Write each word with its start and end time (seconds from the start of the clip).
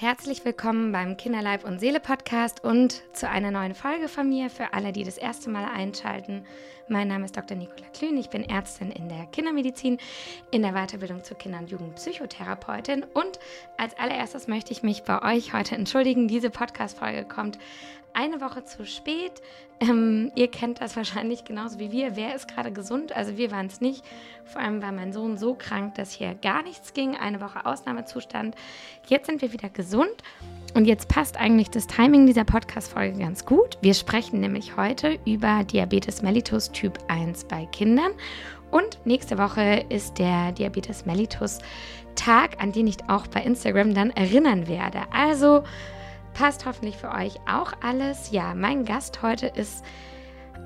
Herzlich 0.00 0.44
willkommen 0.44 0.92
beim 0.92 1.16
Kinderleib 1.16 1.64
und 1.64 1.80
Seele 1.80 1.98
Podcast 1.98 2.62
und 2.62 3.02
zu 3.16 3.28
einer 3.28 3.50
neuen 3.50 3.74
Folge 3.74 4.06
von 4.06 4.28
mir 4.28 4.48
für 4.48 4.72
alle, 4.72 4.92
die 4.92 5.02
das 5.02 5.18
erste 5.18 5.50
Mal 5.50 5.64
einschalten. 5.64 6.44
Mein 6.86 7.08
Name 7.08 7.24
ist 7.24 7.36
Dr. 7.36 7.56
Nicola 7.56 7.88
Klün, 7.92 8.16
ich 8.16 8.30
bin 8.30 8.48
Ärztin 8.48 8.92
in 8.92 9.08
der 9.08 9.26
Kindermedizin, 9.26 9.98
in 10.52 10.62
der 10.62 10.74
Weiterbildung 10.74 11.24
zur 11.24 11.36
Kinder- 11.36 11.58
und 11.58 11.72
Jugendpsychotherapeutin 11.72 13.06
und 13.12 13.40
als 13.76 13.98
allererstes 13.98 14.46
möchte 14.46 14.70
ich 14.70 14.84
mich 14.84 15.02
bei 15.02 15.20
euch 15.34 15.52
heute 15.52 15.74
entschuldigen. 15.74 16.28
Diese 16.28 16.50
Podcast-Folge 16.50 17.24
kommt 17.24 17.58
eine 18.14 18.40
Woche 18.40 18.64
zu 18.64 18.84
spät. 18.84 19.42
Ähm, 19.80 20.32
ihr 20.34 20.48
kennt 20.48 20.80
das 20.80 20.96
wahrscheinlich 20.96 21.44
genauso 21.44 21.78
wie 21.78 21.92
wir. 21.92 22.16
Wer 22.16 22.34
ist 22.34 22.48
gerade 22.48 22.72
gesund? 22.72 23.14
Also 23.14 23.36
wir 23.36 23.50
waren 23.50 23.66
es 23.66 23.80
nicht. 23.80 24.04
Vor 24.44 24.60
allem 24.60 24.82
war 24.82 24.92
mein 24.92 25.12
Sohn 25.12 25.38
so 25.38 25.54
krank, 25.54 25.94
dass 25.94 26.12
hier 26.12 26.34
gar 26.34 26.62
nichts 26.62 26.94
ging. 26.94 27.16
Eine 27.16 27.40
Woche 27.40 27.64
Ausnahmezustand. 27.64 28.56
Jetzt 29.06 29.26
sind 29.26 29.40
wir 29.40 29.52
wieder 29.52 29.68
gesund. 29.68 30.22
Und 30.74 30.84
jetzt 30.84 31.08
passt 31.08 31.36
eigentlich 31.36 31.70
das 31.70 31.86
Timing 31.86 32.26
dieser 32.26 32.44
Podcast-Folge 32.44 33.18
ganz 33.18 33.44
gut. 33.44 33.78
Wir 33.80 33.94
sprechen 33.94 34.40
nämlich 34.40 34.76
heute 34.76 35.18
über 35.24 35.64
Diabetes 35.64 36.22
mellitus 36.22 36.72
Typ 36.72 36.98
1 37.08 37.44
bei 37.44 37.66
Kindern. 37.66 38.12
Und 38.70 38.98
nächste 39.04 39.38
Woche 39.38 39.86
ist 39.88 40.18
der 40.18 40.52
Diabetes 40.52 41.06
mellitus 41.06 41.58
Tag, 42.16 42.60
an 42.60 42.72
den 42.72 42.86
ich 42.86 42.96
auch 43.06 43.26
bei 43.28 43.42
Instagram 43.42 43.94
dann 43.94 44.10
erinnern 44.10 44.66
werde. 44.66 45.02
Also 45.12 45.62
passt 46.38 46.66
hoffentlich 46.66 46.96
für 46.96 47.10
euch 47.10 47.34
auch 47.50 47.72
alles. 47.82 48.30
Ja, 48.30 48.54
mein 48.54 48.84
Gast 48.84 49.22
heute 49.22 49.48
ist 49.48 49.84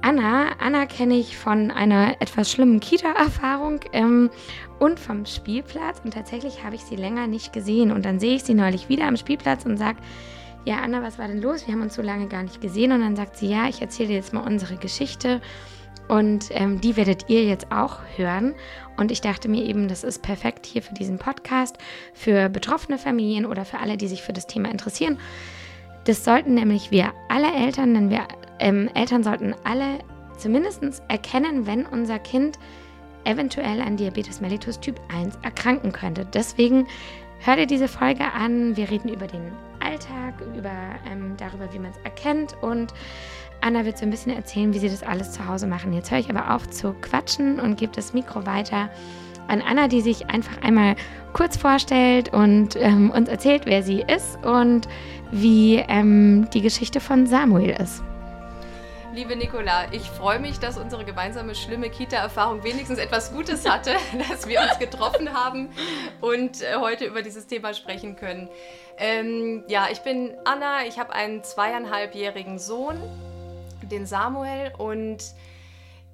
Anna. 0.02 0.50
Anna 0.60 0.84
kenne 0.84 1.14
ich 1.14 1.38
von 1.38 1.70
einer 1.70 2.20
etwas 2.20 2.52
schlimmen 2.52 2.78
Kita-Erfahrung 2.78 3.80
ähm, 3.94 4.28
und 4.80 5.00
vom 5.00 5.24
Spielplatz. 5.24 6.02
Und 6.04 6.12
tatsächlich 6.12 6.62
habe 6.62 6.74
ich 6.74 6.82
sie 6.82 6.96
länger 6.96 7.26
nicht 7.26 7.54
gesehen. 7.54 7.90
Und 7.90 8.04
dann 8.04 8.20
sehe 8.20 8.34
ich 8.34 8.44
sie 8.44 8.52
neulich 8.52 8.90
wieder 8.90 9.06
am 9.06 9.16
Spielplatz 9.16 9.64
und 9.64 9.78
sage, 9.78 9.96
ja, 10.66 10.76
Anna, 10.76 11.02
was 11.02 11.18
war 11.18 11.26
denn 11.26 11.40
los? 11.40 11.66
Wir 11.66 11.72
haben 11.72 11.80
uns 11.80 11.94
so 11.94 12.02
lange 12.02 12.28
gar 12.28 12.42
nicht 12.42 12.60
gesehen. 12.60 12.92
Und 12.92 13.00
dann 13.00 13.16
sagt 13.16 13.38
sie, 13.38 13.48
ja, 13.48 13.66
ich 13.66 13.80
erzähle 13.80 14.08
dir 14.08 14.16
jetzt 14.16 14.34
mal 14.34 14.46
unsere 14.46 14.76
Geschichte. 14.76 15.40
Und 16.06 16.48
ähm, 16.50 16.82
die 16.82 16.98
werdet 16.98 17.30
ihr 17.30 17.44
jetzt 17.44 17.72
auch 17.72 18.00
hören. 18.16 18.54
Und 18.98 19.10
ich 19.10 19.22
dachte 19.22 19.48
mir 19.48 19.64
eben, 19.64 19.88
das 19.88 20.04
ist 20.04 20.20
perfekt 20.20 20.66
hier 20.66 20.82
für 20.82 20.92
diesen 20.92 21.16
Podcast, 21.16 21.78
für 22.12 22.50
betroffene 22.50 22.98
Familien 22.98 23.46
oder 23.46 23.64
für 23.64 23.78
alle, 23.78 23.96
die 23.96 24.08
sich 24.08 24.20
für 24.20 24.34
das 24.34 24.46
Thema 24.46 24.70
interessieren. 24.70 25.18
Das 26.04 26.24
sollten 26.24 26.54
nämlich 26.54 26.90
wir 26.90 27.12
alle 27.28 27.52
Eltern, 27.52 27.94
denn 27.94 28.10
wir 28.10 28.26
ähm, 28.58 28.88
Eltern 28.94 29.22
sollten 29.22 29.54
alle 29.64 29.98
zumindest 30.36 30.82
erkennen, 31.08 31.66
wenn 31.66 31.86
unser 31.86 32.18
Kind 32.18 32.58
eventuell 33.24 33.80
an 33.80 33.96
Diabetes 33.96 34.40
mellitus 34.40 34.80
Typ 34.80 35.00
1 35.14 35.38
erkranken 35.42 35.92
könnte. 35.92 36.26
Deswegen 36.26 36.88
hört 37.38 37.58
ihr 37.58 37.66
diese 37.66 37.88
Folge 37.88 38.24
an. 38.32 38.76
Wir 38.76 38.90
reden 38.90 39.08
über 39.08 39.26
den 39.26 39.52
Alltag, 39.78 40.34
über, 40.56 40.72
ähm, 41.10 41.34
darüber, 41.36 41.72
wie 41.72 41.78
man 41.78 41.90
es 41.90 41.98
erkennt 42.04 42.56
und 42.62 42.92
Anna 43.60 43.84
wird 43.84 43.96
so 43.96 44.04
ein 44.04 44.10
bisschen 44.10 44.34
erzählen, 44.34 44.74
wie 44.74 44.80
sie 44.80 44.88
das 44.88 45.04
alles 45.04 45.30
zu 45.30 45.46
Hause 45.46 45.68
machen. 45.68 45.92
Jetzt 45.92 46.10
höre 46.10 46.18
ich 46.18 46.28
aber 46.28 46.52
auf 46.52 46.68
zu 46.68 46.94
quatschen 46.94 47.60
und 47.60 47.76
gebe 47.76 47.92
das 47.94 48.12
Mikro 48.12 48.44
weiter 48.44 48.90
an 49.46 49.62
Anna, 49.62 49.86
die 49.86 50.00
sich 50.00 50.28
einfach 50.28 50.60
einmal 50.62 50.96
kurz 51.32 51.56
vorstellt 51.56 52.32
und 52.32 52.76
ähm, 52.76 53.10
uns 53.10 53.28
erzählt, 53.28 53.62
wer 53.66 53.82
sie 53.82 54.02
ist 54.02 54.44
und 54.44 54.88
wie 55.32 55.76
ähm, 55.88 56.48
die 56.52 56.60
Geschichte 56.60 57.00
von 57.00 57.26
Samuel 57.26 57.70
ist. 57.70 58.02
Liebe 59.14 59.36
Nicola, 59.36 59.92
ich 59.92 60.02
freue 60.02 60.38
mich, 60.38 60.58
dass 60.58 60.78
unsere 60.78 61.04
gemeinsame 61.04 61.54
schlimme 61.54 61.90
Kita-Erfahrung 61.90 62.64
wenigstens 62.64 62.98
etwas 62.98 63.32
Gutes 63.32 63.68
hatte, 63.68 63.90
dass 64.30 64.46
wir 64.46 64.60
uns 64.60 64.78
getroffen 64.78 65.34
haben 65.34 65.70
und 66.20 66.62
äh, 66.62 66.76
heute 66.78 67.04
über 67.06 67.22
dieses 67.22 67.46
Thema 67.46 67.74
sprechen 67.74 68.16
können. 68.16 68.48
Ähm, 68.98 69.64
ja, 69.68 69.88
ich 69.90 70.00
bin 70.00 70.32
Anna, 70.44 70.86
ich 70.86 70.98
habe 70.98 71.12
einen 71.12 71.42
zweieinhalbjährigen 71.42 72.58
Sohn, 72.58 72.96
den 73.82 74.06
Samuel, 74.06 74.72
und 74.78 75.18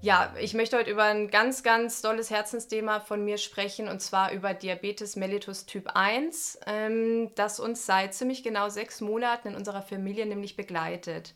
ja, 0.01 0.33
ich 0.41 0.55
möchte 0.55 0.77
heute 0.77 0.91
über 0.91 1.05
ein 1.05 1.29
ganz, 1.29 1.63
ganz 1.63 2.03
tolles 2.03 2.31
Herzensthema 2.31 3.01
von 3.01 3.25
mir 3.25 3.37
sprechen 3.39 3.89
und 3.89 4.01
zwar 4.01 4.33
über 4.33 4.55
Diabetes 4.55 5.17
mellitus 5.17 5.67
Typ 5.67 5.91
1, 5.95 6.61
ähm, 6.67 7.31
das 7.35 7.59
uns 7.59 7.85
seit 7.85 8.15
ziemlich 8.15 8.43
genau 8.43 8.69
sechs 8.69 9.01
Monaten 9.01 9.49
in 9.49 9.55
unserer 9.57 9.83
Familie 9.83 10.27
nämlich 10.27 10.57
begleitet. 10.57 11.35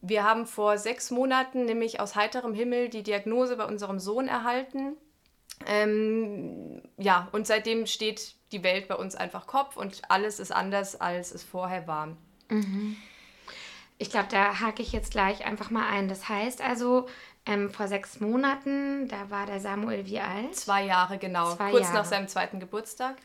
Wir 0.00 0.24
haben 0.24 0.46
vor 0.46 0.78
sechs 0.78 1.10
Monaten 1.10 1.64
nämlich 1.64 2.00
aus 2.00 2.16
heiterem 2.16 2.54
Himmel 2.54 2.88
die 2.88 3.02
Diagnose 3.02 3.56
bei 3.56 3.64
unserem 3.64 3.98
Sohn 3.98 4.28
erhalten. 4.28 4.96
Ähm, 5.66 6.82
ja, 6.96 7.28
und 7.32 7.46
seitdem 7.46 7.86
steht 7.86 8.34
die 8.52 8.62
Welt 8.62 8.88
bei 8.88 8.94
uns 8.94 9.14
einfach 9.14 9.46
Kopf 9.46 9.76
und 9.76 10.02
alles 10.08 10.40
ist 10.40 10.52
anders, 10.52 11.00
als 11.00 11.32
es 11.32 11.42
vorher 11.42 11.86
war. 11.86 12.16
Mhm. 12.48 12.96
Ich 14.00 14.10
glaube, 14.10 14.28
da 14.30 14.60
hake 14.60 14.80
ich 14.80 14.92
jetzt 14.92 15.10
gleich 15.10 15.44
einfach 15.44 15.70
mal 15.70 15.88
ein. 15.88 16.08
Das 16.08 16.28
heißt 16.28 16.62
also, 16.62 17.08
ähm, 17.48 17.70
vor 17.70 17.88
sechs 17.88 18.20
Monaten, 18.20 19.08
da 19.08 19.30
war 19.30 19.46
der 19.46 19.58
Samuel 19.58 20.06
wie 20.06 20.20
alt? 20.20 20.54
Zwei 20.54 20.84
Jahre, 20.84 21.18
genau. 21.18 21.54
Zwei 21.54 21.70
Kurz 21.70 21.84
Jahre. 21.84 21.98
nach 21.98 22.04
seinem 22.04 22.28
zweiten 22.28 22.60
Geburtstag. 22.60 23.16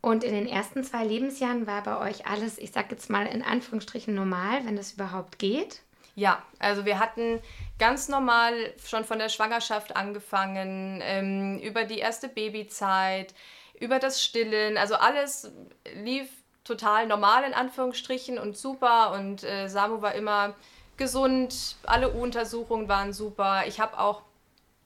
Und 0.00 0.24
in 0.24 0.32
den 0.32 0.46
ersten 0.46 0.82
zwei 0.82 1.04
Lebensjahren 1.04 1.66
war 1.66 1.82
bei 1.82 1.98
euch 1.98 2.26
alles, 2.26 2.58
ich 2.58 2.72
sag 2.72 2.90
jetzt 2.90 3.10
mal 3.10 3.26
in 3.26 3.42
Anführungsstrichen 3.42 4.14
normal, 4.14 4.64
wenn 4.64 4.76
das 4.76 4.92
überhaupt 4.92 5.38
geht? 5.38 5.82
Ja, 6.16 6.42
also 6.58 6.84
wir 6.84 6.98
hatten 6.98 7.40
ganz 7.78 8.08
normal 8.08 8.52
schon 8.84 9.04
von 9.04 9.18
der 9.18 9.28
Schwangerschaft 9.28 9.94
angefangen, 9.94 11.00
ähm, 11.02 11.58
über 11.60 11.84
die 11.84 11.98
erste 11.98 12.28
Babyzeit, 12.28 13.34
über 13.78 13.98
das 13.98 14.22
Stillen, 14.22 14.76
also 14.76 14.96
alles 14.96 15.52
lief 15.94 16.28
total 16.64 17.06
normal 17.06 17.44
in 17.44 17.54
Anführungsstrichen 17.54 18.38
und 18.38 18.56
super 18.56 19.12
und 19.12 19.44
äh, 19.44 19.68
Samu 19.68 20.02
war 20.02 20.14
immer 20.14 20.54
gesund, 21.00 21.76
alle 21.82 22.10
Untersuchungen 22.10 22.88
waren 22.88 23.12
super. 23.12 23.64
Ich 23.66 23.80
habe 23.80 23.98
auch 23.98 24.22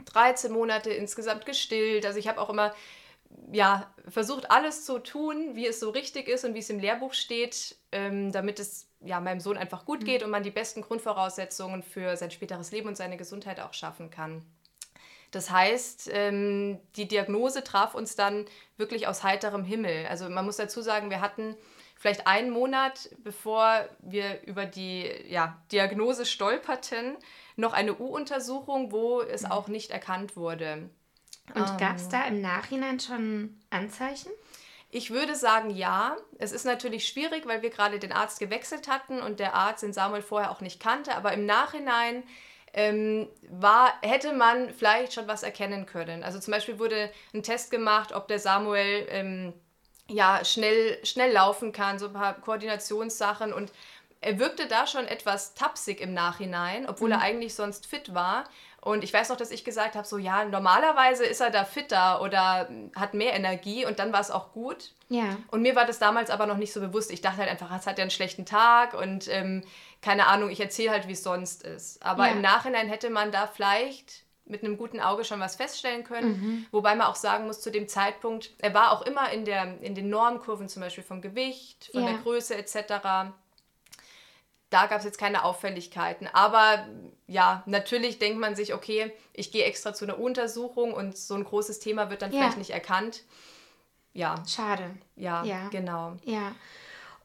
13 0.06 0.50
Monate 0.52 0.90
insgesamt 0.90 1.44
gestillt. 1.44 2.06
Also 2.06 2.18
ich 2.18 2.28
habe 2.28 2.40
auch 2.40 2.48
immer 2.48 2.72
ja, 3.52 3.92
versucht, 4.08 4.50
alles 4.50 4.84
zu 4.84 5.00
tun, 5.00 5.56
wie 5.56 5.66
es 5.66 5.80
so 5.80 5.90
richtig 5.90 6.28
ist 6.28 6.44
und 6.44 6.54
wie 6.54 6.60
es 6.60 6.70
im 6.70 6.78
Lehrbuch 6.78 7.12
steht, 7.12 7.76
ähm, 7.92 8.32
damit 8.32 8.60
es 8.60 8.86
ja, 9.04 9.20
meinem 9.20 9.40
Sohn 9.40 9.58
einfach 9.58 9.84
gut 9.84 10.02
mhm. 10.02 10.04
geht 10.06 10.22
und 10.22 10.30
man 10.30 10.44
die 10.44 10.50
besten 10.50 10.82
Grundvoraussetzungen 10.82 11.82
für 11.82 12.16
sein 12.16 12.30
späteres 12.30 12.70
Leben 12.70 12.88
und 12.88 12.96
seine 12.96 13.16
Gesundheit 13.16 13.60
auch 13.60 13.74
schaffen 13.74 14.10
kann. 14.10 14.42
Das 15.32 15.50
heißt, 15.50 16.10
ähm, 16.12 16.78
die 16.94 17.08
Diagnose 17.08 17.64
traf 17.64 17.96
uns 17.96 18.14
dann 18.14 18.46
wirklich 18.76 19.08
aus 19.08 19.24
heiterem 19.24 19.64
Himmel. 19.64 20.06
Also 20.06 20.28
man 20.28 20.44
muss 20.44 20.56
dazu 20.56 20.80
sagen, 20.80 21.10
wir 21.10 21.20
hatten 21.20 21.56
vielleicht 22.04 22.26
einen 22.26 22.50
Monat, 22.50 23.08
bevor 23.16 23.88
wir 24.00 24.42
über 24.42 24.66
die 24.66 25.10
ja, 25.26 25.56
Diagnose 25.72 26.26
stolperten, 26.26 27.16
noch 27.56 27.72
eine 27.72 27.98
U-Untersuchung, 27.98 28.92
wo 28.92 29.22
es 29.22 29.44
mhm. 29.44 29.52
auch 29.52 29.68
nicht 29.68 29.90
erkannt 29.90 30.36
wurde. 30.36 30.90
Und 31.54 31.66
ähm, 31.66 31.76
gab 31.78 31.96
es 31.96 32.10
da 32.10 32.26
im 32.26 32.42
Nachhinein 32.42 33.00
schon 33.00 33.58
Anzeichen? 33.70 34.30
Ich 34.90 35.12
würde 35.12 35.34
sagen, 35.34 35.70
ja. 35.70 36.18
Es 36.38 36.52
ist 36.52 36.66
natürlich 36.66 37.08
schwierig, 37.08 37.46
weil 37.46 37.62
wir 37.62 37.70
gerade 37.70 37.98
den 37.98 38.12
Arzt 38.12 38.38
gewechselt 38.38 38.86
hatten 38.86 39.22
und 39.22 39.40
der 39.40 39.54
Arzt 39.54 39.82
den 39.82 39.94
Samuel 39.94 40.20
vorher 40.20 40.50
auch 40.50 40.60
nicht 40.60 40.80
kannte. 40.80 41.16
Aber 41.16 41.32
im 41.32 41.46
Nachhinein 41.46 42.22
ähm, 42.74 43.28
war, 43.48 43.94
hätte 44.02 44.34
man 44.34 44.68
vielleicht 44.74 45.14
schon 45.14 45.26
was 45.26 45.42
erkennen 45.42 45.86
können. 45.86 46.22
Also 46.22 46.38
zum 46.38 46.52
Beispiel 46.52 46.78
wurde 46.78 47.10
ein 47.32 47.42
Test 47.42 47.70
gemacht, 47.70 48.12
ob 48.12 48.28
der 48.28 48.40
Samuel 48.40 49.06
ähm, 49.08 49.54
ja, 50.08 50.44
schnell, 50.44 50.98
schnell 51.04 51.32
laufen 51.32 51.72
kann, 51.72 51.98
so 51.98 52.06
ein 52.06 52.12
paar 52.12 52.34
Koordinationssachen 52.34 53.52
und 53.52 53.72
er 54.20 54.38
wirkte 54.38 54.66
da 54.66 54.86
schon 54.86 55.06
etwas 55.06 55.54
tapsig 55.54 56.00
im 56.00 56.14
Nachhinein, 56.14 56.88
obwohl 56.88 57.08
mhm. 57.08 57.14
er 57.14 57.20
eigentlich 57.20 57.54
sonst 57.54 57.86
fit 57.86 58.14
war. 58.14 58.44
Und 58.80 59.02
ich 59.02 59.12
weiß 59.12 59.30
noch, 59.30 59.36
dass 59.36 59.50
ich 59.50 59.64
gesagt 59.64 59.94
habe, 59.94 60.06
so 60.06 60.18
ja, 60.18 60.44
normalerweise 60.44 61.24
ist 61.24 61.40
er 61.40 61.50
da 61.50 61.64
fitter 61.64 62.20
oder 62.20 62.68
hat 62.96 63.14
mehr 63.14 63.32
Energie 63.32 63.86
und 63.86 63.98
dann 63.98 64.12
war 64.12 64.20
es 64.20 64.30
auch 64.30 64.52
gut. 64.52 64.92
Ja. 65.08 65.36
Und 65.50 65.62
mir 65.62 65.74
war 65.74 65.86
das 65.86 65.98
damals 65.98 66.28
aber 66.30 66.46
noch 66.46 66.58
nicht 66.58 66.72
so 66.72 66.80
bewusst. 66.80 67.10
Ich 67.10 67.22
dachte 67.22 67.38
halt 67.38 67.50
einfach, 67.50 67.74
es 67.74 67.86
hat 67.86 67.98
ja 67.98 68.02
einen 68.02 68.10
schlechten 68.10 68.44
Tag 68.44 68.92
und 68.92 69.26
ähm, 69.28 69.62
keine 70.02 70.26
Ahnung, 70.26 70.50
ich 70.50 70.60
erzähle 70.60 70.90
halt, 70.90 71.08
wie 71.08 71.12
es 71.12 71.22
sonst 71.22 71.62
ist. 71.62 72.02
Aber 72.02 72.26
ja. 72.26 72.32
im 72.32 72.42
Nachhinein 72.42 72.88
hätte 72.88 73.08
man 73.08 73.32
da 73.32 73.46
vielleicht 73.46 74.23
mit 74.46 74.62
einem 74.62 74.76
guten 74.76 75.00
Auge 75.00 75.24
schon 75.24 75.40
was 75.40 75.56
feststellen 75.56 76.04
können. 76.04 76.28
Mhm. 76.28 76.66
Wobei 76.70 76.94
man 76.94 77.06
auch 77.06 77.14
sagen 77.14 77.46
muss, 77.46 77.60
zu 77.60 77.70
dem 77.70 77.88
Zeitpunkt, 77.88 78.50
er 78.58 78.74
war 78.74 78.92
auch 78.92 79.02
immer 79.02 79.30
in, 79.30 79.44
der, 79.44 79.80
in 79.80 79.94
den 79.94 80.10
Normkurven 80.10 80.68
zum 80.68 80.82
Beispiel 80.82 81.04
vom 81.04 81.22
Gewicht, 81.22 81.90
von 81.92 82.02
ja. 82.02 82.10
der 82.10 82.18
Größe 82.18 82.54
etc. 82.54 83.32
Da 84.70 84.86
gab 84.86 84.98
es 84.98 85.04
jetzt 85.04 85.18
keine 85.18 85.44
Auffälligkeiten. 85.44 86.28
Aber 86.32 86.86
ja, 87.26 87.62
natürlich 87.66 88.18
denkt 88.18 88.38
man 88.38 88.54
sich, 88.54 88.74
okay, 88.74 89.12
ich 89.32 89.50
gehe 89.50 89.64
extra 89.64 89.94
zu 89.94 90.04
einer 90.04 90.18
Untersuchung 90.18 90.92
und 90.92 91.16
so 91.16 91.34
ein 91.34 91.44
großes 91.44 91.78
Thema 91.78 92.10
wird 92.10 92.22
dann 92.22 92.32
ja. 92.32 92.40
vielleicht 92.40 92.58
nicht 92.58 92.70
erkannt. 92.70 93.22
Ja. 94.12 94.42
Schade. 94.46 94.90
Ja, 95.16 95.42
ja. 95.44 95.68
genau. 95.70 96.16
Ja. 96.24 96.52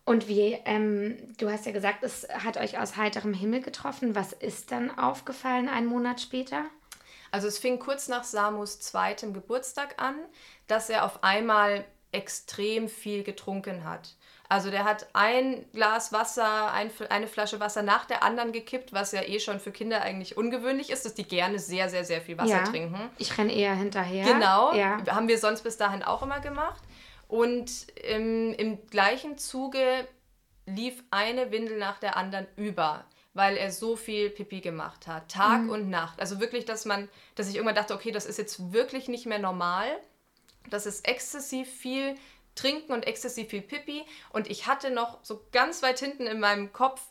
Und 0.05 0.27
wie, 0.27 0.57
ähm, 0.65 1.17
du 1.37 1.51
hast 1.51 1.67
ja 1.67 1.71
gesagt, 1.71 2.01
es 2.01 2.27
hat 2.29 2.57
euch 2.57 2.79
aus 2.79 2.97
heiterem 2.97 3.33
Himmel 3.33 3.61
getroffen. 3.61 4.15
Was 4.15 4.33
ist 4.33 4.71
dann 4.71 4.97
aufgefallen 4.97 5.69
einen 5.69 5.85
Monat 5.85 6.19
später? 6.19 6.65
Also 7.31 7.47
es 7.47 7.57
fing 7.57 7.79
kurz 7.79 8.07
nach 8.07 8.23
Samus 8.23 8.79
zweitem 8.79 9.33
Geburtstag 9.33 10.01
an, 10.01 10.15
dass 10.67 10.89
er 10.89 11.05
auf 11.05 11.23
einmal 11.23 11.85
extrem 12.11 12.89
viel 12.89 13.23
getrunken 13.23 13.83
hat. 13.83 14.15
Also 14.51 14.71
der 14.71 14.83
hat 14.83 15.07
ein 15.13 15.65
Glas 15.73 16.11
Wasser, 16.11 16.71
ein, 16.73 16.89
eine 17.09 17.27
Flasche 17.27 17.59
Wasser 17.59 17.83
nach 17.83 18.05
der 18.05 18.23
anderen 18.23 18.51
gekippt, 18.51 18.93
was 18.93 19.11
ja 19.11 19.21
eh 19.21 19.39
schon 19.39 19.59
für 19.59 19.71
Kinder 19.71 20.01
eigentlich 20.01 20.37
ungewöhnlich 20.37 20.89
ist, 20.89 21.05
dass 21.05 21.13
die 21.13 21.23
gerne 21.23 21.59
sehr, 21.59 21.87
sehr, 21.87 22.03
sehr 22.03 22.19
viel 22.19 22.35
Wasser 22.39 22.49
ja. 22.49 22.63
trinken. 22.63 22.99
Ich 23.19 23.37
renne 23.37 23.53
eher 23.53 23.75
hinterher. 23.75 24.25
Genau, 24.25 24.73
Ja. 24.73 24.97
haben 25.11 25.27
wir 25.27 25.37
sonst 25.37 25.61
bis 25.61 25.77
dahin 25.77 26.01
auch 26.01 26.23
immer 26.23 26.39
gemacht. 26.39 26.81
Und 27.27 27.69
im, 28.09 28.55
im 28.55 28.87
gleichen 28.87 29.37
Zuge 29.37 30.07
lief 30.65 31.03
eine 31.11 31.51
Windel 31.51 31.77
nach 31.77 31.99
der 31.99 32.17
anderen 32.17 32.47
über, 32.55 33.05
weil 33.33 33.57
er 33.57 33.71
so 33.71 33.95
viel 33.95 34.29
Pipi 34.29 34.59
gemacht 34.61 35.07
hat, 35.07 35.31
Tag 35.31 35.61
Mhm. 35.63 35.69
und 35.69 35.89
Nacht. 35.89 36.19
Also 36.19 36.39
wirklich, 36.39 36.65
dass 36.65 36.85
man, 36.85 37.09
dass 37.35 37.47
ich 37.49 37.55
irgendwann 37.55 37.75
dachte, 37.75 37.93
okay, 37.93 38.11
das 38.11 38.25
ist 38.25 38.37
jetzt 38.37 38.71
wirklich 38.73 39.07
nicht 39.07 39.25
mehr 39.25 39.39
normal. 39.39 39.87
Das 40.69 40.85
ist 40.85 41.07
exzessiv 41.07 41.69
viel 41.69 42.15
Trinken 42.55 42.91
und 42.91 43.07
exzessiv 43.07 43.49
viel 43.49 43.61
Pipi. 43.61 44.03
Und 44.31 44.49
ich 44.49 44.67
hatte 44.67 44.89
noch 44.91 45.19
so 45.23 45.45
ganz 45.51 45.81
weit 45.83 45.99
hinten 45.99 46.27
in 46.27 46.39
meinem 46.39 46.73
Kopf 46.73 47.01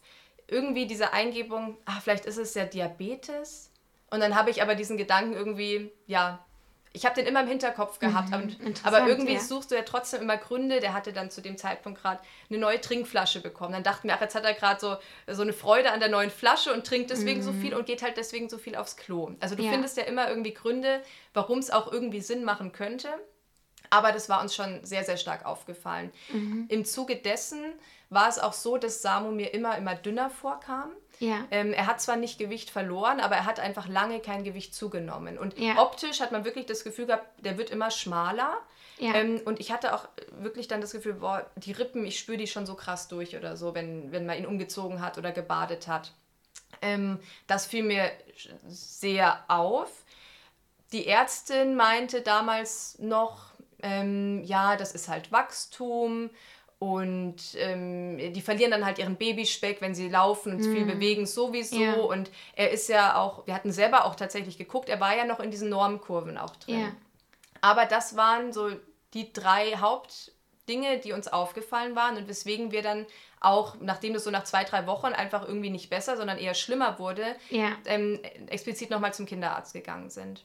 irgendwie 0.47 0.87
diese 0.87 1.13
Eingebung, 1.13 1.77
ah, 1.85 2.01
vielleicht 2.01 2.27
ist 2.27 2.37
es 2.39 2.55
ja 2.55 2.65
Diabetes. 2.65 3.71
Und 4.11 4.21
dann 4.21 4.35
habe 4.35 4.51
ich 4.51 4.63
aber 4.63 4.75
diesen 4.75 4.97
Gedanken 4.97 5.35
irgendwie, 5.35 5.93
ja, 6.07 6.45
ich 6.93 7.05
habe 7.05 7.15
den 7.15 7.27
immer 7.27 7.41
im 7.43 7.49
Hinterkopf 7.49 7.99
gehabt. 7.99 8.33
aber, 8.33 8.43
Mhm, 8.45 8.75
aber 8.83 9.07
irgendwie 9.07 9.35
ja. 9.35 9.41
suchst 9.41 9.71
du 9.71 9.75
ja 9.75 9.83
trotzdem 9.83 10.23
immer 10.23 10.37
Gründe. 10.37 10.81
Der 10.81 10.95
hatte 10.95 11.13
dann 11.13 11.31
zu 11.31 11.41
dem 11.41 11.57
Zeitpunkt 11.59 12.01
gerade 12.01 12.21
eine 12.49 12.59
neue 12.59 12.81
Trinkflasche 12.81 13.41
bekommen. 13.41 13.73
Dann 13.73 13.83
dachten 13.83 14.09
wir, 14.09 14.15
ach, 14.17 14.21
jetzt 14.21 14.35
hat 14.35 14.45
er 14.45 14.55
gerade 14.55 14.81
so, 14.81 14.97
so 15.33 15.43
eine 15.43 15.53
Freude 15.53 15.93
an 15.93 16.01
der 16.01 16.09
neuen 16.09 16.31
Flasche 16.31 16.73
und 16.73 16.87
trinkt 16.87 17.11
deswegen 17.11 17.43
so 17.43 17.53
viel 17.53 17.75
und 17.75 17.87
geht 17.87 18.03
halt 18.03 18.17
deswegen 18.17 18.49
so 18.49 18.59
viel 18.59 18.75
aufs 18.77 18.97
Klo. 18.97 19.33
Also 19.41 19.55
du 19.55 19.63
Mhm. 19.63 19.67
Ja. 19.69 19.73
findest 19.73 19.97
ja 19.97 20.05
immer 20.05 20.29
irgendwie 20.29 20.55
Gründe, 20.55 21.03
warum 21.35 21.59
es 21.59 21.71
auch 21.71 21.93
irgendwie 21.93 22.21
Sinn 22.21 22.45
machen 22.45 22.73
könnte. 22.73 23.09
Aber 23.91 24.13
das 24.13 24.29
war 24.29 24.43
uns 24.43 24.55
schon 24.55 24.85
sehr, 24.85 25.05
sehr 25.05 25.17
stark 25.17 25.47
aufgefallen. 25.47 26.13
Mhm. 26.33 26.67
Im 26.69 26.85
Zuge 26.85 27.17
dessen 27.17 27.73
war 28.11 28.29
es 28.29 28.39
auch 28.39 28.53
so, 28.53 28.77
dass 28.77 29.01
Samu 29.03 29.31
mir 29.31 29.55
immer, 29.55 29.79
immer 29.79 29.95
dünner 29.95 30.29
vorkam. 30.31 30.91
Ja. 31.21 31.47
Ähm, 31.51 31.73
er 31.73 31.87
hat 31.87 32.01
zwar 32.01 32.17
nicht 32.17 32.39
Gewicht 32.39 32.71
verloren, 32.71 33.21
aber 33.21 33.37
er 33.37 33.45
hat 33.45 33.61
einfach 33.61 33.89
lange 33.89 34.21
kein 34.21 34.45
Gewicht 34.45 34.75
zugenommen. 34.75 35.39
Und 35.39 35.59
Ja. 35.59 35.79
optisch 35.79 36.21
hat 36.21 36.33
man 36.33 36.45
wirklich 36.45 36.67
das 36.67 36.85
Gefühl 36.85 37.07
gehabt, 37.07 37.27
der 37.45 37.59
wird 37.59 37.71
immer 37.71 37.91
schmaler. 37.91 38.57
Ja. 38.99 39.15
Ähm, 39.15 39.41
und 39.45 39.61
ich 39.61 39.73
hatte 39.73 39.95
auch 39.95 40.09
wirklich 40.41 40.69
dann 40.69 40.81
das 40.81 40.93
Gefühl, 40.93 41.15
boah, 41.15 41.49
die 41.57 41.73
Rippen, 41.73 42.05
ich 42.05 42.19
spüre 42.19 42.39
die 42.39 42.47
schon 42.47 42.67
so 42.67 42.75
krass 42.75 43.09
durch 43.09 43.37
oder 43.37 43.57
so, 43.57 43.75
wenn, 43.75 44.11
wenn 44.13 44.27
man 44.27 44.39
ihn 44.39 44.47
umgezogen 44.47 45.01
hat 45.01 45.19
oder 45.19 45.33
gebadet 45.33 45.87
hat. 45.89 46.13
Ähm, 46.83 47.19
das 47.47 47.67
fiel 47.67 47.83
mir 47.85 48.11
sehr 48.69 49.45
auf. 49.49 49.91
Die 50.93 51.07
Ärztin 51.07 51.77
meinte 51.77 52.23
damals 52.23 52.99
noch, 52.99 53.53
ähm, 53.83 54.43
ja, 54.45 54.77
das 54.77 54.93
ist 54.93 55.09
halt 55.09 55.31
Wachstum 55.33 56.31
und 56.79 57.37
ähm, 57.57 58.19
die 58.33 58.41
verlieren 58.41 58.71
dann 58.71 58.85
halt 58.85 58.99
ihren 58.99 59.17
Babyspeck, 59.17 59.81
wenn 59.81 59.95
sie 59.97 60.09
laufen 60.09 60.53
und 60.55 60.63
viel 60.63 60.85
bewegen 60.85 61.27
sowieso. 61.27 61.81
Ja. 61.81 61.95
Und 61.95 62.31
er 62.55 62.71
ist 62.71 62.89
ja 62.89 63.17
auch, 63.17 63.47
wir 63.47 63.55
hatten 63.55 63.73
selber 63.73 64.05
auch 64.05 64.15
tatsächlich 64.15 64.59
geguckt, 64.59 64.89
er 64.89 65.01
war 65.01 65.17
ja 65.17 65.25
noch 65.25 65.41
in 65.41 65.51
diesen 65.51 65.71
Normkurven 65.71 66.39
auch 66.39 66.55
drin. 66.57 66.81
Ja. 66.81 66.93
Aber 67.61 67.85
das 67.87 68.17
waren 68.17 68.53
so 68.53 68.71
die 69.15 69.33
drei 69.33 69.73
Hauptdinge, 69.79 70.99
die 70.99 71.13
uns 71.13 71.27
aufgefallen 71.27 71.97
waren 71.97 72.17
und 72.17 72.29
weswegen 72.29 72.71
wir 72.71 72.83
dann 72.83 73.07
auch, 73.41 73.77
nachdem 73.81 74.15
es 74.15 74.23
so 74.25 74.31
nach 74.31 74.45
zwei, 74.45 74.63
drei 74.63 74.87
Wochen 74.87 75.09
einfach 75.09 75.47
irgendwie 75.47 75.71
nicht 75.71 75.91
besser, 75.91 76.17
sondern 76.17 76.39
eher 76.39 76.55
schlimmer 76.55 76.99
wurde, 77.01 77.25
Ja. 77.51 77.73
ähm, 77.87 78.21
explizit 78.49 78.91
nochmal 78.91 79.15
zum 79.15 79.27
Kinderarzt 79.27 79.73
gegangen 79.73 80.11
sind. 80.11 80.45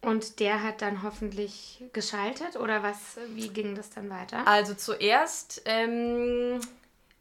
Und 0.00 0.38
der 0.38 0.62
hat 0.62 0.80
dann 0.80 1.02
hoffentlich 1.02 1.82
geschaltet 1.92 2.56
oder 2.56 2.82
was? 2.82 3.18
Wie 3.34 3.48
ging 3.48 3.74
das 3.74 3.90
dann 3.90 4.08
weiter? 4.10 4.46
Also 4.46 4.74
zuerst 4.74 5.62
ähm, 5.64 6.60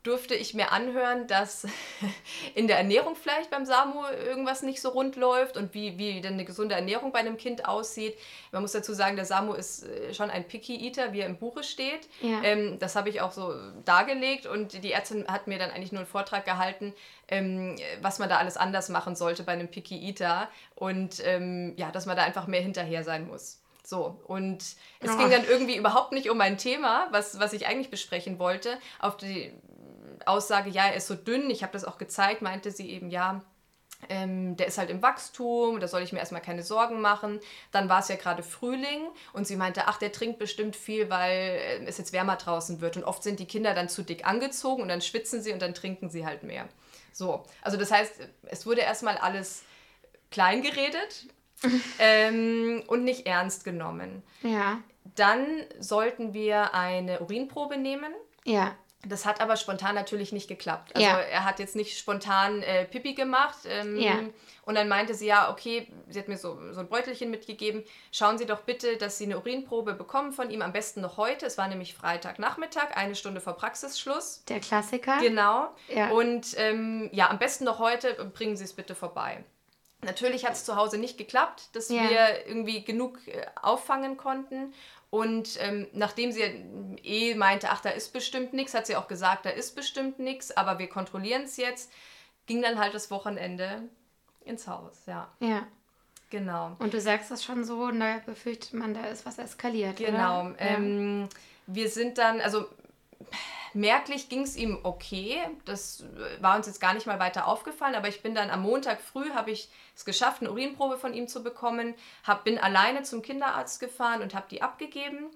durfte 0.03 0.35
ich 0.35 0.53
mir 0.53 0.71
anhören, 0.71 1.27
dass 1.27 1.65
in 2.55 2.67
der 2.67 2.77
Ernährung 2.77 3.15
vielleicht 3.15 3.49
beim 3.49 3.65
Samu 3.65 4.05
irgendwas 4.07 4.61
nicht 4.61 4.81
so 4.81 4.89
rund 4.89 5.15
läuft 5.15 5.57
und 5.57 5.73
wie, 5.73 5.97
wie 5.97 6.21
denn 6.21 6.33
eine 6.33 6.45
gesunde 6.45 6.75
Ernährung 6.75 7.11
bei 7.11 7.19
einem 7.19 7.37
Kind 7.37 7.65
aussieht. 7.67 8.17
Man 8.51 8.61
muss 8.61 8.71
dazu 8.71 8.93
sagen, 8.93 9.15
der 9.17 9.25
Samu 9.25 9.53
ist 9.53 9.83
äh, 9.83 10.13
schon 10.13 10.29
ein 10.29 10.47
Picky 10.47 10.87
Eater, 10.87 11.11
wie 11.13 11.19
er 11.21 11.25
im 11.27 11.37
Buche 11.37 11.63
steht. 11.63 12.07
Ja. 12.21 12.41
Ähm, 12.43 12.79
das 12.79 12.95
habe 12.95 13.09
ich 13.09 13.19
auch 13.21 13.31
so 13.33 13.53
dargelegt 13.85 14.45
und 14.45 14.83
die 14.83 14.91
Ärztin 14.93 15.27
hat 15.27 15.47
mir 15.47 15.59
dann 15.59 15.71
eigentlich 15.71 15.91
nur 15.91 16.01
einen 16.01 16.09
Vortrag 16.09 16.45
gehalten, 16.45 16.93
ähm, 17.27 17.75
was 18.01 18.19
man 18.19 18.29
da 18.29 18.37
alles 18.37 18.55
anders 18.55 18.87
machen 18.89 19.15
sollte 19.15 19.43
bei 19.43 19.51
einem 19.51 19.67
Picky 19.67 20.07
Eater 20.07 20.49
und 20.75 21.21
ähm, 21.25 21.73
ja, 21.75 21.91
dass 21.91 22.05
man 22.05 22.15
da 22.15 22.23
einfach 22.23 22.47
mehr 22.47 22.61
hinterher 22.61 23.03
sein 23.03 23.27
muss. 23.27 23.59
So, 23.83 24.19
und 24.27 24.57
es 24.99 25.11
Oh. 25.13 25.17
ging 25.17 25.31
dann 25.31 25.45
irgendwie 25.47 25.77
überhaupt 25.77 26.11
nicht 26.11 26.29
um 26.29 26.37
mein 26.37 26.57
Thema, 26.57 27.07
was, 27.11 27.39
was 27.39 27.53
ich 27.53 27.67
eigentlich 27.67 27.89
besprechen 27.89 28.37
wollte. 28.37 28.77
Auf 28.99 29.15
die 29.15 29.53
Aussage, 30.27 30.69
ja, 30.69 30.85
er 30.87 30.95
ist 30.95 31.07
so 31.07 31.15
dünn, 31.15 31.49
ich 31.49 31.63
habe 31.63 31.73
das 31.73 31.85
auch 31.85 31.97
gezeigt, 31.97 32.41
meinte 32.41 32.71
sie 32.71 32.89
eben, 32.89 33.09
ja, 33.09 33.41
ähm, 34.09 34.55
der 34.57 34.67
ist 34.67 34.77
halt 34.77 34.89
im 34.89 35.01
Wachstum, 35.01 35.79
da 35.79 35.87
soll 35.87 36.01
ich 36.01 36.13
mir 36.13 36.19
erstmal 36.19 36.41
keine 36.41 36.63
Sorgen 36.63 37.01
machen. 37.01 37.39
Dann 37.71 37.89
war 37.89 37.99
es 37.99 38.07
ja 38.09 38.15
gerade 38.15 38.43
Frühling 38.43 39.07
und 39.33 39.47
sie 39.47 39.55
meinte, 39.55 39.87
ach, 39.87 39.97
der 39.97 40.11
trinkt 40.11 40.37
bestimmt 40.39 40.75
viel, 40.75 41.09
weil 41.09 41.31
äh, 41.31 41.85
es 41.85 41.97
jetzt 41.97 42.13
wärmer 42.13 42.35
draußen 42.35 42.79
wird. 42.79 42.95
Und 42.97 43.03
oft 43.03 43.23
sind 43.23 43.39
die 43.39 43.47
Kinder 43.47 43.73
dann 43.73 43.89
zu 43.89 44.03
dick 44.03 44.25
angezogen 44.25 44.83
und 44.83 44.87
dann 44.87 45.01
schwitzen 45.01 45.41
sie 45.41 45.51
und 45.51 45.61
dann 45.61 45.73
trinken 45.73 46.09
sie 46.09 46.25
halt 46.25 46.43
mehr. 46.43 46.67
So, 47.11 47.43
also 47.63 47.77
das 47.77 47.91
heißt, 47.91 48.13
es 48.43 48.65
wurde 48.65 48.81
erstmal 48.81 49.17
alles 49.17 49.63
klein 50.29 50.61
geredet 50.61 51.25
ähm, 51.99 52.83
und 52.87 53.03
nicht 53.03 53.25
ernst 53.25 53.63
genommen. 53.63 54.21
Ja. 54.43 54.79
Dann 55.15 55.45
sollten 55.79 56.33
wir 56.33 56.75
eine 56.75 57.21
Urinprobe 57.21 57.77
nehmen. 57.77 58.13
Ja. 58.45 58.75
Das 59.09 59.25
hat 59.25 59.41
aber 59.41 59.55
spontan 59.57 59.95
natürlich 59.95 60.31
nicht 60.31 60.47
geklappt. 60.47 60.95
Also 60.95 61.07
Ja. 61.07 61.19
er 61.19 61.45
hat 61.45 61.59
jetzt 61.59 61.75
nicht 61.75 61.97
spontan 61.97 62.61
äh, 62.63 62.85
Pipi 62.85 63.13
gemacht. 63.13 63.57
Ähm, 63.65 63.97
Ja. 63.97 64.19
Und 64.63 64.75
dann 64.75 64.89
meinte 64.89 65.13
sie, 65.13 65.27
ja, 65.27 65.49
okay, 65.49 65.87
sie 66.09 66.19
hat 66.19 66.27
mir 66.27 66.37
so, 66.37 66.59
so 66.73 66.81
ein 66.81 66.89
Beutelchen 66.89 67.31
mitgegeben. 67.31 67.85
Schauen 68.11 68.37
Sie 68.37 68.45
doch 68.45 68.61
bitte, 68.61 68.97
dass 68.97 69.17
Sie 69.17 69.23
eine 69.23 69.37
Urinprobe 69.37 69.93
bekommen 69.93 70.33
von 70.33 70.49
ihm, 70.49 70.61
am 70.61 70.73
besten 70.73 70.99
noch 70.99 71.15
heute. 71.15 71.45
Es 71.45 71.57
war 71.57 71.69
nämlich 71.69 71.93
Freitagnachmittag, 71.93 72.95
eine 72.95 73.15
Stunde 73.15 73.39
vor 73.39 73.53
Praxisschluss. 73.53 74.43
Der 74.49 74.59
Klassiker. 74.59 75.19
Genau. 75.21 75.69
Ja. 75.87 76.09
Und 76.09 76.47
ähm, 76.57 77.09
ja, 77.13 77.29
am 77.29 77.39
besten 77.39 77.63
noch 77.63 77.79
heute, 77.79 78.13
bringen 78.33 78.57
Sie 78.57 78.65
es 78.65 78.73
bitte 78.73 78.93
vorbei. 78.93 79.43
Natürlich 80.03 80.45
hat 80.45 80.53
es 80.53 80.63
zu 80.63 80.75
Hause 80.75 80.97
nicht 80.99 81.17
geklappt, 81.17 81.75
dass 81.75 81.89
Ja. 81.89 82.07
wir 82.09 82.45
irgendwie 82.47 82.83
genug 82.83 83.25
äh, 83.27 83.45
auffangen 83.61 84.15
konnten. 84.17 84.73
Und 85.09 85.57
ähm, 85.61 85.87
nachdem 85.93 86.31
sie 86.31 86.41
eh 87.03 87.33
meinte, 87.35 87.69
ach, 87.69 87.79
da 87.81 87.89
ist 87.89 88.11
bestimmt 88.11 88.53
nichts, 88.53 88.73
hat 88.73 88.87
sie 88.87 88.95
auch 88.97 89.07
gesagt, 89.07 89.45
da 89.45 89.49
ist 89.49 89.75
bestimmt 89.75 90.19
nichts, 90.19 90.55
aber 90.55 90.79
wir 90.79 90.87
kontrollieren 90.89 91.43
es 91.43 91.55
jetzt, 91.57 91.91
ging 92.45 92.61
dann 92.61 92.77
halt 92.77 92.93
das 92.93 93.09
Wochenende 93.09 93.83
ins 94.43 94.67
Haus. 94.67 95.03
Ja, 95.05 95.29
Ja. 95.39 95.65
genau. 96.29 96.75
Und 96.79 96.93
du 96.93 96.99
sagst 96.99 97.31
das 97.31 97.43
schon 97.43 97.63
so, 97.63 97.83
und 97.83 97.99
da 98.01 98.19
befürchtet 98.25 98.73
man, 98.73 98.93
da 98.93 99.05
ist 99.05 99.25
was 99.25 99.37
eskaliert. 99.37 99.97
Genau. 99.97 100.47
Oder? 100.47 100.55
Ähm, 100.59 101.29
wir 101.67 101.89
sind 101.89 102.17
dann, 102.17 102.41
also 102.41 102.65
merklich 103.77 104.29
ging 104.29 104.41
es 104.41 104.55
ihm 104.55 104.79
okay. 104.83 105.37
Das 105.65 106.01
äh, 106.01 106.41
war 106.41 106.55
uns 106.57 106.67
jetzt 106.67 106.81
gar 106.81 106.93
nicht 106.93 107.07
mal 107.07 107.19
weiter 107.19 107.47
aufgefallen, 107.47 107.95
aber 107.95 108.07
ich 108.07 108.21
bin 108.21 108.35
dann 108.35 108.49
am 108.49 108.61
Montag 108.61 109.01
früh, 109.01 109.29
habe 109.31 109.51
ich 109.51 109.69
es 109.95 110.05
geschafft, 110.05 110.41
eine 110.41 110.51
Urinprobe 110.51 110.97
von 110.97 111.13
ihm 111.13 111.27
zu 111.27 111.43
bekommen, 111.43 111.95
hab, 112.23 112.43
bin 112.43 112.57
alleine 112.57 113.03
zum 113.03 113.21
Kinderarzt 113.21 113.79
gefahren 113.79 114.21
und 114.21 114.33
habe 114.33 114.47
die 114.49 114.61
abgegeben. 114.61 115.27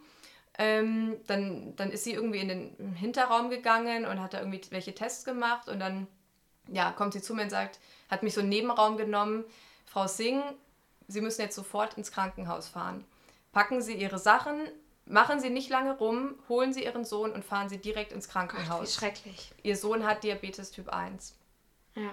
Ähm, 0.57 1.17
dann, 1.27 1.75
dann 1.77 1.91
ist 1.91 2.03
sie 2.03 2.13
irgendwie 2.13 2.39
in 2.39 2.49
den 2.49 2.95
Hinterraum 2.95 3.49
gegangen 3.49 4.05
und 4.05 4.21
hat 4.21 4.33
da 4.33 4.39
irgendwie 4.39 4.61
welche 4.69 4.93
Tests 4.93 5.23
gemacht 5.23 5.69
und 5.69 5.79
dann 5.79 6.07
ja, 6.67 6.91
kommt 6.91 7.13
sie 7.13 7.21
zu 7.21 7.33
mir 7.33 7.43
und 7.43 7.49
sagt, 7.49 7.79
hat 8.09 8.23
mich 8.23 8.33
so 8.33 8.41
einen 8.41 8.49
Nebenraum 8.49 8.97
genommen, 8.97 9.45
Frau 9.85 10.07
Singh, 10.07 10.43
Sie 11.07 11.21
müssen 11.21 11.41
jetzt 11.41 11.55
sofort 11.55 11.97
ins 11.97 12.11
Krankenhaus 12.11 12.69
fahren. 12.69 13.03
Packen 13.51 13.81
Sie 13.81 13.95
Ihre 13.95 14.17
Sachen, 14.17 14.61
machen 15.05 15.39
Sie 15.39 15.49
nicht 15.49 15.69
lange 15.69 15.97
rum, 15.97 16.35
holen 16.49 16.73
Sie 16.73 16.83
Ihren 16.85 17.05
Sohn 17.05 17.31
und 17.31 17.43
fahren 17.43 17.69
Sie 17.69 17.77
direkt 17.77 18.11
ins 18.11 18.27
Gott, 18.27 18.43
wie 18.43 18.47
Krankenhaus. 18.47 18.93
schrecklich. 18.95 19.51
Ihr 19.63 19.75
Sohn 19.77 20.05
hat 20.05 20.23
Diabetes 20.23 20.71
Typ 20.71 20.89
1. 20.89 21.35
Ja. 21.95 22.11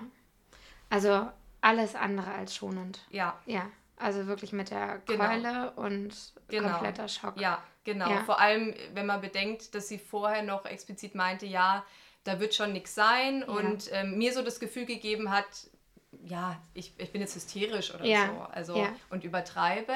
Also 0.90 1.28
alles 1.60 1.94
andere 1.94 2.32
als 2.32 2.54
schonend. 2.54 3.04
Ja, 3.10 3.38
Ja. 3.46 3.66
Also 4.00 4.28
wirklich 4.28 4.52
mit 4.52 4.70
der 4.70 4.98
Genau. 5.06 5.24
Keule 5.26 5.72
und 5.72 6.14
Genau. 6.46 6.68
kompletter 6.70 7.08
Schock. 7.08 7.36
ja, 7.40 7.60
genau. 7.82 8.08
Ja. 8.08 8.22
Vor 8.22 8.38
allem, 8.38 8.72
wenn 8.94 9.06
man 9.06 9.20
bedenkt, 9.20 9.74
dass 9.74 9.88
sie 9.88 9.98
vorher 9.98 10.44
noch 10.44 10.66
explizit 10.66 11.16
meinte, 11.16 11.46
ja, 11.46 11.84
da 12.22 12.38
wird 12.38 12.54
schon 12.54 12.72
nichts 12.72 12.94
sein 12.94 13.42
und 13.42 13.90
ähm, 13.92 14.16
mir 14.16 14.32
so 14.32 14.42
das 14.42 14.60
Gefühl 14.60 14.84
gegeben 14.86 15.32
hat, 15.32 15.46
ja, 16.22 16.60
ich, 16.74 16.92
ich 16.96 17.10
bin 17.10 17.20
jetzt 17.22 17.34
hysterisch 17.34 17.92
oder 17.92 18.04
Ja. 18.04 18.26
so. 18.28 18.40
Also 18.52 18.76
Ja. 18.76 18.94
und 19.10 19.24
übertreibe. 19.24 19.94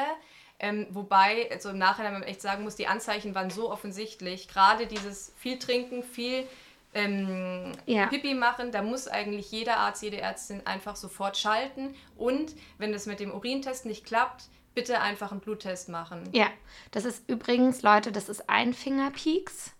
Ähm, 0.62 0.86
wobei, 0.90 1.50
also 1.50 1.70
im 1.70 1.78
Nachhinein 1.78 2.12
man 2.12 2.22
echt 2.22 2.40
sagen 2.40 2.62
muss, 2.62 2.76
die 2.76 2.86
Anzeichen 2.86 3.34
waren 3.34 3.50
so 3.50 3.70
offensichtlich. 3.70 4.46
Gerade 4.46 4.86
dieses 4.86 5.32
viel 5.36 5.58
trinken, 5.58 6.04
viel 6.04 6.46
ähm, 6.94 7.72
Ja. 7.86 8.06
Pipi 8.06 8.34
machen, 8.34 8.70
da 8.70 8.80
muss 8.80 9.08
eigentlich 9.08 9.50
jeder 9.50 9.78
Arzt, 9.78 10.02
jede 10.02 10.20
Ärztin 10.20 10.64
einfach 10.64 10.94
sofort 10.94 11.36
schalten. 11.36 11.96
Und 12.16 12.54
wenn 12.78 12.92
das 12.92 13.06
mit 13.06 13.18
dem 13.18 13.32
Urintest 13.32 13.86
nicht 13.86 14.06
klappt, 14.06 14.44
bitte 14.74 15.00
einfach 15.00 15.32
einen 15.32 15.40
Bluttest 15.40 15.88
machen. 15.88 16.28
Ja, 16.32 16.46
das 16.92 17.04
ist 17.04 17.28
übrigens, 17.28 17.82
Leute, 17.82 18.12
das 18.12 18.28
ist 18.28 18.48
ein 18.48 18.72
Fingerpieks. 18.72 19.72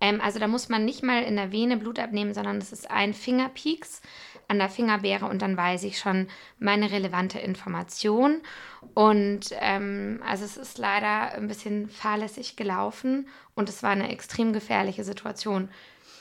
Ähm, 0.00 0.20
also 0.20 0.38
da 0.38 0.46
muss 0.46 0.68
man 0.68 0.84
nicht 0.84 1.02
mal 1.02 1.24
in 1.24 1.36
der 1.36 1.50
Vene 1.50 1.76
Blut 1.76 1.98
abnehmen, 1.98 2.34
sondern 2.34 2.58
es 2.58 2.72
ist 2.72 2.90
ein 2.90 3.14
Fingerpieks 3.14 4.00
an 4.50 4.58
der 4.58 4.68
Fingerbeere 4.68 5.26
und 5.26 5.42
dann 5.42 5.56
weiß 5.56 5.84
ich 5.84 6.00
schon 6.00 6.26
meine 6.58 6.90
relevante 6.90 7.38
Information. 7.38 8.40
Und 8.94 9.50
ähm, 9.60 10.20
also 10.26 10.44
es 10.44 10.56
ist 10.56 10.76
leider 10.76 11.32
ein 11.34 11.46
bisschen 11.46 11.88
fahrlässig 11.88 12.56
gelaufen 12.56 13.28
und 13.54 13.68
es 13.68 13.84
war 13.84 13.90
eine 13.90 14.10
extrem 14.10 14.52
gefährliche 14.52 15.04
Situation, 15.04 15.68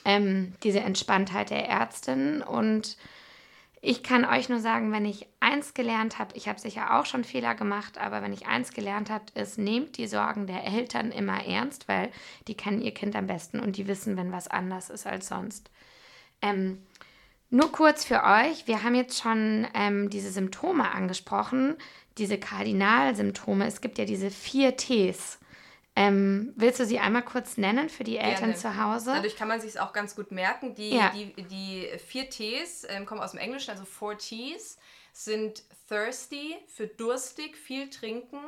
ähm, 0.06 0.54
diese 0.62 0.82
Entspanntheit 0.82 1.50
der 1.50 1.68
Ärztin. 1.68 2.44
Und 2.44 2.98
ich 3.82 4.04
kann 4.04 4.26
euch 4.26 4.48
nur 4.48 4.60
sagen, 4.60 4.92
wenn 4.92 5.06
ich 5.06 5.26
eins 5.40 5.74
gelernt 5.74 6.20
habe, 6.20 6.38
ich 6.38 6.48
habe 6.48 6.60
sicher 6.60 7.00
auch 7.00 7.08
schon 7.08 7.24
Fehler 7.24 7.56
gemacht, 7.56 7.98
aber 7.98 8.22
wenn 8.22 8.34
ich 8.34 8.46
eins 8.46 8.74
gelernt 8.74 9.10
habe, 9.10 9.26
ist, 9.34 9.58
nehmt 9.58 9.98
die 9.98 10.06
Sorgen 10.06 10.46
der 10.46 10.66
Eltern 10.66 11.12
immer 11.12 11.48
ernst, 11.48 11.88
weil 11.88 12.12
die 12.48 12.56
kennen 12.56 12.84
ihr 12.84 12.94
Kind 12.94 13.16
am 13.16 13.26
besten 13.26 13.60
und 13.60 13.76
die 13.76 13.88
wissen, 13.88 14.18
wenn 14.18 14.32
was 14.32 14.48
anders 14.48 14.92
ist 14.92 15.08
als 15.08 15.30
sonst. 15.30 15.72
Ähm, 16.44 16.84
nur 17.50 17.72
kurz 17.72 18.06
für 18.06 18.24
euch, 18.24 18.68
wir 18.68 18.84
haben 18.84 18.96
jetzt 18.96 19.20
schon 19.20 19.68
ähm, 19.74 20.10
diese 20.10 20.32
Symptome 20.32 20.92
angesprochen, 20.92 21.78
diese 22.18 22.38
Kardinalsymptome. 22.38 23.66
Es 23.66 23.82
gibt 23.82 23.98
ja 23.98 24.06
diese 24.06 24.30
vier 24.30 24.78
Ts. 24.78 25.40
Ähm, 25.96 26.54
willst 26.56 26.80
du 26.80 26.86
sie 26.86 27.00
einmal 27.00 27.24
kurz 27.24 27.58
nennen 27.58 27.90
für 27.90 28.04
die 28.04 28.18
Eltern 28.18 28.52
Gerne. 28.52 28.56
zu 28.56 28.82
Hause? 28.82 29.14
Dadurch 29.16 29.36
kann 29.36 29.48
man 29.48 29.60
sich 29.60 29.80
auch 29.80 29.94
ganz 29.94 30.16
gut 30.16 30.32
merken. 30.32 30.76
Die, 30.76 30.96
ja. 30.96 31.10
die, 31.10 31.34
die 31.44 31.90
vier 32.06 32.30
Ts 32.30 32.86
ähm, 32.88 33.06
kommen 33.06 33.20
aus 33.20 33.32
dem 33.32 33.40
Englischen, 33.40 33.72
also 33.72 33.84
four 33.84 34.18
Ts 34.18 34.78
sind 35.12 35.64
thirsty 35.88 36.56
für 36.68 36.88
durstig, 36.88 37.58
viel 37.58 37.90
trinken, 37.90 38.40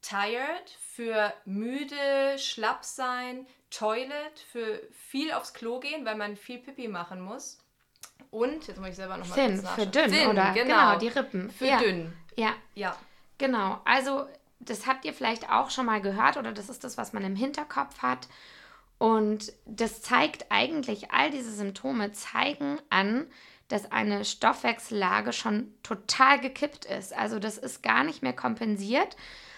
tired 0.00 0.70
für 0.94 1.34
müde, 1.44 2.38
schlapp 2.38 2.84
sein, 2.84 3.46
toilet 3.70 4.38
für 4.52 4.80
viel 4.92 5.32
aufs 5.32 5.52
Klo 5.52 5.80
gehen, 5.80 6.04
weil 6.04 6.16
man 6.16 6.36
viel 6.36 6.58
Pipi 6.58 6.86
machen 6.86 7.20
muss 7.20 7.58
und, 8.30 8.66
jetzt 8.66 8.78
muss 8.78 8.90
ich 8.90 8.96
selber 8.96 9.16
nochmal 9.16 9.36
Thin, 9.36 9.58
für 9.58 9.86
dünn, 9.86 10.10
Thin, 10.10 10.28
oder? 10.28 10.52
Genau. 10.52 10.64
genau, 10.64 10.98
die 10.98 11.08
Rippen. 11.08 11.50
Für 11.50 11.66
ja. 11.66 11.78
dünn. 11.78 12.12
Ja. 12.36 12.54
Ja. 12.74 12.96
Genau, 13.38 13.80
also 13.84 14.26
das 14.60 14.86
habt 14.86 15.04
ihr 15.04 15.14
vielleicht 15.14 15.50
auch 15.50 15.70
schon 15.70 15.86
mal 15.86 16.00
gehört 16.00 16.36
oder 16.36 16.52
das 16.52 16.68
ist 16.68 16.84
das, 16.84 16.98
was 16.98 17.12
man 17.12 17.24
im 17.24 17.36
Hinterkopf 17.36 17.98
hat. 18.02 18.28
Und 18.98 19.52
das 19.64 20.02
zeigt 20.02 20.46
eigentlich, 20.50 21.12
all 21.12 21.30
diese 21.30 21.52
Symptome 21.52 22.12
zeigen 22.12 22.78
an, 22.90 23.26
dass 23.68 23.92
eine 23.92 24.24
Stoffwechsellage 24.24 25.32
schon 25.32 25.72
total 25.82 26.40
gekippt 26.40 26.84
ist. 26.84 27.16
Also 27.16 27.38
das 27.38 27.58
ist 27.58 27.82
gar 27.82 28.02
nicht 28.02 28.22
mehr 28.22 28.32
kompensiert, 28.32 29.16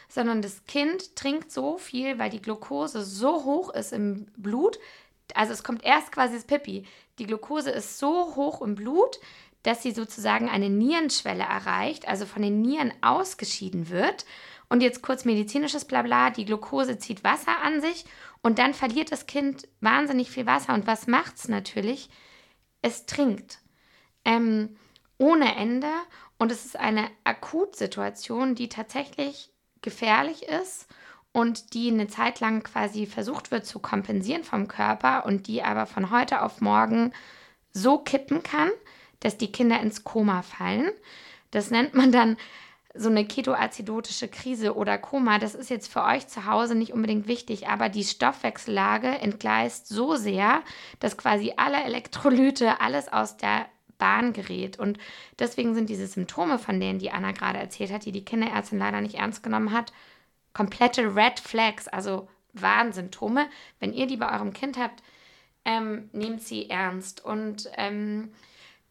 sondern 0.09 0.43
das 0.43 0.65
Kind 0.67 1.17
trinkt 1.17 1.51
so 1.53 1.79
viel, 1.79 2.19
weil 2.19 2.29
die 2.29 2.43
Glucose 2.43 3.03
so 3.03 3.45
hoch 3.45 3.73
ist 3.73 3.93
im 3.93 4.27
Blut. 4.37 4.79
Also 5.35 5.53
es 5.53 5.63
kommt 5.63 5.85
erst 5.85 6.13
quasi 6.13 6.35
das 6.35 6.45
Pipi. 6.45 6.85
Die 7.21 7.27
Glucose 7.27 7.71
ist 7.71 7.99
so 7.99 8.35
hoch 8.35 8.63
im 8.63 8.75
Blut, 8.75 9.21
dass 9.63 9.83
sie 9.83 9.93
sozusagen 9.93 10.49
eine 10.49 10.71
Nierenschwelle 10.71 11.43
erreicht, 11.43 12.09
also 12.09 12.25
von 12.25 12.41
den 12.41 12.63
Nieren 12.63 12.95
ausgeschieden 13.03 13.91
wird. 13.91 14.25
Und 14.71 14.83
jetzt 14.83 15.03
kurz 15.03 15.27
medizinisches 15.27 15.85
Blabla, 15.85 16.31
die 16.31 16.47
Glucose 16.47 16.99
zieht 16.99 17.23
Wasser 17.23 17.61
an 17.63 17.83
sich 17.83 18.07
und 18.41 18.59
dann 18.59 18.73
verliert 18.73 19.13
das 19.13 19.27
Kind 19.27 19.69
wahnsinnig 19.81 20.31
viel 20.31 20.47
Wasser. 20.47 20.73
Und 20.73 20.87
was 20.87 21.07
macht 21.07 21.37
es 21.37 21.49
natürlich? 21.49 22.09
Es 22.81 23.05
trinkt. 23.05 23.59
Ähm, 24.25 24.79
ohne 25.19 25.57
Ende. 25.57 25.91
Und 26.39 26.51
es 26.51 26.65
ist 26.65 26.77
eine 26.77 27.11
Akutsituation, 27.25 28.55
die 28.55 28.71
tatsächlich 28.71 29.53
gefährlich 29.83 30.45
ist 30.45 30.87
und 31.33 31.75
die 31.75 31.91
eine 31.91 32.09
Zeit 32.09 32.41
lang 32.41 32.63
quasi 32.63 33.07
versucht 33.07 33.51
wird 33.51 33.67
zu 33.67 33.79
kompensieren 33.79 34.45
vom 34.45 34.69
Körper 34.69 35.25
und 35.27 35.47
die 35.47 35.63
aber 35.63 35.87
von 35.87 36.11
heute 36.11 36.43
auf 36.43 36.61
morgen 36.61 37.13
so 37.73 37.99
kippen 37.99 38.43
kann, 38.43 38.71
dass 39.21 39.37
die 39.37 39.53
Kinder 39.53 39.81
ins 39.81 40.03
Koma 40.03 40.43
fallen. 40.43 40.91
Das 41.51 41.71
nennt 41.71 41.95
man 41.95 42.11
dann 42.11 42.37
so 42.95 43.09
eine 43.09 43.25
ketoazidotische 43.25 44.27
Krise 44.27 44.75
oder 44.75 44.99
Koma. 44.99 45.39
Das 45.39 45.55
ist 45.55 45.71
jetzt 45.71 45.93
für 45.93 46.03
euch 46.03 46.27
zu 46.27 46.47
Hause 46.47 46.75
nicht 46.75 46.93
unbedingt 46.93 47.29
wichtig, 47.29 47.69
aber 47.69 47.89
die 47.89 48.03
Stoffwechsellage 48.03 49.07
entgleist 49.07 49.89
so 49.89 50.17
sehr, 50.17 50.63
dass 50.99 51.17
quasi 51.17 51.53
alle 51.57 51.83
Elektrolyte, 51.85 52.81
alles 52.81 53.13
aus 53.13 53.37
der 53.37 53.67
Bahn 53.99 54.33
gerät. 54.33 54.79
Und 54.79 54.99
deswegen 55.39 55.75
sind 55.75 55.89
diese 55.89 56.09
Symptome, 56.09 56.59
von 56.59 56.81
denen 56.81 56.99
die 56.99 57.13
Anna 57.13 57.31
gerade 57.31 57.59
erzählt 57.59 57.93
hat, 57.93 58.05
die 58.05 58.13
die 58.13 58.25
Kinderärztin 58.25 58.79
leider 58.79 59.01
nicht 59.01 59.15
ernst 59.17 59.45
genommen 59.45 59.71
hat, 59.73 59.93
komplette 60.53 61.15
Red 61.15 61.41
Flags, 61.41 61.89
also 61.89 62.29
Warnsymptome. 62.53 63.49
Wenn 63.79 63.93
ihr 63.93 64.07
die 64.07 64.17
bei 64.17 64.33
eurem 64.33 64.53
Kind 64.53 64.79
habt, 64.79 65.03
ähm, 65.65 66.09
nehmt 66.13 66.43
sie 66.43 66.71
ernst. 66.71 67.25
Und 67.25 67.71
ähm, 67.77 68.33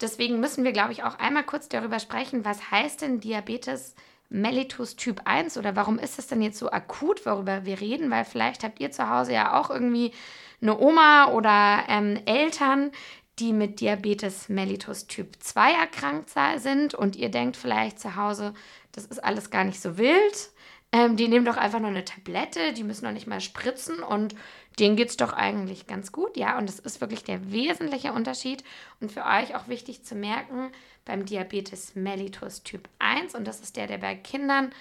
deswegen 0.01 0.39
müssen 0.39 0.63
wir, 0.63 0.71
glaube 0.71 0.91
ich, 0.91 1.03
auch 1.03 1.19
einmal 1.19 1.43
kurz 1.43 1.67
darüber 1.69 1.99
sprechen, 1.99 2.45
was 2.45 2.71
heißt 2.71 3.01
denn 3.01 3.19
Diabetes 3.19 3.95
mellitus 4.29 4.95
Typ 4.95 5.21
1 5.25 5.57
oder 5.57 5.75
warum 5.75 5.97
ist 5.97 6.19
es 6.19 6.27
denn 6.27 6.41
jetzt 6.41 6.59
so 6.59 6.71
akut, 6.71 7.25
worüber 7.25 7.65
wir 7.65 7.81
reden? 7.81 8.11
Weil 8.11 8.25
vielleicht 8.25 8.63
habt 8.63 8.79
ihr 8.79 8.91
zu 8.91 9.09
Hause 9.09 9.33
ja 9.33 9.59
auch 9.59 9.69
irgendwie 9.69 10.13
eine 10.61 10.77
Oma 10.77 11.31
oder 11.31 11.85
ähm, 11.87 12.19
Eltern, 12.25 12.91
die 13.39 13.53
mit 13.53 13.79
Diabetes 13.79 14.49
mellitus 14.49 15.07
Typ 15.07 15.41
2 15.41 15.71
erkrankt 15.71 16.29
sind 16.57 16.93
und 16.93 17.15
ihr 17.15 17.29
denkt 17.29 17.57
vielleicht 17.57 17.99
zu 17.99 18.15
Hause, 18.15 18.53
das 18.91 19.05
ist 19.05 19.23
alles 19.23 19.49
gar 19.49 19.63
nicht 19.63 19.81
so 19.81 19.97
wild. 19.97 20.51
Ähm, 20.91 21.17
die 21.17 21.27
nehmen 21.27 21.45
doch 21.45 21.57
einfach 21.57 21.79
nur 21.79 21.89
eine 21.89 22.05
Tablette, 22.05 22.73
die 22.73 22.83
müssen 22.83 23.05
doch 23.05 23.11
nicht 23.11 23.27
mal 23.27 23.41
spritzen 23.41 24.01
und 24.01 24.35
denen 24.79 24.95
geht 24.95 25.09
es 25.09 25.17
doch 25.17 25.33
eigentlich 25.33 25.85
ganz 25.85 26.11
gut, 26.11 26.35
ja. 26.35 26.57
Und 26.57 26.67
das 26.67 26.79
ist 26.79 26.99
wirklich 26.99 27.23
der 27.23 27.51
wesentliche 27.51 28.11
Unterschied 28.11 28.63
und 28.99 29.11
für 29.11 29.23
euch 29.23 29.55
auch 29.55 29.67
wichtig 29.67 30.03
zu 30.03 30.15
merken 30.15 30.71
beim 31.05 31.25
Diabetes 31.25 31.95
mellitus 31.95 32.63
Typ 32.63 32.89
1 32.99 33.35
und 33.35 33.45
das 33.45 33.59
ist 33.59 33.77
der, 33.77 33.87
der 33.87 33.99
bei 33.99 34.15
Kindern, 34.15 34.71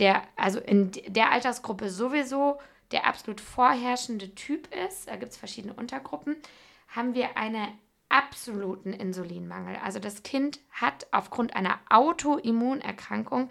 der, 0.00 0.22
also 0.34 0.58
in 0.58 0.90
der 1.06 1.30
Altersgruppe 1.30 1.90
sowieso 1.90 2.58
der 2.92 3.06
absolut 3.06 3.40
vorherrschende 3.40 4.34
Typ 4.34 4.68
ist, 4.86 5.08
da 5.08 5.16
gibt 5.16 5.32
es 5.32 5.38
verschiedene 5.38 5.74
Untergruppen, 5.74 6.36
haben 6.88 7.14
wir 7.14 7.36
einen 7.36 7.66
absoluten 8.08 8.92
Insulinmangel. 8.92 9.76
Also 9.82 9.98
das 9.98 10.22
Kind 10.22 10.60
hat 10.70 11.06
aufgrund 11.10 11.56
einer 11.56 11.80
Autoimmunerkrankung 11.90 13.50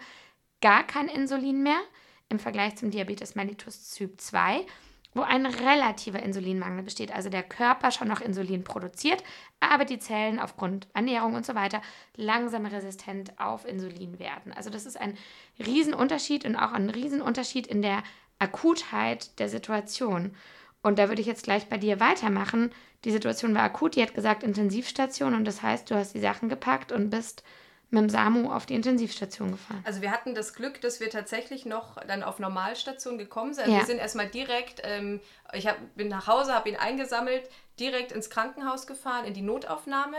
gar 0.60 0.84
kein 0.84 1.08
Insulin 1.08 1.62
mehr 1.62 1.80
im 2.28 2.38
Vergleich 2.38 2.76
zum 2.76 2.90
Diabetes 2.90 3.34
mellitus 3.34 3.90
Typ 3.90 4.20
2, 4.20 4.66
wo 5.14 5.22
ein 5.22 5.46
relativer 5.46 6.22
Insulinmangel 6.22 6.82
besteht. 6.82 7.12
Also 7.12 7.30
der 7.30 7.42
Körper 7.42 7.90
schon 7.90 8.08
noch 8.08 8.20
Insulin 8.20 8.64
produziert, 8.64 9.22
aber 9.60 9.84
die 9.84 9.98
Zellen 9.98 10.38
aufgrund 10.38 10.88
Ernährung 10.92 11.34
und 11.34 11.46
so 11.46 11.54
weiter 11.54 11.80
langsam 12.16 12.66
resistent 12.66 13.38
auf 13.40 13.64
Insulin 13.64 14.18
werden. 14.18 14.52
Also 14.52 14.68
das 14.68 14.84
ist 14.86 15.00
ein 15.00 15.16
Riesenunterschied 15.64 16.44
und 16.44 16.56
auch 16.56 16.72
ein 16.72 16.90
Riesenunterschied 16.90 17.66
in 17.66 17.80
der 17.80 18.02
Akutheit 18.38 19.38
der 19.38 19.48
Situation. 19.48 20.34
Und 20.82 20.98
da 20.98 21.08
würde 21.08 21.20
ich 21.20 21.26
jetzt 21.26 21.44
gleich 21.44 21.66
bei 21.68 21.78
dir 21.78 21.98
weitermachen. 21.98 22.70
Die 23.04 23.10
Situation 23.10 23.54
war 23.54 23.62
akut, 23.62 23.96
die 23.96 24.02
hat 24.02 24.14
gesagt 24.14 24.42
Intensivstation 24.42 25.34
und 25.34 25.44
das 25.44 25.62
heißt, 25.62 25.90
du 25.90 25.94
hast 25.94 26.14
die 26.14 26.20
Sachen 26.20 26.48
gepackt 26.48 26.92
und 26.92 27.10
bist 27.10 27.42
mit 27.90 28.02
dem 28.02 28.08
Samu 28.10 28.50
auf 28.50 28.66
die 28.66 28.74
Intensivstation 28.74 29.52
gefahren. 29.52 29.82
Also 29.84 30.02
wir 30.02 30.10
hatten 30.10 30.34
das 30.34 30.54
Glück, 30.54 30.80
dass 30.80 31.00
wir 31.00 31.08
tatsächlich 31.08 31.66
noch 31.66 31.96
dann 32.06 32.22
auf 32.22 32.38
Normalstation 32.38 33.16
gekommen 33.16 33.54
sind. 33.54 33.68
Ja. 33.68 33.78
Wir 33.78 33.86
sind 33.86 33.98
erstmal 33.98 34.28
direkt, 34.28 34.82
ähm, 34.84 35.20
ich 35.52 35.66
hab, 35.66 35.76
bin 35.94 36.08
nach 36.08 36.26
Hause, 36.26 36.52
habe 36.52 36.68
ihn 36.68 36.76
eingesammelt, 36.76 37.48
direkt 37.78 38.12
ins 38.12 38.28
Krankenhaus 38.28 38.86
gefahren, 38.86 39.24
in 39.24 39.34
die 39.34 39.42
Notaufnahme. 39.42 40.16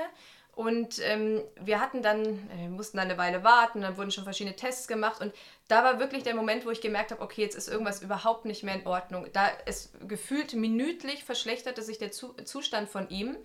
Und 0.57 0.99
ähm, 1.03 1.43
wir 1.61 1.79
hatten 1.79 2.01
dann, 2.01 2.25
äh, 2.49 2.61
wir 2.61 2.69
mussten 2.69 2.97
dann 2.97 3.09
eine 3.09 3.19
Weile 3.19 3.43
warten, 3.43 3.81
dann 3.81 3.95
wurden 3.95 4.09
schon 4.09 4.23
verschiedene 4.23 4.55
Tests 4.55 4.87
gemacht 4.87 5.21
und 5.21 5.31
da 5.67 5.83
war 5.83 5.99
wirklich 5.99 6.23
der 6.23 6.33
Moment, 6.33 6.65
wo 6.65 6.71
ich 6.71 6.81
gemerkt 6.81 7.11
habe, 7.11 7.21
okay, 7.21 7.43
jetzt 7.43 7.55
ist 7.55 7.67
irgendwas 7.67 8.01
überhaupt 8.01 8.45
nicht 8.45 8.63
mehr 8.63 8.73
in 8.73 8.87
Ordnung. 8.87 9.27
Da 9.33 9.51
es 9.67 9.91
gefühlt 10.07 10.55
minütlich 10.55 11.23
verschlechterte 11.23 11.83
sich 11.83 11.99
der 11.99 12.11
Zustand 12.11 12.89
von 12.89 13.07
ihm. 13.09 13.37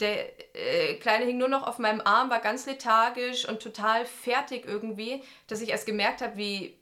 Der 0.00 0.32
äh, 0.54 0.94
Kleine 0.94 1.24
hing 1.24 1.38
nur 1.38 1.48
noch 1.48 1.66
auf 1.66 1.78
meinem 1.78 2.00
Arm, 2.00 2.30
war 2.30 2.40
ganz 2.40 2.66
lethargisch 2.66 3.48
und 3.48 3.60
total 3.60 4.06
fertig 4.06 4.64
irgendwie, 4.66 5.22
dass 5.48 5.60
ich 5.60 5.70
erst 5.70 5.86
gemerkt 5.86 6.22
habe, 6.22 6.36
wie 6.36 6.78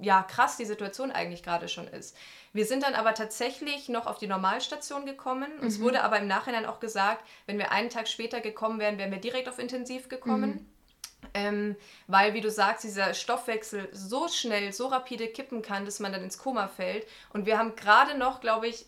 ja, 0.00 0.22
krass 0.22 0.56
die 0.56 0.64
Situation 0.64 1.10
eigentlich 1.10 1.42
gerade 1.42 1.68
schon 1.68 1.86
ist. 1.86 2.16
Wir 2.52 2.66
sind 2.66 2.82
dann 2.82 2.94
aber 2.94 3.14
tatsächlich 3.14 3.88
noch 3.88 4.06
auf 4.06 4.18
die 4.18 4.26
Normalstation 4.26 5.06
gekommen. 5.06 5.50
Mhm. 5.60 5.66
Es 5.66 5.80
wurde 5.80 6.02
aber 6.02 6.18
im 6.18 6.26
Nachhinein 6.26 6.66
auch 6.66 6.80
gesagt, 6.80 7.26
wenn 7.46 7.58
wir 7.58 7.72
einen 7.72 7.90
Tag 7.90 8.08
später 8.08 8.40
gekommen 8.40 8.78
wären, 8.78 8.98
wären 8.98 9.10
wir 9.10 9.20
direkt 9.20 9.48
auf 9.48 9.58
Intensiv 9.58 10.08
gekommen. 10.08 10.50
Mhm. 10.50 10.66
Ähm, 11.34 11.76
weil, 12.08 12.34
wie 12.34 12.40
du 12.40 12.50
sagst, 12.50 12.84
dieser 12.84 13.14
Stoffwechsel 13.14 13.88
so 13.92 14.28
schnell, 14.28 14.72
so 14.72 14.88
rapide 14.88 15.28
kippen 15.28 15.62
kann, 15.62 15.84
dass 15.84 16.00
man 16.00 16.12
dann 16.12 16.24
ins 16.24 16.36
Koma 16.36 16.68
fällt. 16.68 17.06
Und 17.32 17.46
wir 17.46 17.58
haben 17.58 17.76
gerade 17.76 18.18
noch, 18.18 18.40
glaube 18.40 18.66
ich, 18.66 18.86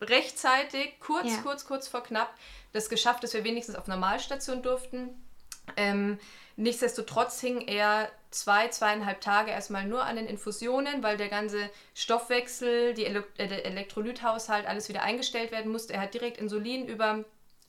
rechtzeitig, 0.00 1.00
kurz, 1.00 1.32
ja. 1.32 1.42
kurz, 1.42 1.66
kurz 1.66 1.88
vor 1.88 2.02
knapp, 2.02 2.32
das 2.76 2.88
geschafft, 2.88 3.24
dass 3.24 3.34
wir 3.34 3.44
wenigstens 3.44 3.76
auf 3.76 3.86
Normalstation 3.86 4.62
durften. 4.62 5.10
Ähm, 5.76 6.18
nichtsdestotrotz 6.56 7.40
hing 7.40 7.60
er 7.66 8.08
zwei, 8.30 8.68
zweieinhalb 8.68 9.20
Tage 9.20 9.50
erstmal 9.50 9.86
nur 9.86 10.04
an 10.04 10.16
den 10.16 10.26
Infusionen, 10.26 11.02
weil 11.02 11.16
der 11.16 11.28
ganze 11.28 11.70
Stoffwechsel, 11.94 12.98
Ele 12.98 13.24
äh, 13.38 13.48
der 13.48 13.64
Elektrolythaushalt, 13.66 14.66
alles 14.66 14.88
wieder 14.88 15.02
eingestellt 15.02 15.52
werden 15.52 15.72
musste. 15.72 15.94
Er 15.94 16.00
hat 16.02 16.14
direkt 16.14 16.38
Insulin 16.38 16.86
über 16.86 17.24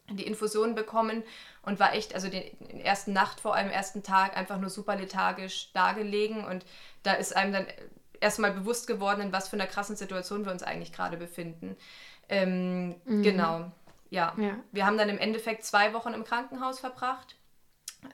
die 0.09 0.25
Infusionen 0.25 0.75
bekommen 0.75 1.23
und 1.63 1.79
war 1.79 1.93
echt, 1.93 2.15
also 2.15 2.29
den, 2.29 2.43
den 2.59 2.79
ersten 2.79 3.13
Nacht 3.13 3.39
vor 3.39 3.55
allem, 3.55 3.69
ersten 3.69 4.03
Tag 4.03 4.37
einfach 4.37 4.57
nur 4.57 4.69
super 4.69 4.95
lethargisch 4.95 5.71
dargelegen 5.73 6.45
und 6.45 6.65
da 7.03 7.13
ist 7.13 7.35
einem 7.35 7.51
dann 7.51 7.65
erstmal 8.21 8.51
bewusst 8.51 8.87
geworden, 8.87 9.21
in 9.21 9.31
was 9.33 9.49
für 9.49 9.57
einer 9.57 9.67
krassen 9.67 9.95
Situation 9.95 10.45
wir 10.45 10.51
uns 10.51 10.63
eigentlich 10.63 10.93
gerade 10.93 11.17
befinden. 11.17 11.75
Ähm, 12.29 12.95
mhm. 13.05 13.23
Genau, 13.23 13.71
ja. 14.09 14.33
ja. 14.37 14.55
Wir 14.71 14.85
haben 14.85 14.97
dann 14.97 15.09
im 15.09 15.17
Endeffekt 15.17 15.65
zwei 15.65 15.93
Wochen 15.93 16.13
im 16.13 16.23
Krankenhaus 16.23 16.79
verbracht. 16.79 17.35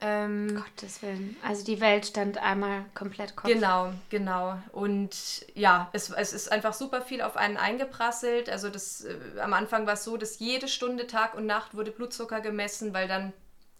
Ähm, 0.00 0.56
Gottes 0.56 1.02
Willen. 1.02 1.36
Also 1.42 1.64
die 1.64 1.80
Welt 1.80 2.06
stand 2.06 2.38
einmal 2.38 2.86
komplett 2.94 3.36
Kopf. 3.36 3.50
Genau, 3.50 3.92
genau. 4.08 4.58
Und 4.72 5.46
ja, 5.54 5.90
es, 5.92 6.10
es 6.10 6.32
ist 6.32 6.50
einfach 6.50 6.72
super 6.72 7.02
viel 7.02 7.20
auf 7.22 7.36
einen 7.36 7.56
eingeprasselt. 7.56 8.48
Also 8.48 8.70
das, 8.70 9.04
äh, 9.04 9.40
am 9.40 9.52
Anfang 9.52 9.86
war 9.86 9.94
es 9.94 10.04
so, 10.04 10.16
dass 10.16 10.38
jede 10.38 10.68
Stunde, 10.68 11.06
Tag 11.06 11.34
und 11.34 11.46
Nacht 11.46 11.74
wurde 11.74 11.90
Blutzucker 11.90 12.40
gemessen, 12.40 12.94
weil 12.94 13.08
dann 13.08 13.32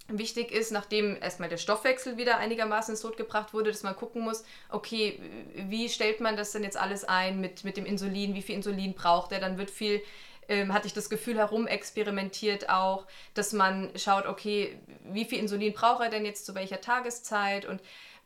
wichtig 0.09 0.53
ist, 0.53 0.71
nachdem 0.71 1.17
erstmal 1.21 1.49
der 1.49 1.57
Stoffwechsel 1.57 2.19
wieder 2.19 2.37
einigermaßen 2.37 2.93
ins 2.93 3.03
Lot 3.03 3.17
gebracht 3.17 3.55
wurde, 3.55 3.71
dass 3.71 3.83
man 3.83 3.97
gucken 3.97 4.23
muss, 4.23 4.45
okay, 4.69 5.19
wie 5.55 5.89
stellt 5.89 6.21
man 6.21 6.37
das 6.37 6.53
denn 6.53 6.63
jetzt 6.63 6.77
alles 6.77 7.05
ein 7.05 7.41
mit, 7.41 7.65
mit 7.65 7.79
dem 7.79 7.87
Insulin, 7.87 8.35
wie 8.35 8.43
viel 8.43 8.57
Insulin 8.57 8.93
braucht 8.93 9.33
er, 9.33 9.41
dann 9.41 9.57
wird 9.57 9.71
viel 9.71 10.03
ähm, 10.49 10.73
hatte 10.73 10.87
ich 10.87 10.93
das 10.93 11.11
Gefühl, 11.11 11.39
herumexperimentiert 11.39 12.69
auch, 12.69 13.07
dass 13.35 13.53
man 13.53 13.91
schaut, 13.97 14.27
okay, 14.27 14.79
wie 15.05 15.25
viel 15.25 15.39
Insulin 15.39 15.73
braucht 15.73 16.03
er 16.03 16.11
denn 16.11 16.25
jetzt 16.25 16.47
zu 16.47 16.55
welcher 16.55 16.81
Tageszeit 16.81 17.67
und 17.67 17.81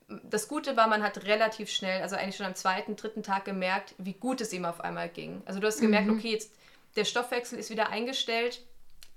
das 0.09 0.49
Gute 0.49 0.77
war, 0.77 0.87
man 0.87 1.03
hat 1.03 1.25
relativ 1.27 1.71
schnell, 1.71 2.03
also 2.03 2.17
eigentlich 2.17 2.37
schon 2.37 2.47
am 2.47 2.55
zweiten, 2.55 2.97
dritten 2.97 3.23
Tag 3.23 3.45
gemerkt, 3.45 3.95
wie 3.99 4.15
gut 4.15 4.41
es 4.41 4.53
ihm 4.55 4.65
auf 4.65 4.81
einmal 4.81 5.11
ging. 5.11 5.43
Also 5.45 5.61
du 5.61 5.67
hast 5.67 5.81
gemerkt, 5.81 6.07
mhm. 6.07 6.17
okay, 6.17 6.31
jetzt 6.31 6.55
der 6.97 7.05
Stoffwechsel 7.05 7.59
ist 7.59 7.71
wieder 7.71 7.91
eingestellt, 7.91 8.63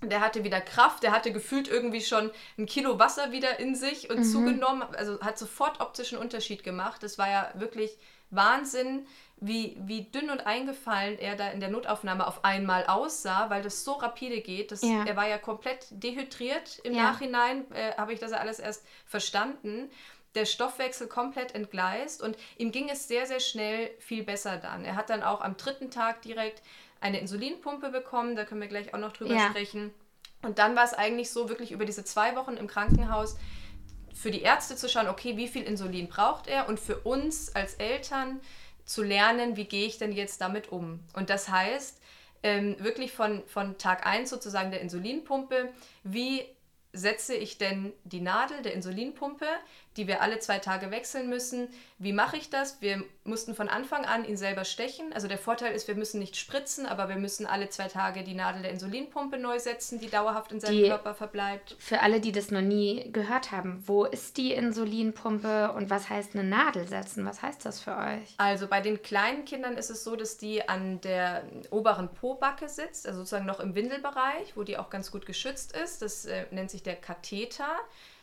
der 0.01 0.21
hatte 0.21 0.43
wieder 0.43 0.61
Kraft, 0.61 1.03
der 1.03 1.11
hatte 1.11 1.31
gefühlt 1.31 1.67
irgendwie 1.67 2.01
schon 2.01 2.31
ein 2.57 2.65
Kilo 2.65 2.99
Wasser 2.99 3.31
wieder 3.31 3.59
in 3.59 3.75
sich 3.75 4.09
und 4.09 4.19
mhm. 4.19 4.23
zugenommen, 4.23 4.83
also 4.95 5.19
hat 5.21 5.37
sofort 5.37 5.79
optischen 5.79 6.17
Unterschied 6.17 6.63
gemacht. 6.63 7.03
Das 7.03 7.17
war 7.17 7.29
ja 7.29 7.51
wirklich 7.55 7.97
Wahnsinn, 8.31 9.05
wie, 9.37 9.75
wie 9.81 10.03
dünn 10.03 10.29
und 10.29 10.45
eingefallen 10.45 11.17
er 11.17 11.35
da 11.35 11.49
in 11.49 11.59
der 11.59 11.69
Notaufnahme 11.69 12.27
auf 12.27 12.45
einmal 12.45 12.85
aussah, 12.85 13.49
weil 13.49 13.63
das 13.63 13.83
so 13.83 13.93
rapide 13.93 14.39
geht. 14.41 14.71
Das, 14.71 14.83
ja. 14.83 15.03
Er 15.05 15.15
war 15.15 15.27
ja 15.27 15.37
komplett 15.37 15.87
dehydriert. 15.89 16.79
Im 16.83 16.93
ja. 16.93 17.03
Nachhinein 17.03 17.69
äh, 17.71 17.93
habe 17.97 18.13
ich 18.13 18.19
das 18.19 18.31
alles 18.33 18.59
erst 18.59 18.85
verstanden. 19.05 19.89
Der 20.35 20.45
Stoffwechsel 20.45 21.07
komplett 21.07 21.55
entgleist 21.55 22.21
und 22.21 22.37
ihm 22.57 22.71
ging 22.71 22.87
es 22.89 23.07
sehr, 23.07 23.25
sehr 23.25 23.39
schnell 23.39 23.89
viel 23.99 24.23
besser 24.23 24.57
dann. 24.57 24.85
Er 24.85 24.95
hat 24.95 25.09
dann 25.09 25.23
auch 25.23 25.41
am 25.41 25.57
dritten 25.57 25.89
Tag 25.91 26.21
direkt 26.21 26.61
eine 27.01 27.19
Insulinpumpe 27.19 27.89
bekommen, 27.89 28.35
da 28.35 28.45
können 28.45 28.61
wir 28.61 28.67
gleich 28.67 28.93
auch 28.93 28.99
noch 28.99 29.11
drüber 29.11 29.33
ja. 29.33 29.49
sprechen. 29.49 29.93
Und 30.41 30.59
dann 30.59 30.75
war 30.75 30.85
es 30.85 30.93
eigentlich 30.93 31.29
so, 31.29 31.49
wirklich 31.49 31.71
über 31.71 31.85
diese 31.85 32.05
zwei 32.05 32.35
Wochen 32.35 32.53
im 32.53 32.67
Krankenhaus 32.67 33.37
für 34.13 34.31
die 34.31 34.41
Ärzte 34.41 34.75
zu 34.75 34.87
schauen, 34.87 35.07
okay, 35.07 35.37
wie 35.37 35.47
viel 35.47 35.63
Insulin 35.63 36.07
braucht 36.07 36.47
er 36.47 36.69
und 36.69 36.79
für 36.79 36.97
uns 36.99 37.55
als 37.55 37.75
Eltern 37.75 38.39
zu 38.85 39.03
lernen, 39.03 39.57
wie 39.57 39.65
gehe 39.65 39.85
ich 39.87 39.97
denn 39.97 40.11
jetzt 40.11 40.41
damit 40.41 40.71
um. 40.71 40.99
Und 41.13 41.29
das 41.29 41.49
heißt, 41.49 41.99
ähm, 42.43 42.75
wirklich 42.79 43.11
von, 43.11 43.43
von 43.47 43.77
Tag 43.77 44.05
1 44.05 44.29
sozusagen 44.29 44.71
der 44.71 44.81
Insulinpumpe, 44.81 45.69
wie 46.03 46.43
setze 46.93 47.35
ich 47.35 47.57
denn 47.57 47.93
die 48.03 48.21
Nadel 48.21 48.61
der 48.63 48.73
Insulinpumpe, 48.73 49.47
die 49.97 50.07
wir 50.07 50.21
alle 50.21 50.39
zwei 50.39 50.59
Tage 50.59 50.89
wechseln 50.89 51.29
müssen. 51.29 51.67
Wie 51.97 52.13
mache 52.13 52.37
ich 52.37 52.49
das? 52.49 52.81
Wir 52.81 53.03
mussten 53.25 53.53
von 53.55 53.67
Anfang 53.67 54.05
an 54.05 54.23
ihn 54.23 54.37
selber 54.37 54.63
stechen. 54.63 55.11
Also 55.13 55.27
der 55.27 55.37
Vorteil 55.37 55.73
ist, 55.73 55.87
wir 55.87 55.95
müssen 55.95 56.19
nicht 56.19 56.37
spritzen, 56.37 56.85
aber 56.85 57.09
wir 57.09 57.17
müssen 57.17 57.45
alle 57.45 57.69
zwei 57.69 57.87
Tage 57.87 58.23
die 58.23 58.33
Nadel 58.33 58.61
der 58.61 58.71
Insulinpumpe 58.71 59.37
neu 59.37 59.59
setzen, 59.59 59.99
die 59.99 60.09
dauerhaft 60.09 60.53
in 60.53 60.61
seinem 60.61 60.77
die, 60.77 60.87
Körper 60.87 61.13
verbleibt. 61.13 61.75
Für 61.77 61.99
alle, 62.01 62.21
die 62.21 62.31
das 62.31 62.51
noch 62.51 62.61
nie 62.61 63.11
gehört 63.11 63.51
haben, 63.51 63.83
wo 63.85 64.05
ist 64.05 64.37
die 64.37 64.53
Insulinpumpe 64.53 65.73
und 65.73 65.89
was 65.89 66.09
heißt 66.09 66.35
eine 66.35 66.45
Nadel 66.45 66.87
setzen? 66.87 67.25
Was 67.25 67.41
heißt 67.41 67.65
das 67.65 67.81
für 67.81 67.95
euch? 67.97 68.33
Also 68.37 68.67
bei 68.67 68.79
den 68.79 69.01
kleinen 69.01 69.43
Kindern 69.43 69.75
ist 69.77 69.89
es 69.89 70.05
so, 70.05 70.15
dass 70.15 70.37
die 70.37 70.67
an 70.67 71.01
der 71.01 71.43
oberen 71.69 72.13
Pobacke 72.13 72.69
sitzt, 72.69 73.07
also 73.07 73.19
sozusagen 73.19 73.45
noch 73.45 73.59
im 73.59 73.75
Windelbereich, 73.75 74.55
wo 74.55 74.63
die 74.63 74.77
auch 74.77 74.89
ganz 74.89 75.11
gut 75.11 75.25
geschützt 75.25 75.75
ist. 75.75 76.01
Das 76.01 76.25
äh, 76.25 76.45
nennt 76.51 76.71
sich 76.71 76.81
der 76.81 76.95
Katheter. 76.95 77.75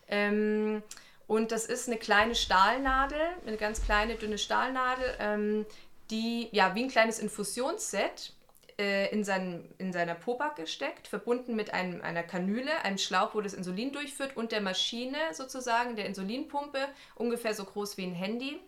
Ähm, 0.09 0.83
und 1.29 1.53
das 1.53 1.67
ist 1.67 1.87
eine 1.87 1.99
kleine 1.99 2.35
Stahlnadel, 2.35 3.21
eine 3.47 3.59
ganz 3.59 3.85
kleine, 3.85 4.17
dünne 4.17 4.38
Stahlnadel, 4.38 5.14
ähm, 5.21 5.67
die 6.11 6.49
ja 6.53 6.75
wie 6.75 6.85
ein 6.85 6.88
kleines 6.88 7.19
Infusionsset 7.19 8.33
äh, 8.79 9.12
in, 9.12 9.25
seinen, 9.25 9.69
in 9.77 9.93
seiner 9.93 10.14
Pobacke 10.14 10.67
steckt, 10.67 11.07
verbunden 11.07 11.55
mit 11.55 11.75
einem, 11.75 12.01
einer 12.01 12.23
Kanüle, 12.23 12.83
einem 12.83 12.97
Schlauch, 12.97 13.35
wo 13.35 13.43
das 13.43 13.53
Insulin 13.53 13.93
durchführt 13.93 14.38
und 14.38 14.53
der 14.53 14.62
Maschine 14.62 15.19
sozusagen, 15.33 15.97
der 15.97 16.07
Insulinpumpe, 16.07 16.88
ungefähr 17.14 17.53
so 17.53 17.64
groß 17.64 17.99
wie 17.99 18.05
ein 18.05 18.14
Handy, 18.14 18.59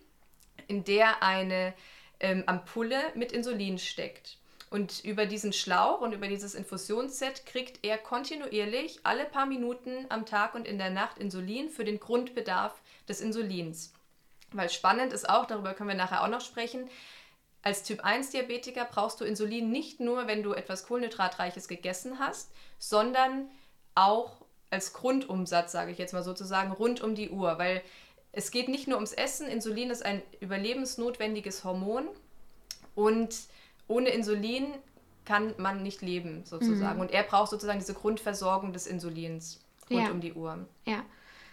in 0.67 0.83
der 0.83 1.23
eine 1.23 1.73
ähm, 2.19 2.43
Ampulle 2.45 2.99
mit 3.15 3.31
Insulin 3.31 3.79
steckt. 3.79 4.37
Und 4.71 5.03
über 5.03 5.25
diesen 5.25 5.51
Schlauch 5.51 5.99
und 5.99 6.13
über 6.13 6.29
dieses 6.29 6.55
Infusionsset 6.55 7.45
kriegt 7.45 7.83
er 7.83 7.97
kontinuierlich 7.97 9.01
alle 9.03 9.25
paar 9.25 9.45
Minuten 9.45 10.05
am 10.07 10.25
Tag 10.25 10.55
und 10.55 10.65
in 10.65 10.77
der 10.77 10.89
Nacht 10.89 11.17
Insulin 11.17 11.69
für 11.69 11.83
den 11.83 11.99
Grundbedarf 11.99 12.73
des 13.05 13.19
Insulins. 13.19 13.91
Weil 14.53 14.69
spannend 14.69 15.11
ist 15.11 15.29
auch, 15.29 15.45
darüber 15.45 15.73
können 15.73 15.89
wir 15.89 15.95
nachher 15.97 16.23
auch 16.23 16.29
noch 16.29 16.39
sprechen, 16.39 16.89
als 17.63 17.83
Typ 17.83 18.05
1 18.05 18.29
Diabetiker 18.29 18.85
brauchst 18.85 19.19
du 19.19 19.25
Insulin 19.25 19.69
nicht 19.71 19.99
nur, 19.99 20.27
wenn 20.27 20.41
du 20.41 20.53
etwas 20.53 20.87
Kohlenhydratreiches 20.87 21.67
gegessen 21.67 22.19
hast, 22.19 22.49
sondern 22.79 23.49
auch 23.93 24.37
als 24.69 24.93
Grundumsatz, 24.93 25.73
sage 25.73 25.91
ich 25.91 25.97
jetzt 25.97 26.13
mal 26.13 26.23
sozusagen, 26.23 26.71
rund 26.71 27.01
um 27.01 27.13
die 27.13 27.29
Uhr. 27.29 27.59
Weil 27.59 27.81
es 28.31 28.51
geht 28.51 28.69
nicht 28.69 28.87
nur 28.87 28.95
ums 28.95 29.11
Essen, 29.11 29.49
Insulin 29.49 29.89
ist 29.89 30.05
ein 30.05 30.21
überlebensnotwendiges 30.39 31.65
Hormon 31.65 32.07
und 32.95 33.35
ohne 33.91 34.09
Insulin 34.09 34.65
kann 35.25 35.53
man 35.57 35.83
nicht 35.83 36.01
leben, 36.01 36.43
sozusagen. 36.45 36.95
Mhm. 36.95 37.01
Und 37.01 37.11
er 37.11 37.23
braucht 37.23 37.51
sozusagen 37.51 37.79
diese 37.79 37.93
Grundversorgung 37.93 38.73
des 38.73 38.87
Insulins 38.87 39.59
rund 39.89 40.03
ja. 40.03 40.11
um 40.11 40.21
die 40.21 40.33
Uhr. 40.33 40.65
Ja. 40.85 41.03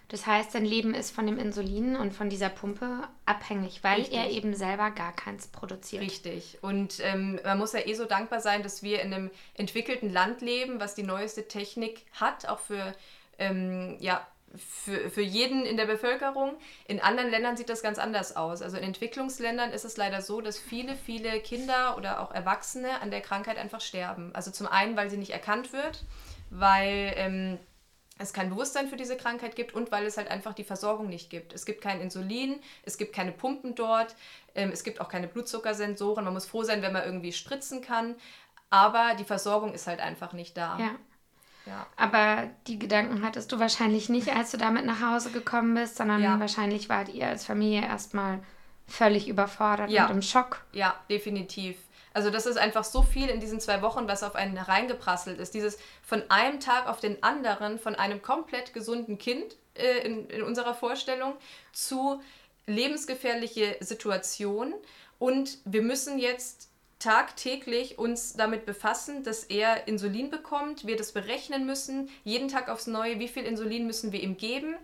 Das 0.08 0.26
heißt, 0.26 0.52
sein 0.52 0.64
Leben 0.64 0.94
ist 0.94 1.10
von 1.10 1.26
dem 1.26 1.38
Insulin 1.38 1.94
und 1.94 2.14
von 2.14 2.30
dieser 2.30 2.48
Pumpe 2.48 3.02
abhängig, 3.26 3.84
weil 3.84 4.00
Richtig. 4.00 4.16
er 4.16 4.30
eben 4.30 4.54
selber 4.54 4.90
gar 4.90 5.12
keins 5.12 5.48
produziert. 5.48 6.02
Richtig. 6.02 6.56
Und 6.62 7.00
ähm, 7.00 7.38
man 7.44 7.58
muss 7.58 7.74
ja 7.74 7.86
eh 7.86 7.92
so 7.92 8.06
dankbar 8.06 8.40
sein, 8.40 8.62
dass 8.62 8.82
wir 8.82 9.02
in 9.02 9.12
einem 9.12 9.30
entwickelten 9.52 10.10
Land 10.10 10.40
leben, 10.40 10.80
was 10.80 10.94
die 10.94 11.02
neueste 11.02 11.46
Technik 11.46 12.06
hat, 12.12 12.48
auch 12.48 12.58
für 12.58 12.94
ähm, 13.38 13.98
ja, 14.00 14.26
für, 14.56 15.10
für 15.10 15.22
jeden 15.22 15.64
in 15.64 15.76
der 15.76 15.86
Bevölkerung. 15.86 16.56
In 16.86 17.00
anderen 17.00 17.30
Ländern 17.30 17.56
sieht 17.56 17.68
das 17.68 17.82
ganz 17.82 17.98
anders 17.98 18.36
aus. 18.36 18.62
Also 18.62 18.76
in 18.76 18.84
Entwicklungsländern 18.84 19.70
ist 19.70 19.84
es 19.84 19.96
leider 19.96 20.22
so, 20.22 20.40
dass 20.40 20.58
viele, 20.58 20.94
viele 20.94 21.40
Kinder 21.40 21.96
oder 21.96 22.20
auch 22.20 22.32
Erwachsene 22.32 23.00
an 23.00 23.10
der 23.10 23.20
Krankheit 23.20 23.58
einfach 23.58 23.80
sterben. 23.80 24.34
Also 24.34 24.50
zum 24.50 24.66
einen, 24.66 24.96
weil 24.96 25.10
sie 25.10 25.16
nicht 25.16 25.32
erkannt 25.32 25.72
wird, 25.72 26.04
weil 26.50 27.12
ähm, 27.16 27.58
es 28.18 28.32
kein 28.32 28.50
Bewusstsein 28.50 28.88
für 28.88 28.96
diese 28.96 29.16
Krankheit 29.16 29.54
gibt 29.54 29.74
und 29.74 29.92
weil 29.92 30.04
es 30.06 30.16
halt 30.16 30.28
einfach 30.28 30.54
die 30.54 30.64
Versorgung 30.64 31.08
nicht 31.08 31.30
gibt. 31.30 31.52
Es 31.52 31.64
gibt 31.64 31.80
kein 31.80 32.00
Insulin, 32.00 32.60
es 32.82 32.98
gibt 32.98 33.14
keine 33.14 33.32
Pumpen 33.32 33.74
dort, 33.74 34.16
ähm, 34.54 34.70
es 34.72 34.82
gibt 34.82 35.00
auch 35.00 35.08
keine 35.08 35.28
Blutzuckersensoren. 35.28 36.24
Man 36.24 36.34
muss 36.34 36.46
froh 36.46 36.64
sein, 36.64 36.82
wenn 36.82 36.92
man 36.92 37.04
irgendwie 37.04 37.32
spritzen 37.32 37.80
kann. 37.80 38.16
Aber 38.70 39.14
die 39.18 39.24
Versorgung 39.24 39.72
ist 39.72 39.86
halt 39.86 40.00
einfach 40.00 40.32
nicht 40.32 40.56
da. 40.56 40.78
Ja. 40.78 40.94
Ja. 41.68 41.86
Aber 41.96 42.48
die 42.66 42.78
Gedanken 42.78 43.22
hattest 43.22 43.52
du 43.52 43.58
wahrscheinlich 43.58 44.08
nicht, 44.08 44.28
als 44.36 44.50
du 44.50 44.56
damit 44.56 44.84
nach 44.84 45.00
Hause 45.00 45.30
gekommen 45.30 45.74
bist, 45.74 45.96
sondern 45.96 46.22
ja. 46.22 46.40
wahrscheinlich 46.40 46.88
wart 46.88 47.08
ihr 47.10 47.28
als 47.28 47.44
Familie 47.44 47.82
erstmal 47.82 48.40
völlig 48.86 49.28
überfordert 49.28 49.90
ja. 49.90 50.06
und 50.06 50.12
im 50.12 50.22
Schock. 50.22 50.64
Ja, 50.72 50.94
definitiv. 51.10 51.76
Also 52.14 52.30
das 52.30 52.46
ist 52.46 52.56
einfach 52.56 52.84
so 52.84 53.02
viel 53.02 53.28
in 53.28 53.38
diesen 53.38 53.60
zwei 53.60 53.82
Wochen, 53.82 54.08
was 54.08 54.22
auf 54.22 54.34
einen 54.34 54.56
hereingeprasselt 54.56 55.38
ist. 55.38 55.54
Dieses 55.54 55.78
von 56.02 56.22
einem 56.30 56.58
Tag 56.58 56.88
auf 56.88 57.00
den 57.00 57.22
anderen, 57.22 57.78
von 57.78 57.94
einem 57.94 58.22
komplett 58.22 58.72
gesunden 58.72 59.18
Kind 59.18 59.56
äh, 59.74 59.98
in, 60.06 60.28
in 60.28 60.42
unserer 60.42 60.74
Vorstellung 60.74 61.34
zu 61.72 62.20
lebensgefährliche 62.66 63.76
Situation. 63.80 64.74
Und 65.18 65.58
wir 65.64 65.82
müssen 65.82 66.18
jetzt 66.18 66.67
tagtäglich 66.98 67.98
uns 67.98 68.34
damit 68.34 68.66
befassen, 68.66 69.22
dass 69.22 69.44
er 69.44 69.86
Insulin 69.86 70.30
bekommt, 70.30 70.86
wir 70.86 70.96
das 70.96 71.12
berechnen 71.12 71.64
müssen, 71.64 72.10
jeden 72.24 72.48
Tag 72.48 72.68
aufs 72.68 72.86
Neue, 72.86 73.20
wie 73.20 73.28
viel 73.28 73.44
Insulin 73.44 73.86
müssen 73.86 74.12
wir 74.12 74.20
ihm 74.20 74.36
geben. 74.36 74.76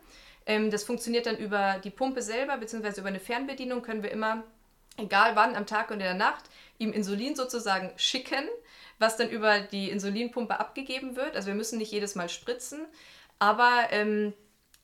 Ähm, 0.46 0.70
das 0.70 0.84
funktioniert 0.84 1.26
dann 1.26 1.36
über 1.36 1.80
die 1.82 1.90
Pumpe 1.90 2.22
selber, 2.22 2.56
beziehungsweise 2.56 3.00
über 3.00 3.08
eine 3.08 3.20
Fernbedienung 3.20 3.82
können 3.82 4.02
wir 4.02 4.12
immer, 4.12 4.44
egal 4.96 5.34
wann, 5.34 5.56
am 5.56 5.66
Tag 5.66 5.90
und 5.90 5.94
in 5.94 6.00
der 6.00 6.14
Nacht, 6.14 6.44
ihm 6.78 6.92
Insulin 6.92 7.34
sozusagen 7.34 7.90
schicken, 7.96 8.48
was 8.98 9.16
dann 9.16 9.28
über 9.28 9.60
die 9.60 9.90
Insulinpumpe 9.90 10.60
abgegeben 10.60 11.16
wird. 11.16 11.34
Also 11.34 11.48
wir 11.48 11.54
müssen 11.54 11.78
nicht 11.78 11.90
jedes 11.90 12.14
Mal 12.14 12.28
spritzen, 12.28 12.86
aber 13.40 13.88
ähm, 13.90 14.34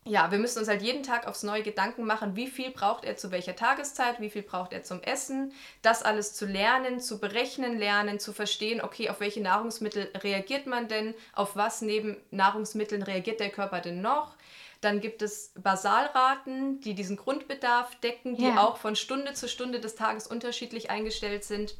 ja, 0.04 0.30
wir 0.30 0.38
müssen 0.38 0.60
uns 0.60 0.68
halt 0.68 0.80
jeden 0.80 1.02
Tag 1.02 1.26
aufs 1.26 1.42
neue 1.42 1.62
Gedanken 1.62 2.04
machen, 2.04 2.34
wie 2.34 2.46
viel 2.46 2.70
braucht 2.70 3.04
er 3.04 3.16
zu 3.16 3.30
welcher 3.30 3.54
Tageszeit, 3.54 4.18
wie 4.18 4.30
viel 4.30 4.42
braucht 4.42 4.72
er 4.72 4.82
zum 4.82 5.02
Essen, 5.02 5.52
das 5.82 6.02
alles 6.02 6.32
zu 6.34 6.46
lernen, 6.46 7.00
zu 7.00 7.20
berechnen 7.20 7.78
lernen, 7.78 8.18
zu 8.18 8.32
verstehen, 8.32 8.80
okay, 8.80 9.10
auf 9.10 9.20
welche 9.20 9.42
Nahrungsmittel 9.42 10.10
reagiert 10.22 10.66
man 10.66 10.88
denn, 10.88 11.14
auf 11.34 11.54
was 11.54 11.82
neben 11.82 12.16
Nahrungsmitteln 12.30 13.02
reagiert 13.02 13.40
der 13.40 13.50
Körper 13.50 13.80
denn 13.80 14.00
noch. 14.00 14.36
Dann 14.80 15.02
gibt 15.02 15.20
es 15.20 15.52
Basalraten, 15.62 16.80
die 16.80 16.94
diesen 16.94 17.18
Grundbedarf 17.18 17.94
decken, 17.96 18.36
die 18.36 18.44
yeah. 18.44 18.62
auch 18.62 18.78
von 18.78 18.96
Stunde 18.96 19.34
zu 19.34 19.46
Stunde 19.48 19.80
des 19.80 19.96
Tages 19.96 20.26
unterschiedlich 20.26 20.88
eingestellt 20.88 21.44
sind, 21.44 21.76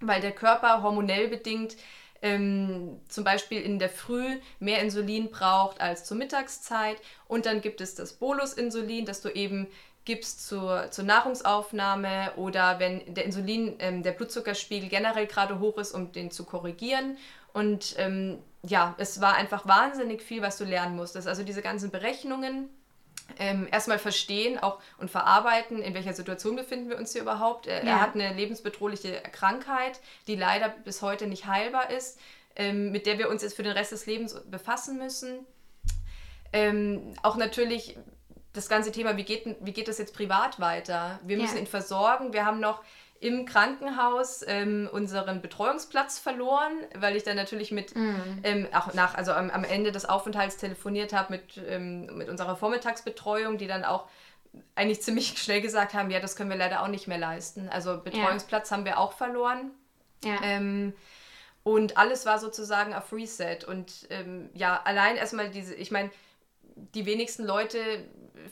weil 0.00 0.20
der 0.20 0.30
Körper 0.30 0.84
hormonell 0.84 1.26
bedingt 1.26 1.76
ähm, 2.22 3.00
zum 3.08 3.24
Beispiel 3.24 3.60
in 3.60 3.78
der 3.78 3.88
Früh 3.88 4.38
mehr 4.58 4.80
Insulin 4.82 5.30
braucht 5.30 5.80
als 5.80 6.04
zur 6.04 6.16
Mittagszeit. 6.16 6.96
Und 7.28 7.46
dann 7.46 7.60
gibt 7.60 7.80
es 7.80 7.94
das 7.94 8.14
Bolusinsulin, 8.14 9.04
das 9.04 9.20
du 9.20 9.28
eben 9.28 9.66
gibst 10.04 10.46
zur, 10.46 10.90
zur 10.90 11.04
Nahrungsaufnahme 11.04 12.32
oder 12.36 12.78
wenn 12.78 13.14
der 13.14 13.24
Insulin, 13.24 13.74
ähm, 13.80 14.02
der 14.02 14.12
Blutzuckerspiegel 14.12 14.88
generell 14.88 15.26
gerade 15.26 15.58
hoch 15.58 15.78
ist, 15.78 15.92
um 15.92 16.12
den 16.12 16.30
zu 16.30 16.44
korrigieren. 16.44 17.18
Und 17.52 17.94
ähm, 17.98 18.38
ja, 18.62 18.94
es 18.98 19.20
war 19.20 19.34
einfach 19.34 19.66
wahnsinnig 19.66 20.22
viel, 20.22 20.42
was 20.42 20.58
du 20.58 20.64
lernen 20.64 20.96
musstest. 20.96 21.26
Also 21.26 21.42
diese 21.42 21.62
ganzen 21.62 21.90
Berechnungen, 21.90 22.68
ähm, 23.38 23.68
erstmal 23.70 23.98
verstehen 23.98 24.58
auch 24.58 24.80
und 24.98 25.10
verarbeiten, 25.10 25.82
in 25.82 25.94
welcher 25.94 26.12
Situation 26.12 26.56
befinden 26.56 26.88
wir 26.88 26.98
uns 26.98 27.12
hier 27.12 27.22
überhaupt. 27.22 27.66
Er, 27.66 27.84
ja. 27.84 27.90
er 27.90 28.00
hat 28.00 28.14
eine 28.14 28.32
lebensbedrohliche 28.32 29.20
Krankheit, 29.32 30.00
die 30.26 30.36
leider 30.36 30.68
bis 30.68 31.02
heute 31.02 31.26
nicht 31.26 31.46
heilbar 31.46 31.90
ist, 31.90 32.18
ähm, 32.54 32.92
mit 32.92 33.06
der 33.06 33.18
wir 33.18 33.28
uns 33.28 33.42
jetzt 33.42 33.56
für 33.56 33.62
den 33.62 33.72
Rest 33.72 33.92
des 33.92 34.06
Lebens 34.06 34.40
befassen 34.50 34.98
müssen. 34.98 35.46
Ähm, 36.52 37.14
auch 37.22 37.36
natürlich 37.36 37.98
das 38.52 38.68
ganze 38.68 38.90
Thema, 38.90 39.16
wie 39.16 39.24
geht, 39.24 39.56
wie 39.60 39.72
geht 39.72 39.88
das 39.88 39.98
jetzt 39.98 40.14
privat 40.14 40.58
weiter? 40.58 41.20
Wir 41.24 41.36
müssen 41.36 41.56
ja. 41.56 41.60
ihn 41.60 41.66
versorgen. 41.66 42.32
Wir 42.32 42.46
haben 42.46 42.60
noch 42.60 42.82
im 43.20 43.46
Krankenhaus 43.46 44.44
ähm, 44.46 44.88
unseren 44.92 45.40
Betreuungsplatz 45.40 46.18
verloren, 46.18 46.72
weil 46.94 47.16
ich 47.16 47.22
dann 47.22 47.36
natürlich 47.36 47.72
mit, 47.72 47.94
mhm. 47.94 48.40
ähm, 48.42 48.68
auch 48.72 48.92
nach, 48.94 49.14
also 49.14 49.32
am, 49.32 49.50
am, 49.50 49.64
Ende 49.64 49.92
des 49.92 50.06
Aufenthalts 50.06 50.56
telefoniert 50.56 51.12
habe 51.12 51.32
mit, 51.32 51.60
ähm, 51.68 52.06
mit 52.16 52.28
unserer 52.28 52.56
Vormittagsbetreuung, 52.56 53.58
die 53.58 53.66
dann 53.66 53.84
auch 53.84 54.08
eigentlich 54.74 55.02
ziemlich 55.02 55.38
schnell 55.42 55.60
gesagt 55.60 55.94
haben, 55.94 56.10
ja, 56.10 56.20
das 56.20 56.36
können 56.36 56.50
wir 56.50 56.56
leider 56.56 56.82
auch 56.82 56.88
nicht 56.88 57.08
mehr 57.08 57.18
leisten. 57.18 57.68
Also 57.68 57.98
Betreuungsplatz 57.98 58.70
ja. 58.70 58.76
haben 58.76 58.84
wir 58.84 58.98
auch 58.98 59.12
verloren. 59.12 59.70
Ja. 60.24 60.38
Ähm, 60.42 60.94
und 61.62 61.96
alles 61.96 62.26
war 62.26 62.38
sozusagen 62.38 62.94
auf 62.94 63.12
Reset. 63.12 63.58
Und 63.66 64.06
ähm, 64.10 64.50
ja, 64.54 64.80
allein 64.84 65.16
erstmal 65.16 65.50
diese, 65.50 65.74
ich 65.74 65.90
meine, 65.90 66.10
die 66.94 67.06
wenigsten 67.06 67.44
Leute 67.44 67.78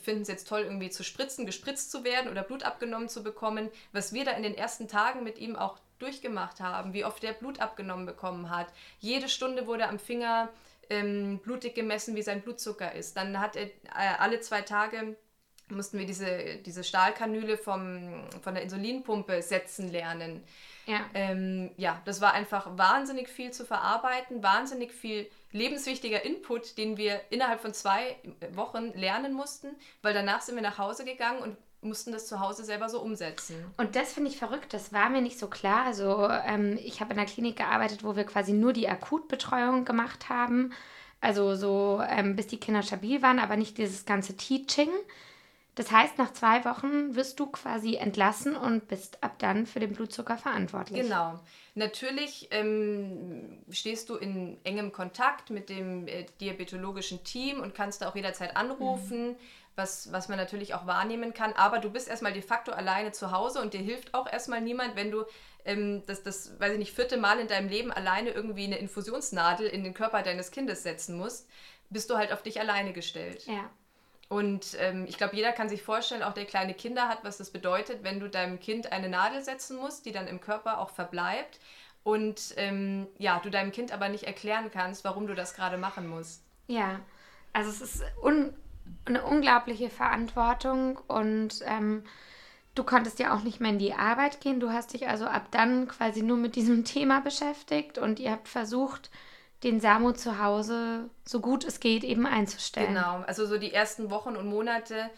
finden 0.01 0.23
es 0.23 0.27
jetzt 0.27 0.47
toll, 0.47 0.61
irgendwie 0.61 0.89
zu 0.89 1.03
spritzen, 1.03 1.45
gespritzt 1.45 1.91
zu 1.91 2.03
werden 2.03 2.29
oder 2.29 2.43
Blut 2.43 2.63
abgenommen 2.63 3.07
zu 3.07 3.23
bekommen. 3.23 3.69
Was 3.91 4.13
wir 4.13 4.25
da 4.25 4.31
in 4.31 4.43
den 4.43 4.55
ersten 4.55 4.87
Tagen 4.87 5.23
mit 5.23 5.37
ihm 5.37 5.55
auch 5.55 5.79
durchgemacht 5.99 6.59
haben, 6.59 6.93
wie 6.93 7.05
oft 7.05 7.23
er 7.23 7.33
Blut 7.33 7.61
abgenommen 7.61 8.05
bekommen 8.05 8.49
hat. 8.49 8.67
Jede 8.99 9.29
Stunde 9.29 9.65
wurde 9.67 9.87
am 9.87 9.99
Finger 9.99 10.49
ähm, 10.89 11.39
blutig 11.39 11.73
gemessen, 11.75 12.15
wie 12.15 12.21
sein 12.21 12.41
Blutzucker 12.41 12.93
ist. 12.93 13.15
Dann 13.15 13.39
hat 13.39 13.55
er 13.55 13.67
äh, 13.67 14.17
alle 14.19 14.41
zwei 14.41 14.61
Tage 14.61 15.15
mussten 15.69 15.97
wir 15.97 16.05
diese, 16.05 16.57
diese 16.57 16.83
Stahlkanüle 16.83 17.57
vom, 17.57 18.23
von 18.41 18.53
der 18.53 18.63
Insulinpumpe 18.63 19.41
setzen 19.41 19.91
lernen. 19.91 20.43
Ja. 20.85 21.01
Ähm, 21.13 21.71
ja, 21.77 22.01
das 22.05 22.21
war 22.21 22.33
einfach 22.33 22.77
wahnsinnig 22.77 23.27
viel 23.27 23.51
zu 23.51 23.65
verarbeiten, 23.65 24.43
wahnsinnig 24.43 24.91
viel 24.91 25.29
lebenswichtiger 25.51 26.23
Input, 26.23 26.77
den 26.77 26.97
wir 26.97 27.21
innerhalb 27.29 27.61
von 27.61 27.73
zwei 27.73 28.17
Wochen 28.53 28.91
lernen 28.93 29.33
mussten, 29.33 29.69
weil 30.01 30.13
danach 30.13 30.41
sind 30.41 30.55
wir 30.55 30.61
nach 30.61 30.77
Hause 30.77 31.05
gegangen 31.05 31.39
und 31.39 31.57
mussten 31.81 32.11
das 32.11 32.27
zu 32.27 32.39
Hause 32.39 32.65
selber 32.65 32.89
so 32.89 32.99
umsetzen. 32.99 33.55
Und 33.77 33.95
das 33.95 34.13
finde 34.13 34.29
ich 34.29 34.37
verrückt, 34.37 34.73
das 34.73 34.91
war 34.91 35.09
mir 35.09 35.21
nicht 35.21 35.39
so 35.39 35.47
klar. 35.47 35.85
Also 35.85 36.27
ähm, 36.29 36.77
ich 36.83 36.99
habe 36.99 37.13
in 37.13 37.19
einer 37.19 37.29
Klinik 37.29 37.57
gearbeitet, 37.57 38.03
wo 38.03 38.15
wir 38.15 38.25
quasi 38.25 38.53
nur 38.53 38.73
die 38.73 38.89
Akutbetreuung 38.89 39.85
gemacht 39.85 40.29
haben, 40.29 40.73
also 41.21 41.55
so 41.55 42.01
ähm, 42.07 42.35
bis 42.35 42.47
die 42.47 42.59
Kinder 42.59 42.83
stabil 42.83 43.21
waren, 43.21 43.39
aber 43.39 43.55
nicht 43.55 43.77
dieses 43.77 44.05
ganze 44.05 44.35
Teaching. 44.35 44.89
Das 45.75 45.91
heißt, 45.91 46.17
nach 46.17 46.31
zwei 46.31 46.63
Wochen 46.63 47.15
wirst 47.15 47.39
du 47.39 47.47
quasi 47.47 47.95
entlassen 47.95 48.55
und 48.55 48.87
bist 48.87 49.21
ab 49.21 49.35
dann 49.39 49.65
für 49.65 49.81
den 49.81 49.93
Blutzucker 49.93 50.37
verantwortlich. 50.37 51.01
Genau. 51.01 51.39
Natürlich 51.75 52.47
ähm, 52.51 53.61
stehst 53.69 54.09
du 54.09 54.15
in 54.15 54.57
engem 54.63 54.93
Kontakt 54.93 55.49
mit 55.49 55.67
dem 55.67 56.07
äh, 56.07 56.25
diabetologischen 56.39 57.25
Team 57.25 57.59
und 57.59 57.75
kannst 57.75 58.01
da 58.01 58.09
auch 58.09 58.15
jederzeit 58.15 58.55
anrufen, 58.55 59.31
mhm. 59.31 59.35
was, 59.75 60.13
was 60.13 60.29
man 60.29 60.37
natürlich 60.37 60.73
auch 60.73 60.87
wahrnehmen 60.87 61.33
kann. 61.33 61.51
Aber 61.51 61.79
du 61.79 61.89
bist 61.89 62.07
erstmal 62.07 62.31
de 62.31 62.41
facto 62.41 62.71
alleine 62.71 63.11
zu 63.11 63.31
Hause 63.31 63.61
und 63.61 63.73
dir 63.73 63.81
hilft 63.81 64.13
auch 64.13 64.31
erstmal 64.31 64.61
niemand, 64.61 64.95
wenn 64.95 65.11
du 65.11 65.25
ähm, 65.65 66.03
das, 66.05 66.23
das, 66.23 66.57
weiß 66.57 66.71
ich 66.73 66.79
nicht, 66.79 66.93
vierte 66.93 67.17
Mal 67.17 67.39
in 67.39 67.49
deinem 67.49 67.67
Leben 67.67 67.91
alleine 67.91 68.29
irgendwie 68.29 68.63
eine 68.63 68.77
Infusionsnadel 68.77 69.67
in 69.67 69.83
den 69.83 69.93
Körper 69.93 70.21
deines 70.21 70.51
Kindes 70.51 70.83
setzen 70.83 71.17
musst, 71.17 71.49
bist 71.89 72.09
du 72.09 72.15
halt 72.15 72.31
auf 72.31 72.43
dich 72.43 72.61
alleine 72.61 72.93
gestellt. 72.93 73.45
Ja. 73.47 73.69
Und 74.35 74.75
ähm, 74.81 75.05
ich 75.07 75.17
glaube, 75.17 75.33
jeder 75.33 75.53
kann 75.53 75.69
sich 75.69 75.81
vorstellen, 75.81 76.21
auch 76.21 76.33
der 76.33 76.43
kleine 76.43 76.73
Kinder 76.73 77.07
hat, 77.07 77.19
was 77.23 77.37
das 77.37 77.51
bedeutet, 77.51 78.03
wenn 78.03 78.19
du 78.19 78.29
deinem 78.29 78.59
Kind 78.59 78.91
eine 78.91 79.07
Nadel 79.07 79.41
setzen 79.41 79.77
musst, 79.77 80.05
die 80.05 80.11
dann 80.11 80.27
im 80.27 80.41
Körper 80.41 80.79
auch 80.79 80.89
verbleibt. 80.89 81.57
Und 82.03 82.53
ähm, 82.57 83.07
ja, 83.17 83.39
du 83.39 83.49
deinem 83.49 83.71
Kind 83.71 83.93
aber 83.93 84.09
nicht 84.09 84.25
erklären 84.25 84.69
kannst, 84.73 85.05
warum 85.05 85.25
du 85.25 85.35
das 85.35 85.53
gerade 85.53 85.77
machen 85.77 86.05
musst. 86.05 86.43
Ja, 86.67 86.99
also 87.53 87.69
es 87.69 87.79
ist 87.79 88.03
un 88.21 88.53
eine 89.05 89.23
unglaubliche 89.23 89.89
Verantwortung 89.89 90.97
und 91.07 91.61
ähm, 91.63 92.03
du 92.75 92.83
konntest 92.83 93.19
ja 93.19 93.33
auch 93.33 93.41
nicht 93.41 93.61
mehr 93.61 93.71
in 93.71 93.79
die 93.79 93.93
Arbeit 93.93 94.41
gehen. 94.41 94.59
Du 94.59 94.69
hast 94.69 94.91
dich 94.91 95.07
also 95.07 95.27
ab 95.27 95.47
dann 95.51 95.87
quasi 95.87 96.23
nur 96.23 96.35
mit 96.35 96.57
diesem 96.57 96.83
Thema 96.83 97.21
beschäftigt 97.21 97.97
und 97.97 98.19
ihr 98.19 98.31
habt 98.31 98.49
versucht, 98.49 99.09
den 99.65 99.81
Samu 99.81 100.11
zu 100.11 100.39
Hause 100.39 101.09
so 101.27 101.41
gut 101.41 101.65
es 101.65 101.79
geht 101.79 102.03
eben 102.03 102.27
einzustellen. 102.27 102.93
Genau, 102.93 103.23
also 103.25 103.47
so 103.47 103.57
die 103.57 103.73
ersten 103.73 104.11
Wochen 104.11 104.35
und 104.35 104.47
Monate 104.47 105.09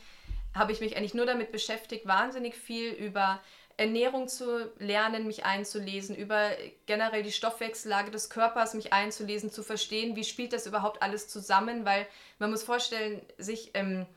habe 0.56 0.72
ich 0.72 0.80
mich 0.80 0.96
eigentlich 0.96 1.14
nur 1.14 1.26
damit 1.26 1.52
beschäftigt, 1.52 2.08
wahnsinnig 2.08 2.56
viel 2.56 2.92
über 2.92 3.42
Ernährung 3.76 4.30
zu 4.30 4.72
lernen, 4.80 5.28
mich 5.28 5.46
einzulesen, 5.46 6.16
über 6.16 6.50
generell 6.88 7.24
die 7.24 7.32
Stoffwechsellage 7.34 8.10
des 8.10 8.30
Körpers 8.30 8.74
mich 8.74 8.94
einzulesen, 8.94 9.52
zu 9.52 9.64
verstehen, 9.64 10.16
wie 10.16 10.24
spielt 10.24 10.54
das 10.54 10.66
überhaupt 10.66 11.04
alles 11.04 11.28
zusammen, 11.28 11.86
weil 11.86 12.08
man 12.40 12.50
muss 12.50 12.64
vorstellen, 12.64 13.22
sich 13.38 13.72
ähm, 13.76 14.08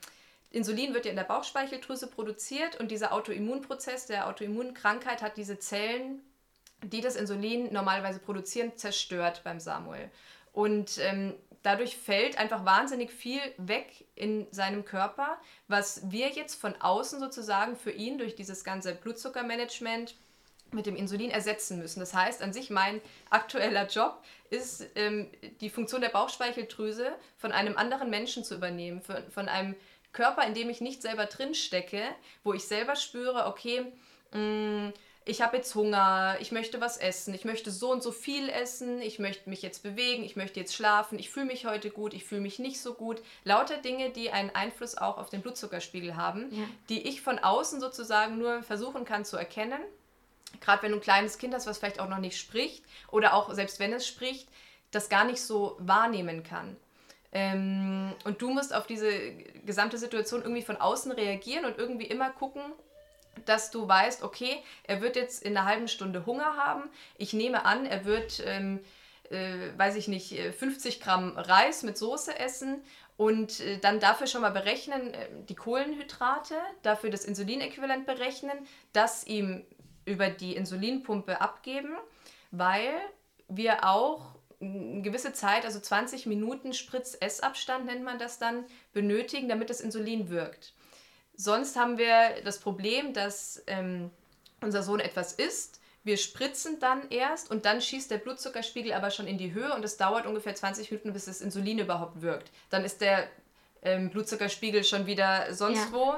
Insulin 0.53 0.95
wird 0.95 1.05
ja 1.05 1.11
in 1.11 1.17
der 1.17 1.25
Bauchspeicheldrüse 1.25 2.07
produziert 2.07 2.79
und 2.81 2.91
dieser 2.91 3.13
Autoimmunprozess 3.13 4.07
der 4.07 4.29
Autoimmunkrankheit 4.29 5.23
hat 5.23 5.37
diese 5.37 5.59
Zellen 5.59 6.23
die 6.83 7.01
das 7.01 7.17
Insulin 7.17 7.73
normalerweise 7.73 8.19
produzieren, 8.19 8.77
zerstört 8.77 9.43
beim 9.45 9.61
Samuel. 9.61 10.11
Und 10.53 10.99
ähm, 10.99 11.35
dadurch 11.63 11.97
fällt 11.97 12.39
einfach 12.39 12.65
wahnsinnig 12.65 13.11
viel 13.11 13.41
weg 13.59 14.07
in 14.15 14.47
seinem 14.51 14.85
Körper, 14.85 15.39
was 15.69 16.11
wir 16.11 16.29
jetzt 16.29 16.61
von 16.61 16.75
außen 16.81 17.21
sozusagen 17.21 17.77
für 17.77 17.91
ihn 17.91 18.19
durch 18.19 18.35
dieses 18.35 18.65
ganze 18.65 18.95
Blutzuckermanagement 18.95 20.15
mit 20.73 20.87
dem 20.87 20.97
Insulin 20.97 21.31
ersetzen 21.31 21.79
müssen. 21.79 22.01
Das 22.01 22.15
heißt, 22.15 22.43
an 22.43 22.53
sich 22.53 22.71
mein 22.71 23.01
aktueller 23.29 23.87
Job 23.87 24.23
ist, 24.51 24.87
ähm, 24.95 25.29
die 25.61 25.71
Funktion 25.71 26.01
der 26.01 26.11
Bauchspeicheldrüse 26.11 27.13
von 27.37 27.53
einem 27.53 27.77
anderen 27.77 28.09
Menschen 28.09 28.45
zu 28.45 28.55
übernehmen, 28.55 29.03
von, 29.03 29.17
von 29.31 29.49
einem 29.49 29.75
Körper, 30.13 30.47
in 30.47 30.55
dem 30.55 30.71
ich 30.71 30.81
nicht 30.81 31.03
selber 31.03 31.27
drin 31.27 31.55
stecke, 31.55 32.03
wo 32.45 32.53
ich 32.53 32.65
selber 32.65 32.97
spüre, 32.97 33.47
okay, 33.47 33.93
mh, 34.33 34.39
mm, 34.39 34.93
ich 35.25 35.43
habe 35.43 35.59
jetzt 35.59 35.75
Hunger, 35.75 36.37
ich 36.41 36.51
möchte 36.51 36.81
was 36.81 36.97
essen, 36.97 37.35
ich 37.35 37.45
möchte 37.45 37.71
so 37.71 37.93
und 37.93 38.03
so 38.03 38.11
viel 38.11 38.49
essen, 38.49 39.03
ich 39.03 39.19
möchte 39.19 39.51
mich 39.51 39.61
jetzt 39.61 39.83
bewegen, 39.83 40.25
ich 40.25 40.35
möchte 40.35 40.59
jetzt 40.59 40.75
schlafen, 40.75 41.19
ich 41.19 41.31
fühle 41.31 41.47
mich 41.47 41.67
heute 41.67 41.91
gut, 41.91 42.15
ich 42.15 42.25
fühle 42.25 42.41
mich 42.41 42.59
nicht 42.59 42.81
so 42.81 42.95
gut. 42.95 43.23
Lauter 43.45 43.77
Dinge, 43.77 44.11
die 44.11 44.31
einen 44.31 44.51
Einfluss 44.51 44.97
auch 44.97 45.19
auf 45.19 45.29
den 45.29 45.43
Blutzuckerspiegel 45.43 46.17
haben, 46.17 46.49
ja. 46.51 46.65
die 46.89 47.07
ich 47.07 47.21
von 47.21 47.39
außen 47.39 47.81
sozusagen 47.81 48.39
nur 48.39 48.63
versuchen 48.63 49.05
kann 49.05 49.25
zu 49.25 49.37
erkennen. 49.37 49.81
Gerade 50.61 50.83
wenn 50.83 50.93
du 50.93 50.99
ein 50.99 51.03
kleines 51.03 51.39
Kind 51.39 51.55
hast, 51.55 51.67
was 51.67 51.79
vielleicht 51.79 52.01
auch 52.01 52.09
noch 52.09 52.19
nicht 52.19 52.39
spricht 52.39 52.83
oder 53.11 53.35
auch 53.35 53.53
selbst 53.53 53.79
wenn 53.79 53.93
es 53.93 54.07
spricht, 54.07 54.49
das 54.91 55.09
gar 55.09 55.25
nicht 55.25 55.41
so 55.41 55.77
wahrnehmen 55.79 56.43
kann. 56.43 56.77
Ähm, 57.33 58.13
und 58.25 58.43
du 58.43 58.51
musst 58.51 58.75
auf 58.75 58.87
diese 58.87 59.11
gesamte 59.65 59.99
Situation 59.99 60.43
irgendwie 60.43 60.63
von 60.63 60.77
außen 60.77 61.13
reagieren 61.13 61.65
und 61.65 61.79
irgendwie 61.79 62.07
immer 62.07 62.31
gucken, 62.31 62.63
dass 63.47 63.71
du 63.71 63.87
weißt, 63.87 64.23
okay, 64.23 64.63
er 64.85 65.01
wird 65.01 65.17
jetzt 65.17 65.43
in 65.43 65.57
einer 65.57 65.67
halben 65.67 65.89
Stunde 65.89 66.27
Hunger 66.27 66.57
haben. 66.57 66.85
Ich 67.17 67.33
nehme 67.33 67.65
an, 67.65 67.87
er 67.87 68.05
wird, 68.05 68.43
ähm, 68.47 68.81
äh, 69.31 69.77
weiß 69.77 69.97
ich 69.97 70.09
nicht, 70.09 70.39
50 70.39 70.97
äh, 70.97 70.99
Gramm 71.03 71.37
Reis 71.37 71.83
mit 71.83 71.99
Soße 71.99 72.39
essen 72.39 72.83
und 73.17 73.61
äh, 73.61 73.79
dann 73.79 74.01
dafür 74.01 74.27
schon 74.27 74.43
mal 74.43 74.51
berechnen, 74.51 75.15
äh, 75.15 75.29
die 75.49 75.55
Kohlenhydrate, 75.55 76.55
dafür 76.83 77.11
das 77.11 77.25
Insulinäquivalent 77.25 78.07
berechnen, 78.07 78.67
das 78.93 79.27
ihm 79.27 79.65
über 80.05 80.31
die 80.31 80.57
Insulinpumpe 80.57 81.41
abgeben, 81.41 81.97
weil 82.51 82.95
wir 83.49 83.85
auch 83.85 84.35
eine 84.61 85.03
gewisse 85.03 85.33
Zeit, 85.33 85.65
also 85.65 85.81
20 85.81 86.27
Minuten 86.27 86.73
Spritz-Essabstand 86.73 87.87
nennt 87.87 88.05
man 88.05 88.19
das 88.19 88.39
dann, 88.39 88.65
benötigen, 88.93 89.49
damit 89.49 89.71
das 89.71 89.81
Insulin 89.81 90.29
wirkt. 90.31 90.75
Sonst 91.41 91.75
haben 91.77 91.97
wir 91.97 92.43
das 92.45 92.59
Problem, 92.59 93.15
dass 93.15 93.63
ähm, 93.67 94.11
unser 94.61 94.83
Sohn 94.83 95.01
etwas 95.01 95.33
isst, 95.33 95.81
wir 96.05 96.19
spritzen 96.19 96.79
dann 96.81 97.09
erst 97.09 97.51
und 97.51 97.65
dann 97.65 97.81
schießt 97.81 98.11
der 98.11 98.19
Blutzuckerspiegel 98.19 98.93
aber 98.93 99.11
schon 99.11 99.27
in 99.27 99.39
die 99.39 99.55
Höhe 99.55 99.75
und 99.75 99.83
es 99.83 99.97
dauert 99.97 100.27
ungefähr 100.27 100.55
20 100.55 100.91
Minuten, 100.91 101.15
bis 101.15 101.25
das 101.25 101.41
Insulin 101.41 101.79
überhaupt 101.79 102.21
wirkt. 102.21 102.51
Dann 102.69 102.85
ist 102.85 103.01
der 103.01 103.27
ähm, 103.81 104.11
Blutzuckerspiegel 104.11 104.85
schon 104.85 105.07
wieder 105.07 105.55
sonst 105.55 105.87
ja. 105.87 105.93
wo 105.93 106.15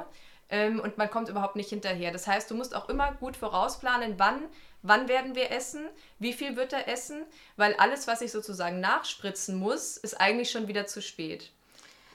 ähm, 0.48 0.80
und 0.80 0.98
man 0.98 1.08
kommt 1.08 1.28
überhaupt 1.28 1.54
nicht 1.54 1.70
hinterher. 1.70 2.10
Das 2.10 2.26
heißt, 2.26 2.50
du 2.50 2.56
musst 2.56 2.74
auch 2.74 2.88
immer 2.88 3.12
gut 3.12 3.36
vorausplanen, 3.36 4.14
wann, 4.18 4.42
wann 4.82 5.06
werden 5.06 5.36
wir 5.36 5.52
essen, 5.52 5.88
wie 6.18 6.32
viel 6.32 6.56
wird 6.56 6.72
er 6.72 6.88
essen, 6.88 7.22
weil 7.56 7.74
alles, 7.74 8.08
was 8.08 8.22
ich 8.22 8.32
sozusagen 8.32 8.80
nachspritzen 8.80 9.56
muss, 9.56 9.98
ist 9.98 10.20
eigentlich 10.20 10.50
schon 10.50 10.66
wieder 10.66 10.88
zu 10.88 11.00
spät. 11.00 11.52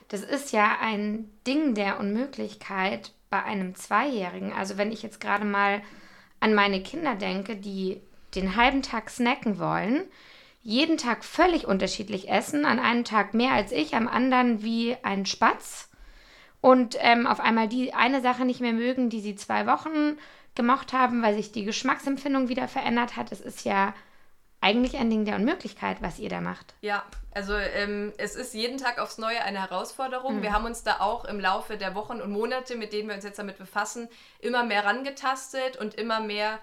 Das 0.08 0.22
ist 0.22 0.54
ja 0.54 0.78
ein 0.82 1.30
Ding 1.46 1.74
der 1.74 2.00
Unmöglichkeit 2.00 3.12
bei 3.30 3.44
einem 3.44 3.76
Zweijährigen. 3.76 4.54
Also 4.54 4.78
wenn 4.78 4.92
ich 4.92 5.04
jetzt 5.04 5.20
gerade 5.20 5.46
mal 5.46 5.82
an 6.40 6.54
meine 6.54 6.82
Kinder 6.82 7.16
denke, 7.16 7.56
die 7.56 8.00
den 8.36 8.56
halben 8.56 8.82
Tag 8.82 9.10
snacken 9.10 9.60
wollen, 9.60 10.04
jeden 10.62 10.98
Tag 10.98 11.24
völlig 11.24 11.66
unterschiedlich 11.66 12.30
essen, 12.30 12.66
an 12.66 12.80
einem 12.80 13.04
Tag 13.04 13.34
mehr 13.34 13.54
als 13.54 13.72
ich, 13.72 13.96
am 13.96 14.08
anderen 14.08 14.64
wie 14.64 14.98
ein 15.02 15.26
Spatz 15.26 15.90
und 16.62 16.98
ähm, 17.00 17.26
auf 17.26 17.40
einmal 17.40 17.68
die 17.68 17.94
eine 17.94 18.22
Sache 18.22 18.44
nicht 18.44 18.60
mehr 18.60 18.74
mögen, 18.74 19.10
die 19.10 19.22
sie 19.22 19.36
zwei 19.36 19.66
Wochen 19.66 20.18
gemocht 20.56 20.92
haben, 20.92 21.22
weil 21.22 21.36
sich 21.36 21.52
die 21.52 21.64
Geschmacksempfindung 21.64 22.50
wieder 22.50 22.68
verändert 22.68 23.16
hat. 23.16 23.32
Es 23.32 23.40
ist 23.40 23.64
ja 23.64 23.94
eigentlich 24.68 24.98
ein 24.98 25.10
Ding 25.10 25.24
der 25.24 25.36
Unmöglichkeit, 25.36 26.02
was 26.02 26.20
ihr 26.20 26.28
da 26.28 26.42
macht. 26.42 26.74
Ja, 26.82 27.06
also 27.34 27.56
ähm, 27.56 28.12
es 28.18 28.36
ist 28.36 28.54
jeden 28.54 28.78
Tag 28.78 29.00
aufs 29.00 29.18
Neue 29.18 29.42
eine 29.42 29.62
Herausforderung. 29.62 30.38
Mhm. 30.38 30.42
Wir 30.42 30.52
haben 30.52 30.66
uns 30.66 30.84
da 30.84 31.00
auch 31.00 31.24
im 31.24 31.40
Laufe 31.40 31.78
der 31.78 31.96
Wochen 31.96 32.20
und 32.20 32.32
Monate, 32.32 32.76
mit 32.76 32.92
denen 32.92 33.08
wir 33.08 33.16
uns 33.16 33.24
jetzt 33.24 33.40
damit 33.40 33.58
befassen, 33.58 34.10
immer 34.40 34.66
mehr 34.66 34.84
rangetastet 34.84 35.78
und 35.78 35.96
immer 35.96 36.20
mehr 36.20 36.60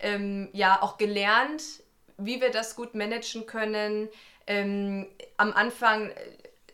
ähm, 0.00 0.48
ja 0.52 0.82
auch 0.82 0.98
gelernt, 0.98 1.62
wie 2.18 2.40
wir 2.40 2.50
das 2.50 2.74
gut 2.74 2.96
managen 2.96 3.46
können. 3.46 4.08
Ähm, 4.48 5.06
am 5.36 5.52
Anfang 5.52 6.10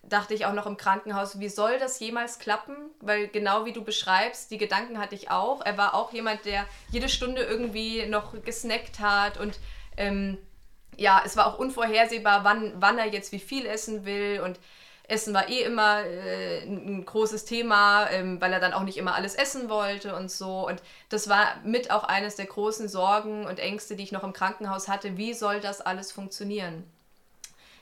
dachte 0.02 0.32
ich 0.32 0.46
auch 0.46 0.54
noch 0.54 0.66
im 0.66 0.78
Krankenhaus, 0.78 1.38
wie 1.38 1.50
soll 1.50 1.78
das 1.78 2.00
jemals 2.00 2.38
klappen? 2.38 2.76
Weil 3.00 3.28
genau 3.28 3.66
wie 3.66 3.72
du 3.72 3.85
beschreibst, 3.85 4.50
die 4.50 4.58
Gedanken 4.58 4.98
hatte 4.98 5.16
ich 5.16 5.30
auch. 5.30 5.61
Er 5.61 5.76
war 5.76 5.94
auch 5.94 6.14
jemand, 6.14 6.46
der 6.46 6.64
jede 6.90 7.11
Stunde 7.11 7.42
irgendwie 7.42 8.06
noch 8.06 8.32
gesnackt 8.42 9.00
hat 9.00 9.38
und 9.38 9.58
ähm, 9.98 10.38
ja, 10.96 11.22
es 11.24 11.37
war 11.37 11.46
auch 11.46 11.59
unvorhersehbar, 11.59 12.44
wann, 12.44 12.72
wann 12.76 12.98
er 12.98 13.09
jetzt 13.09 13.33
wie 13.33 13.38
viel 13.38 13.66
essen 13.66 14.05
will 14.05 14.40
und 14.44 14.59
Essen 15.09 15.35
war 15.35 15.48
eh 15.48 15.62
immer 15.62 16.05
äh, 16.05 16.62
ein 16.62 17.05
großes 17.05 17.44
Thema, 17.44 18.09
ähm, 18.11 18.40
weil 18.40 18.52
er 18.52 18.61
dann 18.61 18.72
auch 18.72 18.85
nicht 18.85 18.96
immer 18.96 19.14
alles 19.14 19.35
essen 19.35 19.68
wollte 19.68 20.14
und 20.16 20.31
so. 20.31 20.66
Und 20.66 20.81
das 21.09 21.28
war 21.28 21.57
mit 21.64 21.90
auch 21.90 22.05
eines 22.05 22.37
der 22.37 22.46
großen 22.46 22.88
Sorgen 22.88 23.44
und 23.44 23.59
Ängste, 23.59 23.96
die 23.96 24.05
ich 24.05 24.12
noch 24.12 24.24
im 24.24 24.33
Krankenhaus 24.33 24.88
hatte. 24.88 25.16
Wie 25.16 25.35
soll 25.35 25.61
das 25.61 25.81
alles 25.81 26.12
funktionieren? 26.12 26.85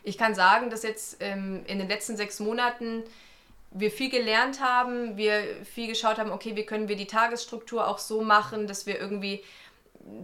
Ich 0.02 0.16
kann 0.16 0.34
sagen, 0.34 0.70
dass 0.70 0.82
jetzt 0.82 1.18
ähm, 1.20 1.62
in 1.66 1.78
den 1.78 1.88
letzten 1.88 2.16
sechs 2.16 2.40
Monaten 2.40 3.04
wir 3.70 3.90
viel 3.90 4.10
gelernt 4.10 4.60
haben, 4.60 5.16
wir 5.16 5.42
viel 5.64 5.86
geschaut 5.86 6.18
haben, 6.18 6.32
okay, 6.32 6.56
wie 6.56 6.66
können 6.66 6.88
wir 6.88 6.96
die 6.96 7.06
Tagesstruktur 7.06 7.86
auch 7.86 7.98
so 7.98 8.22
machen, 8.22 8.66
dass 8.66 8.86
wir 8.86 8.98
irgendwie 8.98 9.44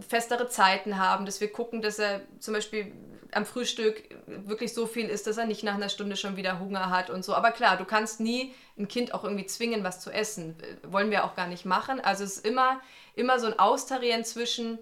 festere 0.07 0.47
Zeiten 0.47 0.97
haben, 0.97 1.25
dass 1.25 1.41
wir 1.41 1.51
gucken, 1.51 1.81
dass 1.81 1.99
er 1.99 2.21
zum 2.39 2.53
Beispiel 2.53 2.91
am 3.31 3.45
Frühstück 3.45 4.03
wirklich 4.25 4.73
so 4.73 4.85
viel 4.87 5.09
isst, 5.09 5.27
dass 5.27 5.37
er 5.37 5.45
nicht 5.45 5.63
nach 5.63 5.75
einer 5.75 5.89
Stunde 5.89 6.15
schon 6.15 6.37
wieder 6.37 6.59
Hunger 6.59 6.89
hat 6.89 7.09
und 7.09 7.23
so. 7.23 7.33
Aber 7.33 7.51
klar, 7.51 7.77
du 7.77 7.85
kannst 7.85 8.19
nie 8.19 8.53
ein 8.77 8.87
Kind 8.87 9.13
auch 9.13 9.23
irgendwie 9.23 9.45
zwingen, 9.45 9.83
was 9.83 9.99
zu 9.99 10.11
essen. 10.11 10.55
Wollen 10.83 11.11
wir 11.11 11.25
auch 11.25 11.35
gar 11.35 11.47
nicht 11.47 11.65
machen. 11.65 11.99
Also 11.99 12.23
es 12.23 12.37
ist 12.37 12.45
immer, 12.45 12.79
immer 13.15 13.39
so 13.39 13.47
ein 13.47 13.59
Austarieren 13.59 14.23
zwischen, 14.23 14.79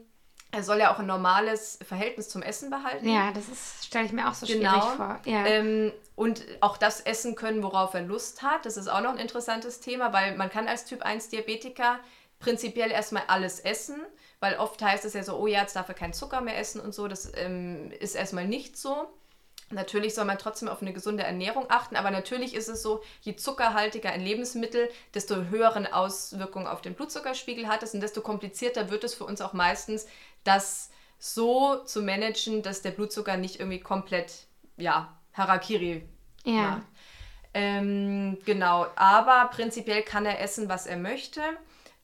er 0.52 0.64
soll 0.64 0.80
ja 0.80 0.94
auch 0.94 1.00
ein 1.00 1.08
normales 1.08 1.80
Verhältnis 1.88 2.30
zum 2.30 2.42
Essen 2.42 2.70
behalten. 2.70 3.10
Ja, 3.10 3.32
das 3.32 3.86
stelle 3.86 4.06
ich 4.06 4.12
mir 4.12 4.30
auch 4.30 4.34
so 4.34 4.46
genau. 4.46 4.70
schwierig 4.70 4.96
vor. 4.96 5.20
Ja. 5.26 5.46
Ähm, 5.46 5.92
und 6.16 6.46
auch 6.62 6.78
das 6.78 7.02
essen 7.02 7.36
können, 7.36 7.62
worauf 7.62 7.94
er 7.94 8.02
Lust 8.02 8.42
hat. 8.42 8.66
Das 8.66 8.78
ist 8.78 8.88
auch 8.88 9.02
noch 9.02 9.12
ein 9.12 9.18
interessantes 9.18 9.82
Thema, 9.82 10.14
weil 10.14 10.38
man 10.38 10.50
kann 10.50 10.68
als 10.68 10.86
Typ 10.86 11.02
1 11.02 11.30
Diabetiker 11.30 12.00
prinzipiell 12.40 12.92
erstmal 12.92 13.24
alles 13.28 13.60
essen, 13.60 14.02
weil 14.40 14.58
oft 14.58 14.82
heißt 14.82 15.06
es 15.06 15.14
ja 15.14 15.24
so, 15.24 15.38
oh 15.38 15.48
ja, 15.48 15.62
jetzt 15.62 15.76
darf 15.76 15.88
er 15.88 15.96
keinen 15.96 16.14
Zucker 16.14 16.42
mehr 16.42 16.58
essen 16.58 16.82
und 16.82 16.94
so. 16.94 17.08
Das 17.08 17.32
ähm, 17.36 17.92
ist 18.00 18.16
erstmal 18.16 18.48
nicht 18.48 18.78
so. 18.78 19.08
Natürlich 19.72 20.14
soll 20.14 20.26
man 20.26 20.38
trotzdem 20.38 20.70
auf 20.70 20.82
eine 20.82 20.94
gesunde 20.94 21.24
Ernährung 21.24 21.66
achten, 21.70 21.96
aber 21.96 22.12
natürlich 22.12 22.54
ist 22.54 22.68
es 22.68 22.84
so, 22.84 23.02
je 23.22 23.36
zuckerhaltiger 23.36 24.12
ein 24.12 24.22
Lebensmittel, 24.22 24.90
desto 25.16 25.36
höheren 25.46 25.88
Auswirkungen 25.88 26.68
auf 26.68 26.82
den 26.82 26.94
Blutzuckerspiegel 26.94 27.68
hat 27.68 27.82
es 27.82 27.94
und 27.96 28.02
desto 28.02 28.22
komplizierter 28.22 28.92
wird 28.92 29.04
es 29.04 29.16
für 29.16 29.24
uns 29.24 29.42
auch 29.42 29.54
meistens, 29.54 30.06
das 30.44 30.92
so 31.18 31.78
zu 31.84 32.04
managen, 32.04 32.62
dass 32.62 32.84
der 32.84 32.92
Blutzucker 32.92 33.38
nicht 33.38 33.60
irgendwie 33.60 33.80
komplett, 33.80 34.34
ja, 34.78 35.18
Harakiri 35.34 36.08
ja. 36.44 36.54
macht. 36.54 36.82
Ähm, 37.56 38.38
genau, 38.46 38.86
aber 38.96 39.50
prinzipiell 39.52 40.04
kann 40.04 40.26
er 40.26 40.42
essen, 40.42 40.70
was 40.70 40.86
er 40.86 40.98
möchte. 40.98 41.42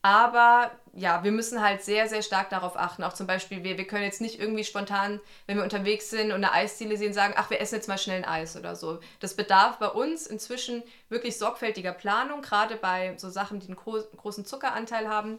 Aber 0.03 0.71
ja, 0.93 1.23
wir 1.23 1.31
müssen 1.31 1.61
halt 1.61 1.83
sehr, 1.83 2.09
sehr 2.09 2.23
stark 2.23 2.49
darauf 2.49 2.75
achten. 2.75 3.03
Auch 3.03 3.13
zum 3.13 3.27
Beispiel, 3.27 3.63
wir, 3.63 3.77
wir 3.77 3.85
können 3.85 4.03
jetzt 4.03 4.19
nicht 4.19 4.39
irgendwie 4.39 4.63
spontan, 4.63 5.19
wenn 5.45 5.57
wir 5.57 5.63
unterwegs 5.63 6.09
sind 6.09 6.31
und 6.31 6.43
eine 6.43 6.53
Eisdiele 6.53 6.97
sehen, 6.97 7.13
sagen, 7.13 7.35
ach, 7.37 7.49
wir 7.51 7.61
essen 7.61 7.75
jetzt 7.75 7.87
mal 7.87 7.99
schnell 7.99 8.17
ein 8.17 8.25
Eis 8.25 8.57
oder 8.57 8.75
so. 8.75 8.99
Das 9.19 9.35
bedarf 9.35 9.77
bei 9.77 9.87
uns 9.87 10.25
inzwischen 10.25 10.81
wirklich 11.09 11.37
sorgfältiger 11.37 11.93
Planung. 11.93 12.41
Gerade 12.41 12.77
bei 12.77 13.15
so 13.17 13.29
Sachen, 13.29 13.59
die 13.59 13.67
einen 13.67 13.75
großen 13.75 14.45
Zuckeranteil 14.45 15.07
haben, 15.07 15.37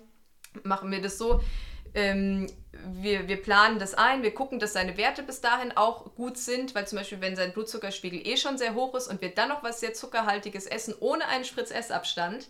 machen 0.63 0.91
wir 0.93 1.03
das 1.03 1.19
so. 1.19 1.41
Ähm, 1.95 2.47
wir, 2.87 3.29
wir 3.29 3.43
planen 3.43 3.79
das 3.79 3.95
ein, 3.95 4.23
wir 4.23 4.33
gucken, 4.33 4.59
dass 4.59 4.73
seine 4.73 4.97
Werte 4.97 5.23
bis 5.23 5.43
dahin 5.43 5.77
auch 5.77 6.15
gut 6.15 6.39
sind, 6.39 6.75
weil 6.75 6.87
zum 6.87 6.99
Beispiel, 6.99 7.21
wenn 7.21 7.37
sein 7.37 7.53
Blutzuckerspiegel 7.53 8.27
eh 8.27 8.37
schon 8.39 8.57
sehr 8.57 8.75
hoch 8.75 8.95
ist 8.95 9.09
und 9.09 9.21
wir 9.21 9.35
dann 9.35 9.51
noch 9.51 9.63
was 9.63 9.81
sehr 9.81 9.93
Zuckerhaltiges 9.93 10.67
essen, 10.67 10.95
ohne 11.01 11.27
einen 11.27 11.45
Spritz-Essabstand, 11.45 12.49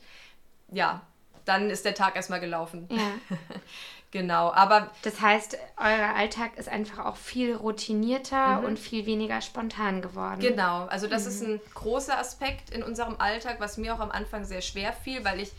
ja, 0.70 1.04
dann 1.44 1.70
ist 1.70 1.84
der 1.84 1.94
Tag 1.94 2.16
erstmal 2.16 2.40
gelaufen. 2.40 2.88
Ja. 2.90 3.12
genau, 4.10 4.52
aber. 4.52 4.90
Das 5.02 5.20
heißt, 5.20 5.58
euer 5.76 6.14
Alltag 6.14 6.56
ist 6.56 6.68
einfach 6.68 7.04
auch 7.04 7.16
viel 7.16 7.54
routinierter 7.54 8.60
mhm. 8.60 8.64
und 8.64 8.78
viel 8.78 9.06
weniger 9.06 9.40
spontan 9.40 10.02
geworden. 10.02 10.40
Genau, 10.40 10.86
also 10.86 11.06
das 11.06 11.24
mhm. 11.24 11.28
ist 11.28 11.42
ein 11.42 11.60
großer 11.74 12.18
Aspekt 12.18 12.70
in 12.70 12.82
unserem 12.82 13.16
Alltag, 13.20 13.56
was 13.58 13.76
mir 13.76 13.94
auch 13.94 14.00
am 14.00 14.10
Anfang 14.10 14.44
sehr 14.44 14.62
schwer 14.62 14.92
fiel, 14.92 15.24
weil 15.24 15.40
ich 15.40 15.52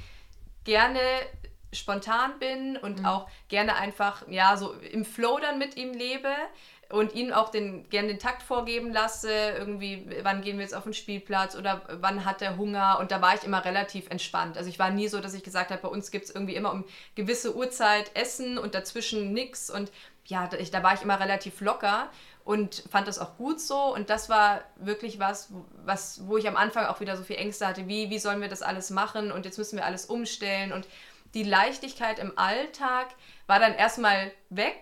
gerne 0.64 1.00
spontan 1.74 2.38
bin 2.40 2.78
und 2.78 3.00
mhm. 3.00 3.06
auch 3.06 3.28
gerne 3.48 3.76
einfach 3.76 4.28
ja 4.28 4.56
so 4.58 4.74
im 4.74 5.06
Flow 5.06 5.40
dann 5.40 5.58
mit 5.58 5.76
ihm 5.76 5.94
lebe 5.94 6.30
und 6.94 7.16
ihnen 7.16 7.34
auch 7.34 7.50
den, 7.50 7.90
gerne 7.90 8.10
den 8.10 8.20
Takt 8.20 8.44
vorgeben 8.44 8.92
lasse, 8.92 9.32
irgendwie, 9.32 10.08
wann 10.22 10.44
gehen 10.44 10.58
wir 10.58 10.64
jetzt 10.64 10.76
auf 10.76 10.84
den 10.84 10.94
Spielplatz 10.94 11.56
oder 11.56 11.82
wann 11.90 12.24
hat 12.24 12.44
er 12.44 12.56
Hunger? 12.56 13.00
Und 13.00 13.10
da 13.10 13.20
war 13.20 13.34
ich 13.34 13.44
immer 13.44 13.66
relativ 13.66 14.12
entspannt. 14.12 14.60
Also 14.60 14.70
ich 14.70 14.78
war 14.78 14.92
nie 14.92 15.08
so, 15.08 15.20
dass 15.20 15.34
ich 15.34 15.42
gesagt 15.42 15.72
habe, 15.72 15.82
bei 15.82 15.88
uns 15.88 16.12
gibt 16.12 16.26
es 16.26 16.36
irgendwie 16.36 16.54
immer 16.54 16.72
um 16.72 16.86
gewisse 17.16 17.56
Uhrzeit 17.56 18.12
Essen 18.14 18.60
und 18.60 18.76
dazwischen 18.76 19.34
nichts 19.34 19.72
und 19.72 19.92
ja, 20.26 20.46
da, 20.46 20.58
ich, 20.58 20.70
da 20.70 20.84
war 20.84 20.94
ich 20.94 21.02
immer 21.02 21.20
relativ 21.20 21.62
locker 21.62 22.12
und 22.44 22.84
fand 22.92 23.08
das 23.08 23.18
auch 23.18 23.38
gut 23.38 23.60
so. 23.60 23.92
Und 23.92 24.12
das 24.12 24.30
war 24.30 24.62
wirklich 24.76 25.20
was, 25.20 25.52
was, 25.84 26.28
wo 26.28 26.38
ich 26.38 26.48
am 26.48 26.56
Anfang 26.56 26.86
auch 26.86 27.00
wieder 27.00 27.18
so 27.18 27.24
viel 27.24 27.38
Ängste 27.38 27.66
hatte, 27.66 27.88
wie, 27.88 28.12
wie 28.12 28.20
sollen 28.20 28.40
wir 28.40 28.50
das 28.50 28.62
alles 28.62 28.92
machen? 28.92 29.32
Und 29.32 29.46
jetzt 29.46 29.58
müssen 29.58 29.78
wir 29.78 29.86
alles 29.86 30.06
umstellen. 30.06 30.72
Und 30.72 30.88
die 31.34 31.44
Leichtigkeit 31.44 32.20
im 32.20 32.38
Alltag 32.38 33.08
war 33.48 33.60
dann 33.60 33.74
erstmal 33.74 34.32
weg. 34.52 34.80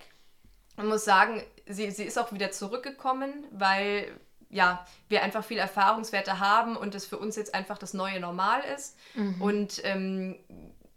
Man 0.76 0.88
muss 0.88 1.06
sagen, 1.06 1.42
sie, 1.74 1.92
sie 1.92 2.04
ist 2.04 2.18
auch 2.18 2.32
wieder 2.32 2.52
zurückgekommen, 2.52 3.46
weil 3.52 4.08
ja, 4.50 4.86
wir 5.08 5.24
einfach 5.24 5.44
viel 5.44 5.58
Erfahrungswerte 5.58 6.40
haben 6.40 6.76
und 6.76 6.94
es 6.94 7.06
für 7.06 7.18
uns 7.18 7.36
jetzt 7.36 7.56
einfach 7.56 7.78
das 7.78 7.94
neue 7.94 8.20
Normal 8.20 8.62
ist. 8.76 8.98
Mhm. 9.16 9.42
Und 9.42 9.82
ähm, 9.86 10.36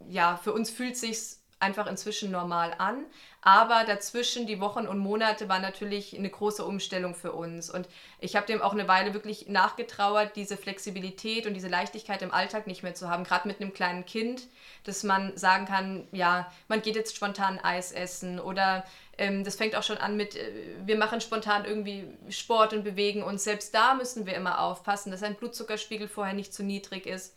ja, 0.09 0.37
für 0.37 0.53
uns 0.53 0.69
fühlt 0.69 0.97
sich 0.97 1.37
einfach 1.59 1.87
inzwischen 1.87 2.31
normal 2.31 2.75
an. 2.77 3.05
Aber 3.41 3.83
dazwischen, 3.85 4.47
die 4.47 4.59
Wochen 4.59 4.87
und 4.87 4.97
Monate, 4.97 5.47
war 5.47 5.59
natürlich 5.59 6.17
eine 6.17 6.29
große 6.29 6.65
Umstellung 6.65 7.13
für 7.13 7.31
uns. 7.31 7.69
Und 7.69 7.87
ich 8.19 8.35
habe 8.35 8.47
dem 8.47 8.61
auch 8.61 8.73
eine 8.73 8.87
Weile 8.87 9.13
wirklich 9.13 9.47
nachgetrauert, 9.47 10.35
diese 10.35 10.57
Flexibilität 10.57 11.45
und 11.45 11.53
diese 11.53 11.67
Leichtigkeit 11.67 12.21
im 12.23 12.33
Alltag 12.33 12.65
nicht 12.65 12.81
mehr 12.81 12.95
zu 12.95 13.09
haben. 13.09 13.23
Gerade 13.23 13.47
mit 13.47 13.61
einem 13.61 13.73
kleinen 13.73 14.05
Kind, 14.05 14.47
dass 14.83 15.03
man 15.03 15.37
sagen 15.37 15.65
kann, 15.65 16.07
ja, 16.11 16.51
man 16.67 16.81
geht 16.81 16.95
jetzt 16.95 17.15
spontan 17.15 17.59
Eis 17.59 17.91
essen 17.91 18.39
oder 18.39 18.83
ähm, 19.17 19.43
das 19.43 19.55
fängt 19.55 19.75
auch 19.75 19.83
schon 19.83 19.97
an 19.97 20.17
mit, 20.17 20.35
äh, 20.35 20.51
wir 20.83 20.97
machen 20.97 21.21
spontan 21.21 21.65
irgendwie 21.65 22.07
Sport 22.29 22.73
und 22.73 22.83
bewegen 22.83 23.23
uns. 23.23 23.43
Selbst 23.43 23.73
da 23.75 23.93
müssen 23.93 24.25
wir 24.25 24.33
immer 24.33 24.59
aufpassen, 24.59 25.11
dass 25.11 25.23
ein 25.23 25.35
Blutzuckerspiegel 25.35 26.07
vorher 26.07 26.33
nicht 26.33 26.53
zu 26.53 26.63
niedrig 26.63 27.05
ist 27.05 27.33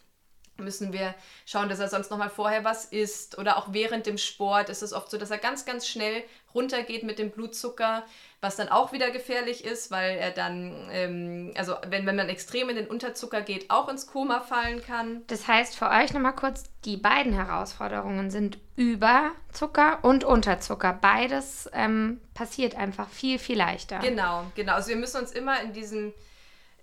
müssen 0.59 0.92
wir 0.92 1.14
schauen, 1.47 1.68
dass 1.68 1.79
er 1.79 1.88
sonst 1.88 2.11
noch 2.11 2.18
mal 2.18 2.31
vorher 2.31 2.64
was 2.64 2.85
isst 2.87 3.38
oder 3.38 3.57
auch 3.57 3.68
während 3.73 4.07
dem 4.07 4.18
Sport 4.18 4.68
ist 4.68 4.83
es 4.83 4.92
oft 4.92 5.11
so, 5.11 5.16
dass 5.16 5.31
er 5.31 5.38
ganz, 5.38 5.64
ganz 5.64 5.87
schnell 5.87 6.25
runtergeht 6.55 7.05
mit 7.05 7.18
dem 7.18 7.31
Blutzucker, 7.31 8.05
was 8.40 8.57
dann 8.57 8.68
auch 8.68 8.92
wieder 8.92 9.11
gefährlich 9.11 9.64
ist, 9.64 9.90
weil 9.90 10.16
er 10.16 10.31
dann, 10.31 10.88
ähm, 10.90 11.55
also 11.57 11.77
wenn, 11.88 12.07
wenn 12.07 12.16
man 12.16 12.29
extrem 12.29 12.68
in 12.71 12.77
den 12.77 12.88
Unterzucker 12.88 13.42
geht, 13.42 13.71
auch 13.71 13.88
ins 13.88 14.07
Koma 14.07 14.40
fallen 14.40 14.83
kann. 14.83 15.23
Das 15.29 15.47
heißt 15.47 15.77
für 15.77 15.90
euch 15.90 16.12
nochmal 16.12 16.35
kurz, 16.35 16.64
die 16.85 16.97
beiden 16.97 17.33
Herausforderungen 17.33 18.31
sind 18.31 18.59
Überzucker 18.77 19.99
und 20.03 20.25
Unterzucker. 20.25 20.92
Beides 20.92 21.68
ähm, 21.73 22.21
passiert 22.35 22.75
einfach 22.75 23.09
viel, 23.09 23.38
viel 23.38 23.59
leichter. 23.59 23.99
Genau, 24.01 24.44
genau. 24.57 24.75
Also 24.75 24.88
wir 24.88 24.97
müssen 24.97 25.21
uns 25.21 25.33
immer 25.33 25.61
in 25.61 25.73
diesem 25.73 26.12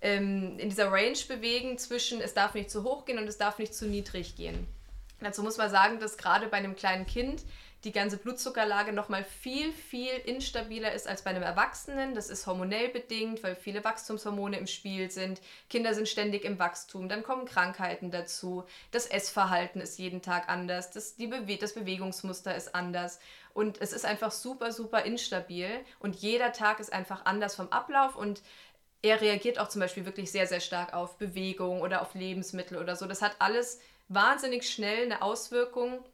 ähm, 0.00 0.58
in 0.58 0.68
dieser 0.68 0.90
Range 0.90 1.18
bewegen 1.28 1.78
zwischen 1.78 2.20
es 2.20 2.34
darf 2.34 2.54
nicht 2.54 2.70
zu 2.70 2.84
hoch 2.84 3.04
gehen 3.04 3.18
und 3.18 3.28
es 3.28 3.38
darf 3.38 3.58
nicht 3.58 3.74
zu 3.74 3.86
niedrig 3.86 4.36
gehen. 4.36 4.66
Dazu 5.20 5.42
muss 5.42 5.56
man 5.56 5.70
sagen, 5.70 5.98
dass 5.98 6.18
gerade 6.18 6.46
bei 6.48 6.58
einem 6.58 6.76
kleinen 6.76 7.06
Kind 7.06 7.42
die 7.84 7.92
ganze 7.92 8.16
Blutzuckerlage 8.16 8.92
noch 8.92 9.08
mal 9.08 9.22
viel, 9.22 9.72
viel 9.72 10.12
instabiler 10.24 10.92
ist 10.92 11.06
als 11.06 11.22
bei 11.22 11.30
einem 11.30 11.44
Erwachsenen. 11.44 12.14
Das 12.14 12.30
ist 12.30 12.46
hormonell 12.46 12.88
bedingt, 12.88 13.44
weil 13.44 13.54
viele 13.54 13.84
Wachstumshormone 13.84 14.58
im 14.58 14.66
Spiel 14.66 15.10
sind. 15.10 15.40
Kinder 15.70 15.94
sind 15.94 16.08
ständig 16.08 16.44
im 16.44 16.58
Wachstum, 16.58 17.08
dann 17.08 17.22
kommen 17.22 17.44
Krankheiten 17.44 18.10
dazu. 18.10 18.64
Das 18.90 19.06
Essverhalten 19.06 19.80
ist 19.80 19.98
jeden 19.98 20.20
Tag 20.20 20.48
anders, 20.48 20.90
das, 20.90 21.14
die 21.14 21.28
Bewe 21.28 21.58
das 21.58 21.74
Bewegungsmuster 21.74 22.56
ist 22.56 22.74
anders. 22.74 23.20
Und 23.54 23.80
es 23.80 23.92
ist 23.92 24.04
einfach 24.04 24.32
super, 24.32 24.72
super 24.72 25.04
instabil 25.04 25.70
und 26.00 26.16
jeder 26.16 26.52
Tag 26.52 26.80
ist 26.80 26.92
einfach 26.92 27.24
anders 27.24 27.54
vom 27.54 27.68
Ablauf 27.68 28.16
und 28.16 28.42
er 29.02 29.20
reagiert 29.20 29.58
auch 29.58 29.68
zum 29.68 29.80
Beispiel 29.80 30.04
wirklich 30.06 30.30
sehr, 30.30 30.46
sehr 30.46 30.60
stark 30.60 30.94
auf 30.94 31.18
Bewegung 31.18 31.80
oder 31.80 32.02
auf 32.02 32.14
Lebensmittel 32.14 32.78
oder 32.78 32.96
so. 32.96 33.06
Das 33.06 33.22
hat 33.22 33.36
alles 33.38 33.80
wahnsinnig 34.08 34.68
schnell 34.68 35.04
eine 35.04 35.22
Auswirkung. 35.22 36.04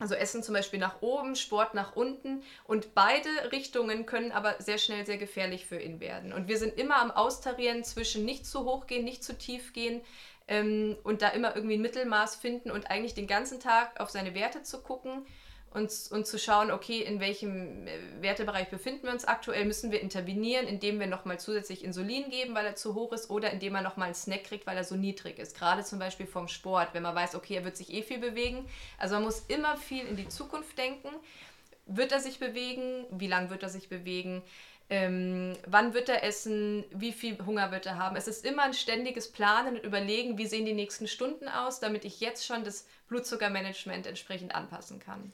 Also 0.00 0.14
Essen 0.14 0.44
zum 0.44 0.54
Beispiel 0.54 0.78
nach 0.78 1.02
oben, 1.02 1.34
Sport 1.34 1.74
nach 1.74 1.96
unten 1.96 2.44
und 2.64 2.94
beide 2.94 3.28
Richtungen 3.50 4.06
können 4.06 4.30
aber 4.30 4.54
sehr 4.60 4.78
schnell 4.78 5.04
sehr 5.04 5.18
gefährlich 5.18 5.66
für 5.66 5.80
ihn 5.80 5.98
werden. 5.98 6.32
Und 6.32 6.46
wir 6.46 6.56
sind 6.56 6.78
immer 6.78 7.02
am 7.02 7.10
Austarieren 7.10 7.82
zwischen 7.82 8.24
nicht 8.24 8.46
zu 8.46 8.64
hoch 8.64 8.86
gehen, 8.86 9.04
nicht 9.04 9.24
zu 9.24 9.36
tief 9.36 9.72
gehen 9.72 10.00
ähm, 10.46 10.96
und 11.02 11.20
da 11.20 11.30
immer 11.30 11.56
irgendwie 11.56 11.74
ein 11.74 11.82
Mittelmaß 11.82 12.36
finden 12.36 12.70
und 12.70 12.88
eigentlich 12.92 13.14
den 13.14 13.26
ganzen 13.26 13.58
Tag 13.58 13.98
auf 13.98 14.10
seine 14.10 14.34
Werte 14.34 14.62
zu 14.62 14.82
gucken 14.82 15.26
und, 15.74 15.92
und 16.10 16.26
zu 16.26 16.38
schauen, 16.38 16.70
okay, 16.70 17.00
in 17.00 17.20
welchem 17.20 17.86
äh, 17.86 17.90
Wertebereich 18.20 18.68
befinden 18.68 19.04
wir 19.04 19.12
uns 19.12 19.26
aktuell, 19.26 19.64
müssen 19.66 19.90
wir 19.90 20.00
intervenieren, 20.00 20.66
indem 20.66 20.98
wir 20.98 21.06
nochmal 21.06 21.38
zusätzlich 21.38 21.84
Insulin 21.84 22.30
geben, 22.30 22.54
weil 22.54 22.64
er 22.64 22.74
zu 22.74 22.94
hoch 22.94 23.12
ist, 23.12 23.28
oder 23.28 23.50
indem 23.50 23.74
er 23.74 23.82
nochmal 23.82 24.06
einen 24.06 24.14
Snack 24.14 24.44
kriegt, 24.44 24.66
weil 24.66 24.76
er 24.76 24.84
so 24.84 24.96
niedrig 24.96 25.38
ist. 25.38 25.56
Gerade 25.56 25.84
zum 25.84 25.98
Beispiel 25.98 26.26
vom 26.26 26.48
Sport, 26.48 26.88
wenn 26.94 27.02
man 27.02 27.14
weiß, 27.14 27.34
okay, 27.34 27.56
er 27.56 27.64
wird 27.64 27.76
sich 27.76 27.92
eh 27.92 28.02
viel 28.02 28.18
bewegen. 28.18 28.66
Also 28.96 29.16
man 29.16 29.24
muss 29.24 29.44
immer 29.48 29.76
viel 29.76 30.06
in 30.06 30.16
die 30.16 30.28
Zukunft 30.28 30.78
denken. 30.78 31.08
Wird 31.86 32.12
er 32.12 32.20
sich 32.20 32.38
bewegen? 32.38 33.06
Wie 33.10 33.28
lange 33.28 33.50
wird 33.50 33.62
er 33.62 33.68
sich 33.68 33.88
bewegen? 33.88 34.42
Ähm, 34.90 35.54
wann 35.66 35.92
wird 35.92 36.08
er 36.08 36.24
essen, 36.24 36.84
wie 36.90 37.12
viel 37.12 37.36
Hunger 37.44 37.70
wird 37.72 37.84
er 37.84 37.98
haben. 37.98 38.16
Es 38.16 38.26
ist 38.26 38.46
immer 38.46 38.62
ein 38.62 38.72
ständiges 38.72 39.30
Planen 39.30 39.76
und 39.76 39.84
Überlegen, 39.84 40.38
wie 40.38 40.46
sehen 40.46 40.64
die 40.64 40.72
nächsten 40.72 41.06
Stunden 41.06 41.46
aus, 41.46 41.78
damit 41.78 42.06
ich 42.06 42.20
jetzt 42.20 42.46
schon 42.46 42.64
das 42.64 42.86
Blutzuckermanagement 43.08 44.06
entsprechend 44.06 44.54
anpassen 44.54 44.98
kann. 44.98 45.30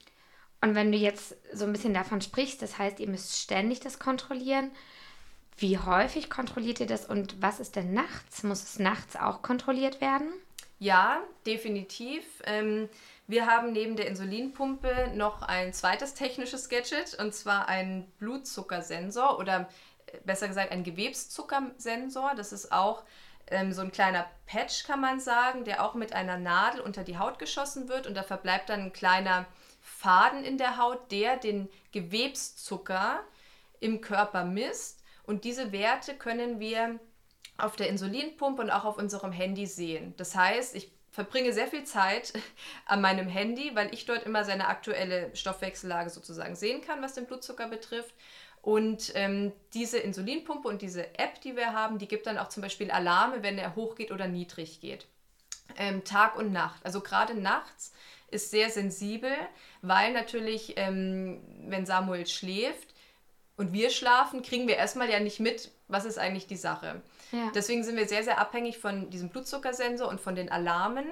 Und 0.64 0.74
wenn 0.74 0.90
du 0.90 0.96
jetzt 0.96 1.36
so 1.52 1.66
ein 1.66 1.72
bisschen 1.72 1.92
davon 1.92 2.22
sprichst, 2.22 2.62
das 2.62 2.78
heißt, 2.78 2.98
ihr 2.98 3.06
müsst 3.06 3.38
ständig 3.38 3.80
das 3.80 3.98
kontrollieren. 3.98 4.70
Wie 5.58 5.78
häufig 5.78 6.30
kontrolliert 6.30 6.80
ihr 6.80 6.86
das 6.86 7.04
und 7.04 7.42
was 7.42 7.60
ist 7.60 7.76
denn 7.76 7.92
nachts? 7.92 8.42
Muss 8.44 8.62
es 8.62 8.78
nachts 8.78 9.14
auch 9.14 9.42
kontrolliert 9.42 10.00
werden? 10.00 10.32
Ja, 10.78 11.20
definitiv. 11.44 12.24
Ähm, 12.44 12.88
wir 13.26 13.44
haben 13.44 13.72
neben 13.72 13.94
der 13.96 14.06
Insulinpumpe 14.06 15.12
noch 15.14 15.42
ein 15.42 15.74
zweites 15.74 16.14
technisches 16.14 16.70
Gadget 16.70 17.12
und 17.20 17.34
zwar 17.34 17.68
einen 17.68 18.10
Blutzuckersensor 18.18 19.38
oder 19.38 19.68
äh, 20.06 20.16
besser 20.24 20.48
gesagt 20.48 20.72
ein 20.72 20.82
Gewebszuckersensor. 20.82 22.32
Das 22.36 22.54
ist 22.54 22.72
auch 22.72 23.04
ähm, 23.48 23.74
so 23.74 23.82
ein 23.82 23.92
kleiner 23.92 24.24
Patch, 24.46 24.84
kann 24.84 25.02
man 25.02 25.20
sagen, 25.20 25.66
der 25.66 25.84
auch 25.84 25.92
mit 25.92 26.14
einer 26.14 26.38
Nadel 26.38 26.80
unter 26.80 27.04
die 27.04 27.18
Haut 27.18 27.38
geschossen 27.38 27.90
wird 27.90 28.06
und 28.06 28.14
da 28.14 28.22
verbleibt 28.22 28.70
dann 28.70 28.80
ein 28.80 28.92
kleiner 28.94 29.44
Faden 30.04 30.44
in 30.44 30.58
der 30.58 30.76
Haut, 30.76 31.10
der 31.10 31.38
den 31.38 31.70
Gewebszucker 31.92 33.20
im 33.80 34.02
Körper 34.02 34.44
misst. 34.44 35.02
Und 35.22 35.44
diese 35.44 35.72
Werte 35.72 36.14
können 36.14 36.60
wir 36.60 37.00
auf 37.56 37.76
der 37.76 37.88
Insulinpumpe 37.88 38.60
und 38.60 38.70
auch 38.70 38.84
auf 38.84 38.98
unserem 38.98 39.32
Handy 39.32 39.66
sehen. 39.66 40.12
Das 40.18 40.34
heißt, 40.34 40.74
ich 40.74 40.92
verbringe 41.10 41.54
sehr 41.54 41.68
viel 41.68 41.84
Zeit 41.84 42.34
an 42.86 43.00
meinem 43.00 43.28
Handy, 43.28 43.74
weil 43.74 43.94
ich 43.94 44.04
dort 44.04 44.24
immer 44.24 44.44
seine 44.44 44.68
aktuelle 44.68 45.34
Stoffwechsellage 45.34 46.10
sozusagen 46.10 46.54
sehen 46.54 46.82
kann, 46.82 47.00
was 47.00 47.14
den 47.14 47.24
Blutzucker 47.24 47.68
betrifft. 47.68 48.14
Und 48.60 49.10
ähm, 49.14 49.52
diese 49.72 49.96
Insulinpumpe 49.98 50.68
und 50.68 50.82
diese 50.82 51.18
App, 51.18 51.40
die 51.40 51.56
wir 51.56 51.72
haben, 51.72 51.96
die 51.96 52.08
gibt 52.08 52.26
dann 52.26 52.36
auch 52.36 52.50
zum 52.50 52.62
Beispiel 52.62 52.90
Alarme, 52.90 53.42
wenn 53.42 53.56
er 53.56 53.74
hochgeht 53.74 54.12
oder 54.12 54.28
niedrig 54.28 54.82
geht. 54.82 55.06
Ähm, 55.78 56.04
Tag 56.04 56.36
und 56.36 56.52
Nacht. 56.52 56.84
Also 56.84 57.00
gerade 57.00 57.34
nachts 57.34 57.94
ist 58.34 58.50
sehr 58.50 58.70
sensibel, 58.70 59.32
weil 59.82 60.12
natürlich, 60.12 60.74
ähm, 60.76 61.40
wenn 61.66 61.86
Samuel 61.86 62.26
schläft 62.26 62.94
und 63.56 63.72
wir 63.72 63.90
schlafen, 63.90 64.42
kriegen 64.42 64.68
wir 64.68 64.76
erstmal 64.76 65.10
ja 65.10 65.20
nicht 65.20 65.40
mit, 65.40 65.70
was 65.88 66.04
ist 66.04 66.18
eigentlich 66.18 66.46
die 66.46 66.56
Sache. 66.56 67.02
Ja. 67.32 67.50
Deswegen 67.54 67.84
sind 67.84 67.96
wir 67.96 68.08
sehr, 68.08 68.24
sehr 68.24 68.38
abhängig 68.38 68.78
von 68.78 69.10
diesem 69.10 69.28
Blutzuckersensor 69.28 70.08
und 70.08 70.20
von 70.20 70.34
den 70.34 70.50
Alarmen. 70.50 71.06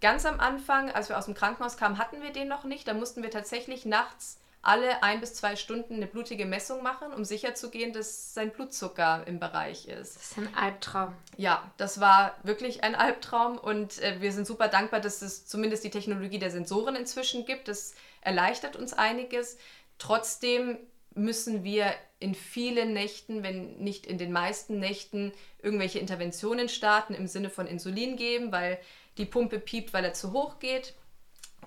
Ganz 0.00 0.26
am 0.26 0.40
Anfang, 0.40 0.90
als 0.90 1.08
wir 1.08 1.18
aus 1.18 1.24
dem 1.24 1.34
Krankenhaus 1.34 1.76
kamen, 1.76 1.98
hatten 1.98 2.22
wir 2.22 2.32
den 2.32 2.48
noch 2.48 2.64
nicht. 2.64 2.86
Da 2.86 2.94
mussten 2.94 3.22
wir 3.22 3.30
tatsächlich 3.30 3.84
nachts 3.84 4.38
alle 4.66 5.02
ein 5.02 5.20
bis 5.20 5.34
zwei 5.34 5.54
Stunden 5.54 5.94
eine 5.94 6.06
blutige 6.06 6.44
Messung 6.44 6.82
machen, 6.82 7.12
um 7.12 7.24
sicherzugehen, 7.24 7.92
dass 7.92 8.34
sein 8.34 8.50
Blutzucker 8.50 9.24
im 9.26 9.38
Bereich 9.38 9.86
ist. 9.86 10.16
Das 10.16 10.30
ist 10.30 10.38
ein 10.38 10.54
Albtraum. 10.56 11.14
Ja, 11.36 11.70
das 11.76 12.00
war 12.00 12.36
wirklich 12.42 12.82
ein 12.82 12.96
Albtraum 12.96 13.58
und 13.58 14.02
äh, 14.02 14.20
wir 14.20 14.32
sind 14.32 14.46
super 14.46 14.66
dankbar, 14.66 15.00
dass 15.00 15.22
es 15.22 15.46
zumindest 15.46 15.84
die 15.84 15.90
Technologie 15.90 16.40
der 16.40 16.50
Sensoren 16.50 16.96
inzwischen 16.96 17.44
gibt. 17.44 17.68
Das 17.68 17.94
erleichtert 18.22 18.74
uns 18.74 18.92
einiges. 18.92 19.56
Trotzdem 19.98 20.78
müssen 21.14 21.62
wir 21.62 21.94
in 22.18 22.34
vielen 22.34 22.92
Nächten, 22.92 23.44
wenn 23.44 23.76
nicht 23.76 24.04
in 24.04 24.18
den 24.18 24.32
meisten 24.32 24.80
Nächten, 24.80 25.32
irgendwelche 25.62 26.00
Interventionen 26.00 26.68
starten 26.68 27.14
im 27.14 27.28
Sinne 27.28 27.50
von 27.50 27.68
Insulin 27.68 28.16
geben, 28.16 28.50
weil 28.50 28.78
die 29.16 29.26
Pumpe 29.26 29.60
piept, 29.60 29.94
weil 29.94 30.04
er 30.04 30.12
zu 30.12 30.32
hoch 30.32 30.58
geht 30.58 30.94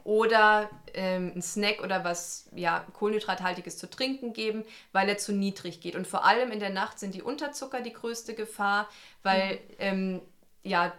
oder 0.10 0.72
ähm, 0.96 1.34
ein 1.36 1.42
Snack 1.44 1.84
oder 1.84 2.04
was 2.04 2.50
ja, 2.56 2.84
Kohlenhydrathaltiges 2.94 3.78
zu 3.78 3.88
trinken 3.88 4.34
geben, 4.34 4.66
weil 4.92 5.08
er 5.08 5.20
zu 5.20 5.32
niedrig 5.32 5.82
geht. 5.82 5.96
Und 5.96 6.08
vor 6.08 6.26
allem 6.26 6.52
in 6.52 6.60
der 6.60 6.72
Nacht 6.72 6.98
sind 6.98 7.14
die 7.14 7.22
Unterzucker 7.22 7.82
die 7.82 7.94
größte 7.94 8.34
Gefahr, 8.34 8.90
weil 9.22 9.60
ähm, 9.78 10.20
ja, 10.64 10.94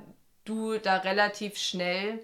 du 0.44 0.79
da 0.79 0.99
relativ 0.99 1.59
schnell 1.59 2.23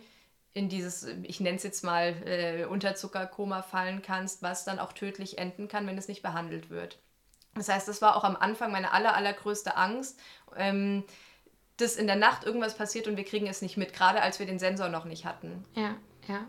in 0.53 0.69
dieses, 0.69 1.09
ich 1.25 1.41
nenne 1.41 1.57
es 1.57 1.65
jetzt 1.65 1.83
mal, 1.83 2.15
äh, 2.25 2.67
Unterzuckerkoma 2.67 3.63
fallen 3.63 4.01
kannst, 4.01 4.45
was 4.45 4.65
dann 4.65 4.79
auch 4.79 4.93
tödlich 4.93 5.39
enden 5.39 5.67
kann, 5.67 5.89
wenn 5.89 5.99
es 5.99 6.07
nicht 6.07 6.23
behandelt 6.23 6.71
wird. 6.71 7.01
Das 7.55 7.69
heißt, 7.69 7.89
das 7.89 8.01
war 8.01 8.15
auch 8.15 8.23
am 8.23 8.37
Anfang 8.37 8.71
meine 8.71 8.93
aller, 8.93 9.17
allergrößte 9.17 9.77
Angst. 9.77 10.21
Ähm, 10.57 11.03
dass 11.79 11.97
in 11.97 12.07
der 12.07 12.17
Nacht 12.17 12.45
irgendwas 12.45 12.75
passiert 12.75 13.07
und 13.07 13.19
wir 13.19 13.25
kriegen 13.25 13.47
es 13.49 13.61
nicht 13.61 13.77
mit, 13.77 13.93
gerade 13.93 14.23
als 14.23 14.39
wir 14.39 14.47
den 14.47 14.59
Sensor 14.59 14.89
noch 14.89 15.05
nicht 15.05 15.27
hatten. 15.27 15.63
Ja, 15.75 15.97
ja. 16.27 16.47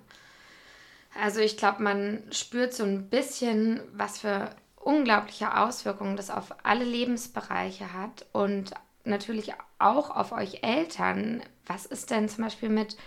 Also 1.16 1.40
ich 1.40 1.58
glaube, 1.58 1.82
man 1.84 2.24
spürt 2.32 2.74
so 2.74 2.84
ein 2.84 3.10
bisschen, 3.10 3.82
was 3.94 4.20
für 4.20 4.50
unglaubliche 4.76 5.58
Auswirkungen 5.58 6.16
das 6.16 6.30
auf 6.30 6.54
alle 6.64 6.86
Lebensbereiche 6.86 7.94
hat 7.94 8.26
und 8.32 8.72
natürlich 9.04 9.54
auch 9.80 10.10
auf 10.10 10.32
euch 10.32 10.64
Eltern. 10.64 11.44
Was 11.66 11.86
ist 11.86 12.12
denn 12.12 12.30
zum 12.30 12.46
Beispiel 12.46 12.70
mit 12.70 12.98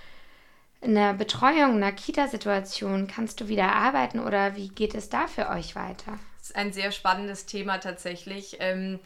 einer 0.82 1.14
Betreuung, 1.14 1.76
einer 1.76 1.92
Kita-Situation? 1.92 3.06
Kannst 3.06 3.40
du 3.40 3.48
wieder 3.48 3.72
arbeiten 3.72 4.20
oder 4.20 4.56
wie 4.56 4.68
geht 4.68 4.94
es 4.94 5.08
da 5.08 5.26
für 5.26 5.48
euch 5.48 5.74
weiter? 5.76 6.18
Das 6.38 6.50
ist 6.50 6.56
ein 6.56 6.72
sehr 6.72 6.92
spannendes 6.92 7.46
Thema 7.46 7.78
tatsächlich. 7.78 8.56
Ähm, 8.60 8.98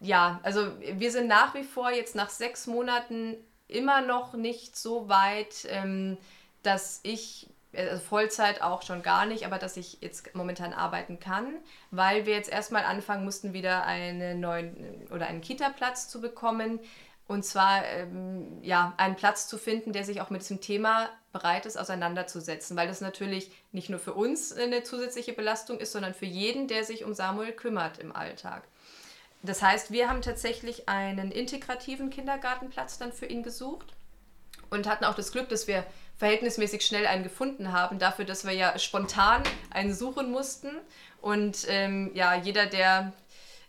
ja, 0.00 0.40
also 0.42 0.72
wir 0.80 1.10
sind 1.10 1.28
nach 1.28 1.54
wie 1.54 1.64
vor 1.64 1.90
jetzt 1.90 2.14
nach 2.14 2.30
sechs 2.30 2.66
Monaten 2.66 3.36
immer 3.68 4.00
noch 4.02 4.34
nicht 4.34 4.76
so 4.76 5.08
weit, 5.08 5.66
ähm, 5.70 6.16
dass 6.62 7.00
ich 7.02 7.48
also 7.76 8.02
Vollzeit 8.02 8.62
auch 8.62 8.82
schon 8.82 9.02
gar 9.02 9.26
nicht, 9.26 9.44
aber 9.44 9.58
dass 9.58 9.76
ich 9.76 9.98
jetzt 10.00 10.34
momentan 10.34 10.72
arbeiten 10.72 11.20
kann, 11.20 11.54
weil 11.90 12.26
wir 12.26 12.34
jetzt 12.34 12.50
erstmal 12.50 12.84
anfangen 12.84 13.24
mussten, 13.24 13.52
wieder 13.52 13.84
einen 13.84 14.40
neuen 14.40 15.06
oder 15.10 15.26
einen 15.26 15.40
Kita-Platz 15.40 16.08
zu 16.08 16.20
bekommen. 16.20 16.80
Und 17.28 17.44
zwar 17.44 17.84
ähm, 17.86 18.62
ja, 18.62 18.94
einen 18.98 19.16
Platz 19.16 19.48
zu 19.48 19.58
finden, 19.58 19.92
der 19.92 20.04
sich 20.04 20.20
auch 20.20 20.30
mit 20.30 20.42
diesem 20.42 20.60
Thema 20.60 21.08
bereit 21.32 21.66
ist, 21.66 21.76
auseinanderzusetzen, 21.76 22.76
weil 22.76 22.86
das 22.86 23.00
natürlich 23.00 23.50
nicht 23.72 23.90
nur 23.90 23.98
für 23.98 24.14
uns 24.14 24.52
eine 24.52 24.84
zusätzliche 24.84 25.32
Belastung 25.32 25.80
ist, 25.80 25.90
sondern 25.92 26.14
für 26.14 26.24
jeden, 26.24 26.68
der 26.68 26.84
sich 26.84 27.04
um 27.04 27.14
Samuel 27.14 27.52
kümmert 27.52 27.98
im 27.98 28.14
Alltag. 28.14 28.62
Das 29.42 29.60
heißt, 29.60 29.90
wir 29.90 30.08
haben 30.08 30.22
tatsächlich 30.22 30.88
einen 30.88 31.30
integrativen 31.30 32.10
Kindergartenplatz 32.10 32.98
dann 32.98 33.12
für 33.12 33.26
ihn 33.26 33.42
gesucht 33.42 33.94
und 34.70 34.88
hatten 34.88 35.04
auch 35.04 35.14
das 35.14 35.32
Glück, 35.32 35.48
dass 35.48 35.66
wir 35.66 35.84
verhältnismäßig 36.16 36.84
schnell 36.84 37.06
einen 37.06 37.22
gefunden 37.22 37.72
haben, 37.72 37.98
dafür, 37.98 38.24
dass 38.24 38.46
wir 38.46 38.52
ja 38.52 38.78
spontan 38.78 39.42
einen 39.70 39.94
suchen 39.94 40.30
mussten. 40.30 40.70
Und 41.20 41.66
ähm, 41.68 42.10
ja, 42.14 42.34
jeder, 42.34 42.66
der 42.66 43.12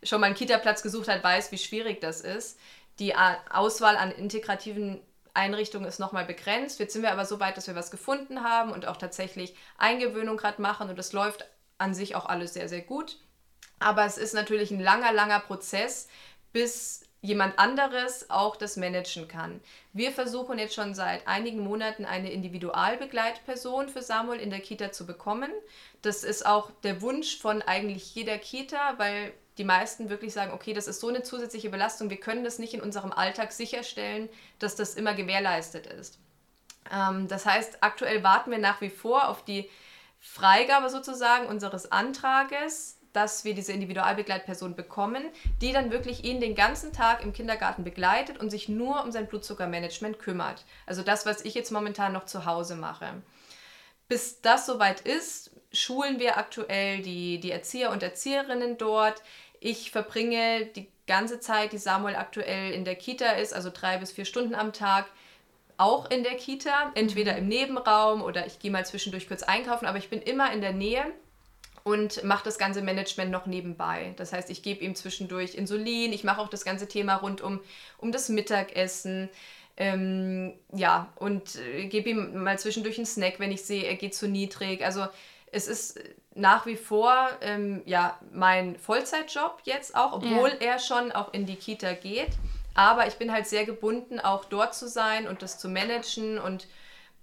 schon 0.03 0.21
mal 0.21 0.27
einen 0.27 0.35
Kita-Platz 0.35 0.81
gesucht 0.83 1.07
hat, 1.07 1.23
weiß, 1.23 1.51
wie 1.51 1.57
schwierig 1.57 2.01
das 2.01 2.21
ist. 2.21 2.59
Die 2.99 3.15
Auswahl 3.15 3.95
an 3.97 4.11
integrativen 4.11 5.01
Einrichtungen 5.33 5.87
ist 5.87 5.99
nochmal 5.99 6.25
begrenzt. 6.25 6.79
Jetzt 6.79 6.93
sind 6.93 7.03
wir 7.03 7.11
aber 7.11 7.25
so 7.25 7.39
weit, 7.39 7.57
dass 7.57 7.67
wir 7.67 7.75
was 7.75 7.91
gefunden 7.91 8.43
haben 8.43 8.71
und 8.71 8.87
auch 8.87 8.97
tatsächlich 8.97 9.55
Eingewöhnung 9.77 10.37
gerade 10.37 10.61
machen 10.61 10.89
und 10.89 10.97
es 10.97 11.13
läuft 11.13 11.45
an 11.77 11.93
sich 11.93 12.15
auch 12.15 12.25
alles 12.25 12.53
sehr, 12.53 12.67
sehr 12.69 12.81
gut. 12.81 13.19
Aber 13.79 14.05
es 14.05 14.17
ist 14.17 14.33
natürlich 14.33 14.71
ein 14.71 14.79
langer, 14.79 15.13
langer 15.13 15.39
Prozess, 15.39 16.07
bis 16.53 17.06
jemand 17.21 17.57
anderes 17.57 18.29
auch 18.29 18.55
das 18.55 18.77
managen 18.77 19.27
kann. 19.27 19.59
Wir 19.93 20.11
versuchen 20.11 20.59
jetzt 20.59 20.75
schon 20.75 20.93
seit 20.93 21.27
einigen 21.27 21.59
Monaten 21.59 22.05
eine 22.05 22.31
Individualbegleitperson 22.31 23.89
für 23.89 24.01
Samuel 24.01 24.39
in 24.39 24.49
der 24.49 24.59
Kita 24.59 24.91
zu 24.91 25.05
bekommen. 25.05 25.51
Das 26.01 26.23
ist 26.23 26.45
auch 26.45 26.71
der 26.83 27.01
Wunsch 27.01 27.37
von 27.37 27.61
eigentlich 27.61 28.13
jeder 28.13 28.37
Kita, 28.37 28.97
weil 28.97 29.33
die 29.57 29.63
meisten 29.63 30.09
wirklich 30.09 30.33
sagen, 30.33 30.53
okay, 30.53 30.73
das 30.73 30.87
ist 30.87 30.99
so 30.99 31.07
eine 31.07 31.23
zusätzliche 31.23 31.69
Belastung, 31.69 32.09
wir 32.09 32.19
können 32.19 32.43
das 32.43 32.59
nicht 32.59 32.75
in 32.75 32.81
unserem 32.81 33.11
Alltag 33.11 33.51
sicherstellen, 33.51 34.29
dass 34.59 34.75
das 34.75 34.93
immer 34.93 35.15
gewährleistet 35.15 35.87
ist. 35.87 36.19
Ähm, 36.91 37.27
das 37.27 37.45
heißt, 37.45 37.79
aktuell 37.81 38.23
warten 38.23 38.51
wir 38.51 38.59
nach 38.59 38.81
wie 38.81 38.89
vor 38.91 39.29
auf 39.29 39.43
die 39.43 39.69
Freigabe 40.19 40.89
sozusagen 40.89 41.47
unseres 41.47 41.91
Antrages 41.91 42.96
dass 43.17 43.43
wir 43.43 43.55
diese 43.55 43.73
Individualbegleitperson 43.73 44.75
bekommen, 44.75 45.23
die 45.59 45.73
dann 45.73 45.89
wirklich 45.89 46.23
ihn 46.23 46.39
den 46.39 46.53
ganzen 46.53 46.93
Tag 46.93 47.23
im 47.23 47.33
Kindergarten 47.33 47.83
begleitet 47.83 48.37
und 48.39 48.51
sich 48.51 48.69
nur 48.69 49.03
um 49.03 49.11
sein 49.11 49.25
Blutzuckermanagement 49.25 50.19
kümmert. 50.19 50.65
Also 50.85 51.01
das, 51.01 51.25
was 51.25 51.43
ich 51.43 51.55
jetzt 51.55 51.71
momentan 51.71 52.13
noch 52.13 52.25
zu 52.27 52.45
Hause 52.45 52.75
mache. 52.75 53.07
Bis 54.07 54.39
das 54.41 54.67
soweit 54.67 55.01
ist, 55.01 55.49
schulen 55.73 56.19
wir 56.19 56.37
aktuell 56.37 57.01
die, 57.01 57.39
die 57.39 57.49
Erzieher 57.49 57.89
und 57.89 58.03
Erzieherinnen 58.03 58.77
dort. 58.77 59.23
Ich 59.59 59.89
verbringe 59.89 60.67
die 60.67 60.87
ganze 61.07 61.39
Zeit, 61.39 61.73
die 61.73 61.79
Samuel 61.79 62.17
aktuell 62.17 62.71
in 62.71 62.85
der 62.85 62.95
Kita 62.95 63.31
ist, 63.31 63.51
also 63.51 63.71
drei 63.73 63.97
bis 63.97 64.11
vier 64.11 64.25
Stunden 64.25 64.53
am 64.53 64.73
Tag, 64.73 65.07
auch 65.77 66.11
in 66.11 66.21
der 66.21 66.35
Kita, 66.35 66.91
entweder 66.93 67.31
mhm. 67.31 67.37
im 67.39 67.47
Nebenraum 67.47 68.21
oder 68.21 68.45
ich 68.45 68.59
gehe 68.59 68.69
mal 68.69 68.85
zwischendurch 68.85 69.27
kurz 69.27 69.41
einkaufen, 69.41 69.87
aber 69.87 69.97
ich 69.97 70.11
bin 70.11 70.21
immer 70.21 70.51
in 70.51 70.61
der 70.61 70.73
Nähe 70.73 71.03
und 71.87 72.21
mache 72.25 72.43
das 72.43 72.57
ganze 72.57 72.81
Management 72.81 73.31
noch 73.31 73.45
nebenbei. 73.45 74.13
Das 74.17 74.33
heißt, 74.33 74.49
ich 74.49 74.61
gebe 74.61 74.83
ihm 74.83 74.93
zwischendurch 74.93 75.55
Insulin, 75.55 76.11
ich 76.11 76.25
mache 76.25 76.41
auch 76.41 76.49
das 76.49 76.65
ganze 76.65 76.89
Thema 76.89 77.15
rund 77.15 77.39
um, 77.39 77.61
um 77.97 78.11
das 78.11 78.27
Mittagessen. 78.27 79.29
Ähm, 79.77 80.53
ja, 80.73 81.07
und 81.15 81.55
äh, 81.55 81.85
gebe 81.85 82.09
ihm 82.09 82.43
mal 82.43 82.59
zwischendurch 82.59 82.97
einen 82.97 83.05
Snack, 83.05 83.39
wenn 83.39 83.53
ich 83.53 83.63
sehe, 83.63 83.83
er 83.83 83.95
geht 83.95 84.15
zu 84.15 84.27
niedrig. 84.27 84.83
Also 84.83 85.07
es 85.53 85.67
ist 85.67 86.01
nach 86.35 86.65
wie 86.65 86.75
vor 86.75 87.29
ähm, 87.39 87.83
ja, 87.85 88.19
mein 88.33 88.77
Vollzeitjob 88.77 89.61
jetzt 89.63 89.95
auch, 89.95 90.11
obwohl 90.11 90.49
ja. 90.49 90.71
er 90.71 90.79
schon 90.79 91.13
auch 91.13 91.33
in 91.33 91.45
die 91.45 91.55
Kita 91.55 91.93
geht. 91.93 92.31
Aber 92.73 93.07
ich 93.07 93.13
bin 93.13 93.31
halt 93.31 93.47
sehr 93.47 93.63
gebunden, 93.63 94.19
auch 94.19 94.43
dort 94.43 94.75
zu 94.75 94.89
sein 94.89 95.25
und 95.25 95.41
das 95.41 95.57
zu 95.57 95.69
managen 95.69 96.37
und 96.37 96.67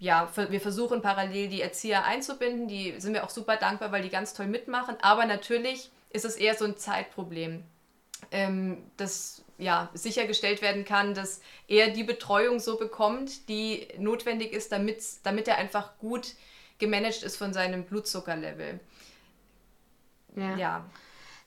ja, 0.05 0.29
wir 0.37 0.61
versuchen 0.61 1.01
parallel 1.01 1.49
die 1.49 1.63
Erzieher 1.63 2.05
einzubinden. 2.05 2.69
Die 2.69 2.95
sind 3.01 3.15
wir 3.15 3.25
auch 3.25 3.31
super 3.31 3.57
dankbar, 3.57 3.91
weil 3.91 4.03
die 4.03 4.11
ganz 4.11 4.35
toll 4.35 4.47
mitmachen. 4.47 4.97
Aber 5.01 5.25
natürlich 5.25 5.91
ist 6.11 6.27
es 6.27 6.37
eher 6.37 6.55
so 6.55 6.67
ein 6.67 6.77
Zeitproblem, 6.77 7.65
ähm, 8.31 8.83
dass 8.99 9.43
ja, 9.57 9.89
sichergestellt 9.95 10.61
werden 10.61 10.85
kann, 10.85 11.15
dass 11.15 11.41
er 11.69 11.89
die 11.89 12.05
Betreuung 12.05 12.61
so 12.61 12.77
bekommt, 12.77 13.49
die 13.49 13.89
notwendig 13.97 14.53
ist, 14.53 14.73
damit, 14.73 15.03
damit 15.23 15.49
er 15.49 15.57
einfach 15.57 15.97
gut 15.99 16.35
gemanagt 16.79 17.23
ist 17.23 17.37
von 17.37 17.55
seinem 17.55 17.85
Blutzuckerlevel. 17.85 18.81
Ja. 20.37 20.57
ja. 20.57 20.85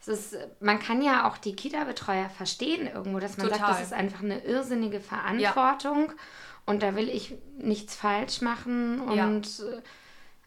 Ist, 0.08 0.38
man 0.62 0.80
kann 0.80 1.02
ja 1.02 1.30
auch 1.30 1.38
die 1.38 1.54
Kita-Betreuer 1.54 2.30
verstehen 2.30 2.88
irgendwo, 2.88 3.20
dass 3.20 3.38
man 3.38 3.48
Total. 3.50 3.60
sagt, 3.60 3.72
das 3.72 3.88
ist 3.88 3.94
einfach 3.94 4.24
eine 4.24 4.40
irrsinnige 4.40 5.02
Verantwortung. 5.02 6.08
Ja 6.08 6.16
und 6.68 6.84
da 6.84 6.96
will 6.96 7.10
ich 7.10 7.34
nichts 7.58 7.96
falsch 7.96 8.42
machen 8.42 9.02
und 9.02 9.16
ja. 9.58 9.66
Äh, 9.66 9.82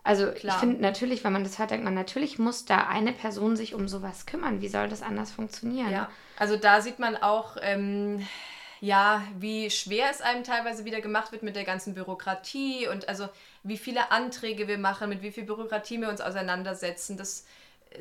also 0.02 0.30
Klar. 0.30 0.54
ich 0.54 0.60
finde 0.60 0.80
natürlich, 0.80 1.24
wenn 1.24 1.32
man 1.32 1.44
das 1.44 1.58
hört, 1.58 1.72
denkt 1.72 1.84
man, 1.84 1.94
natürlich 1.94 2.38
muss 2.38 2.64
da 2.64 2.86
eine 2.86 3.12
Person 3.12 3.56
sich 3.56 3.74
um 3.74 3.86
sowas 3.86 4.24
kümmern. 4.24 4.62
Wie 4.62 4.68
soll 4.68 4.88
das 4.88 5.02
anders 5.02 5.30
funktionieren? 5.30 5.90
Ja, 5.90 6.08
also 6.38 6.56
da 6.56 6.80
sieht 6.80 6.98
man 6.98 7.16
auch, 7.16 7.58
ähm, 7.60 8.26
ja, 8.80 9.22
wie 9.38 9.70
schwer 9.70 10.06
es 10.10 10.22
einem 10.22 10.42
teilweise 10.42 10.86
wieder 10.86 11.02
gemacht 11.02 11.32
wird 11.32 11.42
mit 11.42 11.54
der 11.54 11.64
ganzen 11.64 11.94
Bürokratie 11.94 12.88
und 12.88 13.10
also 13.10 13.28
wie 13.62 13.76
viele 13.76 14.10
Anträge 14.10 14.68
wir 14.68 14.78
machen, 14.78 15.10
mit 15.10 15.22
wie 15.22 15.32
viel 15.32 15.44
Bürokratie 15.44 16.00
wir 16.00 16.08
uns 16.08 16.22
auseinandersetzen. 16.22 17.18
Das 17.18 17.44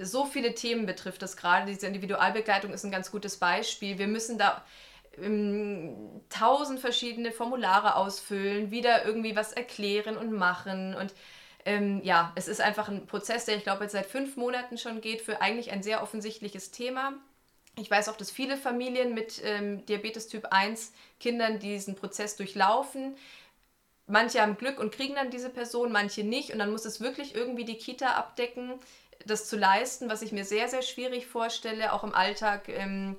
so 0.02 0.26
viele 0.26 0.54
Themen 0.54 0.86
betrifft 0.86 1.22
das 1.22 1.36
gerade. 1.36 1.66
Diese 1.66 1.88
Individualbegleitung 1.88 2.72
ist 2.72 2.86
ein 2.86 2.92
ganz 2.92 3.12
gutes 3.12 3.38
Beispiel. 3.38 3.98
Wir 3.98 4.08
müssen 4.08 4.38
da 4.38 4.64
ähm, 5.18 6.22
tausend 6.30 6.80
verschiedene 6.80 7.32
Formulare 7.32 7.96
ausfüllen, 7.96 8.72
wieder 8.72 9.06
irgendwie 9.06 9.36
was 9.36 9.54
erklären 9.54 10.18
und 10.18 10.32
machen. 10.32 10.96
Und 10.96 11.14
ähm, 11.66 12.02
ja, 12.04 12.32
es 12.36 12.48
ist 12.48 12.62
einfach 12.62 12.90
ein 12.90 13.06
Prozess, 13.06 13.46
der 13.46 13.58
ich 13.58 13.64
glaube 13.64 13.84
jetzt 13.84 13.94
seit 13.94 14.06
fünf 14.06 14.38
Monaten 14.38 14.78
schon 14.78 15.02
geht, 15.02 15.22
für 15.22 15.42
eigentlich 15.42 15.72
ein 15.72 15.84
sehr 15.84 16.02
offensichtliches 16.04 16.72
Thema. 16.72 17.14
Ich 17.78 17.90
weiß 17.90 18.10
auch, 18.10 18.18
dass 18.18 18.32
viele 18.32 18.58
Familien 18.58 19.14
mit 19.14 19.42
ähm, 19.44 19.86
Diabetes 19.86 20.28
Typ 20.28 20.48
1 20.52 20.92
Kindern 21.20 21.60
diesen 21.60 21.96
Prozess 21.96 22.36
durchlaufen. 22.36 23.16
Manche 24.06 24.42
haben 24.42 24.58
Glück 24.58 24.80
und 24.80 24.92
kriegen 24.92 25.16
dann 25.16 25.30
diese 25.30 25.50
Person, 25.50 25.92
manche 25.92 26.24
nicht. 26.24 26.52
Und 26.52 26.60
dann 26.60 26.72
muss 26.72 26.86
es 26.86 27.00
wirklich 27.00 27.36
irgendwie 27.36 27.66
die 27.66 27.78
Kita 27.78 28.16
abdecken, 28.16 28.80
das 29.26 29.48
zu 29.48 29.56
leisten, 29.56 30.10
was 30.10 30.22
ich 30.22 30.32
mir 30.32 30.46
sehr, 30.46 30.68
sehr 30.68 30.82
schwierig 30.82 31.28
vorstelle, 31.28 31.94
auch 31.94 32.04
im 32.04 32.14
Alltag. 32.14 32.68
Ähm, 32.70 33.16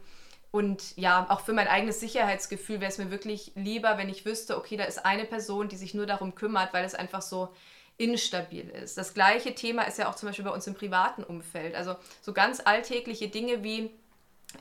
und 0.51 0.96
ja, 0.96 1.26
auch 1.28 1.40
für 1.40 1.53
mein 1.53 1.68
eigenes 1.68 2.01
Sicherheitsgefühl 2.01 2.80
wäre 2.80 2.90
es 2.90 2.98
mir 2.98 3.11
wirklich 3.11 3.53
lieber, 3.55 3.98
wenn 3.98 4.09
ich 4.09 4.24
wüsste, 4.24 4.57
okay, 4.57 4.76
da 4.76 4.84
ist 4.84 5.05
eine 5.05 5.24
Person, 5.24 5.68
die 5.68 5.76
sich 5.76 5.94
nur 5.94 6.07
darum 6.07 6.34
kümmert, 6.34 6.72
weil 6.72 6.84
es 6.84 6.94
einfach 6.94 7.22
so 7.22 7.55
instabil 7.98 8.68
ist. 8.68 8.98
Das 8.98 9.14
gleiche 9.14 9.55
Thema 9.55 9.82
ist 9.82 9.98
ja 9.98 10.09
auch 10.09 10.16
zum 10.16 10.28
Beispiel 10.28 10.44
bei 10.44 10.51
uns 10.51 10.66
im 10.66 10.74
privaten 10.74 11.22
Umfeld. 11.22 11.74
Also 11.74 11.96
so 12.22 12.32
ganz 12.32 12.61
alltägliche 12.64 13.28
Dinge 13.28 13.62
wie, 13.62 13.90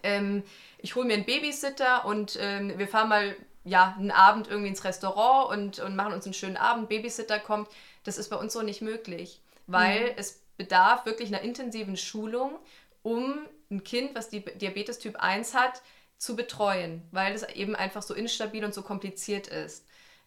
ähm, 0.04 0.44
ich 0.78 0.96
hole 0.96 1.08
mir 1.08 1.14
einen 1.14 1.26
Babysitter 1.26 2.06
und 2.06 2.38
ähm, 2.40 2.78
wir 2.78 2.88
fahren 2.88 3.10
mal 3.10 3.36
ja, 3.64 3.96
einen 3.98 4.12
Abend 4.12 4.48
irgendwie 4.48 4.70
ins 4.70 4.84
Restaurant 4.84 5.52
und, 5.52 5.80
und 5.80 5.96
machen 5.96 6.14
uns 6.14 6.26
einen 6.26 6.34
schönen 6.34 6.58
Abend, 6.58 6.90
Babysitter 6.90 7.40
kommt. 7.40 7.68
Das 8.04 8.18
ist 8.18 8.30
bei 8.30 8.36
uns 8.36 8.54
so 8.54 8.62
nicht 8.62 8.82
möglich, 8.82 9.42
weil 9.68 10.02
mhm. 10.02 10.14
es 10.18 10.42
bedarf 10.58 11.06
wirklich 11.06 11.30
einer 11.30 11.42
intensiven 11.42 11.98
Schulung, 11.98 12.60
um 13.02 13.40
ein 13.72 13.84
Kind, 13.84 14.16
was 14.16 14.30
die 14.30 14.44
Diabetes 14.44 15.00
Typ 15.00 15.18
1 15.18 15.54
hat, 15.54 15.82
zu 16.18 16.36
betreuen, 16.36 17.02
weil 17.12 17.34
es 17.34 17.44
eben 17.44 17.76
einfach 17.76 18.02
so 18.02 18.14
instabil 18.14 18.66
und 18.66 18.74
so 18.74 18.82
kompliziert 18.82 19.48
ist. 19.48 19.86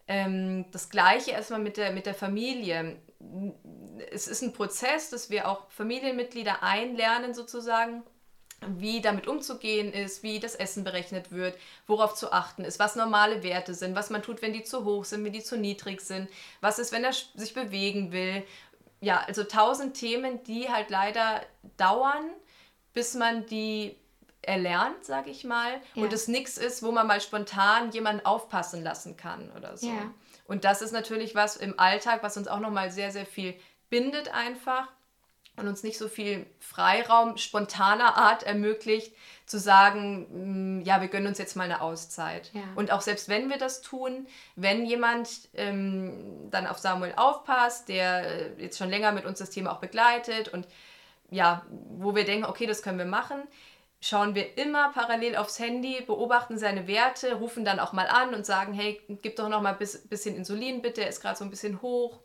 Ähm, 0.09 0.65
das 0.73 0.89
gleiche 0.89 1.33
erstmal 1.33 1.61
mit 1.61 1.77
der, 1.77 1.93
mit 1.93 2.07
der 2.07 2.15
Familie. 2.15 2.97
Es 4.11 4.27
ist 4.27 4.43
ein 4.43 4.53
Prozess, 4.53 5.11
dass 5.11 5.31
wir 5.31 5.49
auch 5.49 5.71
Familienmitglieder 5.71 6.63
einlernen 6.63 7.35
sozusagen, 7.35 8.03
wie 8.67 9.01
damit 9.01 9.27
umzugehen 9.27 9.93
ist, 9.93 10.23
wie 10.23 10.41
das 10.41 10.55
Essen 10.55 10.85
berechnet 10.85 11.31
wird, 11.33 11.57
worauf 11.87 12.15
zu 12.15 12.33
achten 12.33 12.65
ist, 12.65 12.79
was 12.79 12.97
normale 12.97 13.43
Werte 13.43 13.75
sind, 13.75 13.95
was 13.95 14.11
man 14.11 14.23
tut, 14.23 14.41
wenn 14.41 14.53
die 14.53 14.63
zu 14.63 14.85
hoch 14.85 15.05
sind, 15.05 15.25
wenn 15.25 15.33
die 15.33 15.43
zu 15.43 15.57
niedrig 15.57 16.01
sind, 16.01 16.29
was 16.61 16.79
ist, 16.79 16.93
wenn 16.93 17.05
er 17.05 17.13
sich 17.13 17.55
bewegen 17.55 18.13
will. 18.13 18.45
Ja, 19.01 19.21
also 19.27 19.45
tausend 19.45 19.95
Themen, 19.95 20.43
die 20.45 20.69
halt 20.69 20.91
leider 20.91 21.43
dauern 21.77 22.31
bis 22.93 23.15
man 23.15 23.47
die 23.47 23.97
erlernt, 24.43 25.05
sage 25.05 25.31
ich 25.31 25.45
mal, 25.45 25.81
ja. 25.95 26.03
und 26.03 26.13
es 26.13 26.29
nichts 26.29 26.59
ist, 26.59 26.83
wo 26.83 26.91
man 26.91 27.07
mal 27.07 27.21
spontan 27.21 27.91
jemanden 27.93 28.27
aufpassen 28.27 28.83
lassen 28.83 29.17
kann 29.17 29.51
oder 29.57 29.77
so. 29.77 29.89
Ja. 29.89 30.13
Und 30.47 30.65
das 30.65 30.83
ist 30.83 30.93
natürlich 30.93 31.35
was 31.35 31.57
im 31.57 31.79
Alltag, 31.79 32.23
was 32.23 32.37
uns 32.37 32.49
auch 32.49 32.61
nochmal 32.61 32.91
sehr, 32.91 33.13
sehr 33.13 33.27
viel 33.27 33.55
bindet 33.89 34.35
einfach 34.35 34.89
und 35.57 35.69
uns 35.69 35.83
nicht 35.83 35.99
so 35.99 36.09
viel 36.09 36.47
Freiraum 36.59 37.37
spontaner 37.37 38.17
Art 38.17 38.43
ermöglicht, 38.43 39.15
zu 39.47 39.59
sagen, 39.59 40.79
mm, 40.79 40.83
ja, 40.83 41.01
wir 41.01 41.09
gönnen 41.09 41.27
uns 41.27 41.39
jetzt 41.39 41.57
mal 41.57 41.65
eine 41.65 41.83
Auszeit. 41.83 42.51
Ja. 42.55 42.63
Und 42.75 42.91
auch 42.91 43.03
selbst 43.03 43.29
wenn 43.29 43.51
wir 43.51 43.59
das 43.59 43.83
tun, 43.83 44.27
wenn 44.57 44.87
jemand 44.87 45.29
ähm, 45.55 46.51
dann 46.51 46.67
auf 46.67 46.79
Samuel 46.79 47.13
aufpasst, 47.17 47.89
der 47.89 48.57
äh, 48.57 48.63
jetzt 48.63 48.79
schon 48.79 48.89
länger 48.89 49.13
mit 49.13 49.27
uns 49.27 49.39
das 49.39 49.51
Thema 49.51 49.73
auch 49.73 49.81
begleitet 49.81 50.49
und 50.49 50.67
ja, 51.33 51.67
wo 51.71 52.15
wir 52.15 52.25
denken, 52.25 52.45
okay, 52.45 52.67
das 52.67 52.83
können 52.83 52.99
wir 52.99 53.07
machen, 53.07 53.43
schauen 54.01 54.35
wir 54.35 54.59
immer 54.59 54.93
parallel 54.93 55.37
aufs 55.37 55.59
Handy, 55.59 56.03
beobachten 56.07 56.59
seine 56.59 56.87
Werte, 56.87 57.35
rufen 57.35 57.65
dann 57.65 57.81
auch 57.81 57.93
mal 57.93 58.07
an 58.07 58.35
und 58.35 58.47
sagen, 58.47 58.73
hey, 58.73 59.01
gib 59.23 59.37
doch 59.37 59.49
noch 59.49 59.63
mal 59.63 59.73
ein 59.73 59.79
bisschen 60.09 60.37
Insulin 60.37 60.83
bitte, 60.83 61.03
er 61.03 61.09
ist 61.09 61.21
gerade 61.23 61.39
so 61.39 61.45
ein 61.45 61.51
bisschen 61.51 61.83
hoch. 61.83 62.21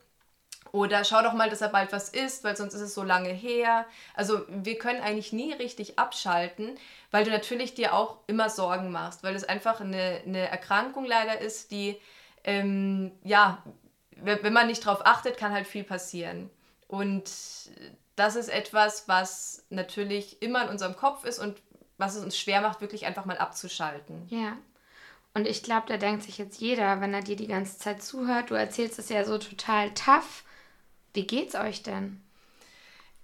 Oder 0.73 1.05
schau 1.05 1.21
doch 1.21 1.31
mal, 1.31 1.49
dass 1.49 1.61
er 1.61 1.69
bald 1.69 1.93
was 1.93 2.09
isst, 2.09 2.43
weil 2.43 2.57
sonst 2.57 2.73
ist 2.73 2.81
es 2.81 2.93
so 2.93 3.03
lange 3.03 3.29
her. 3.29 3.85
Also 4.15 4.41
wir 4.49 4.77
können 4.77 5.01
eigentlich 5.01 5.31
nie 5.31 5.53
richtig 5.53 5.97
abschalten, 5.97 6.77
weil 7.09 7.23
du 7.23 7.31
natürlich 7.31 7.73
dir 7.73 7.93
auch 7.93 8.17
immer 8.27 8.49
Sorgen 8.49 8.91
machst, 8.91 9.23
weil 9.23 9.33
es 9.35 9.45
einfach 9.45 9.79
eine, 9.79 10.21
eine 10.25 10.49
Erkrankung 10.49 11.05
leider 11.05 11.39
ist, 11.39 11.71
die 11.71 11.97
ähm, 12.43 13.11
ja, 13.23 13.63
wenn 14.11 14.53
man 14.53 14.67
nicht 14.67 14.85
drauf 14.85 15.05
achtet, 15.05 15.37
kann 15.37 15.53
halt 15.53 15.67
viel 15.67 15.83
passieren. 15.83 16.49
Und 16.87 17.29
das 18.18 18.36
ist 18.36 18.49
etwas, 18.49 19.07
was 19.07 19.63
natürlich 19.70 20.41
immer 20.41 20.63
in 20.63 20.70
unserem 20.70 20.97
Kopf 20.97 21.24
ist 21.24 21.39
und 21.39 21.55
was 21.97 22.15
es 22.15 22.24
uns 22.24 22.38
schwer 22.38 22.61
macht, 22.61 22.82
wirklich 22.82 23.05
einfach 23.05 23.26
mal 23.26 23.38
abzuschalten. 23.38 24.28
Ja. 24.30 24.57
Und 25.34 25.47
ich 25.47 25.61
glaube, 25.61 25.86
da 25.88 25.97
denkt 25.97 26.24
sich 26.24 26.39
jetzt 26.39 26.59
jeder, 26.59 26.99
wenn 26.99 27.13
er 27.13 27.22
dir 27.22 27.36
die 27.36 27.47
ganze 27.47 27.78
Zeit 27.78 28.01
zuhört, 28.01 28.49
du 28.49 28.55
erzählst 28.55 28.97
es 28.97 29.09
ja 29.09 29.24
so 29.24 29.38
total 29.38 29.93
tough. 29.93 30.43
Wie 31.13 31.28
geht's 31.28 31.53
euch 31.53 31.84
denn? 31.84 32.22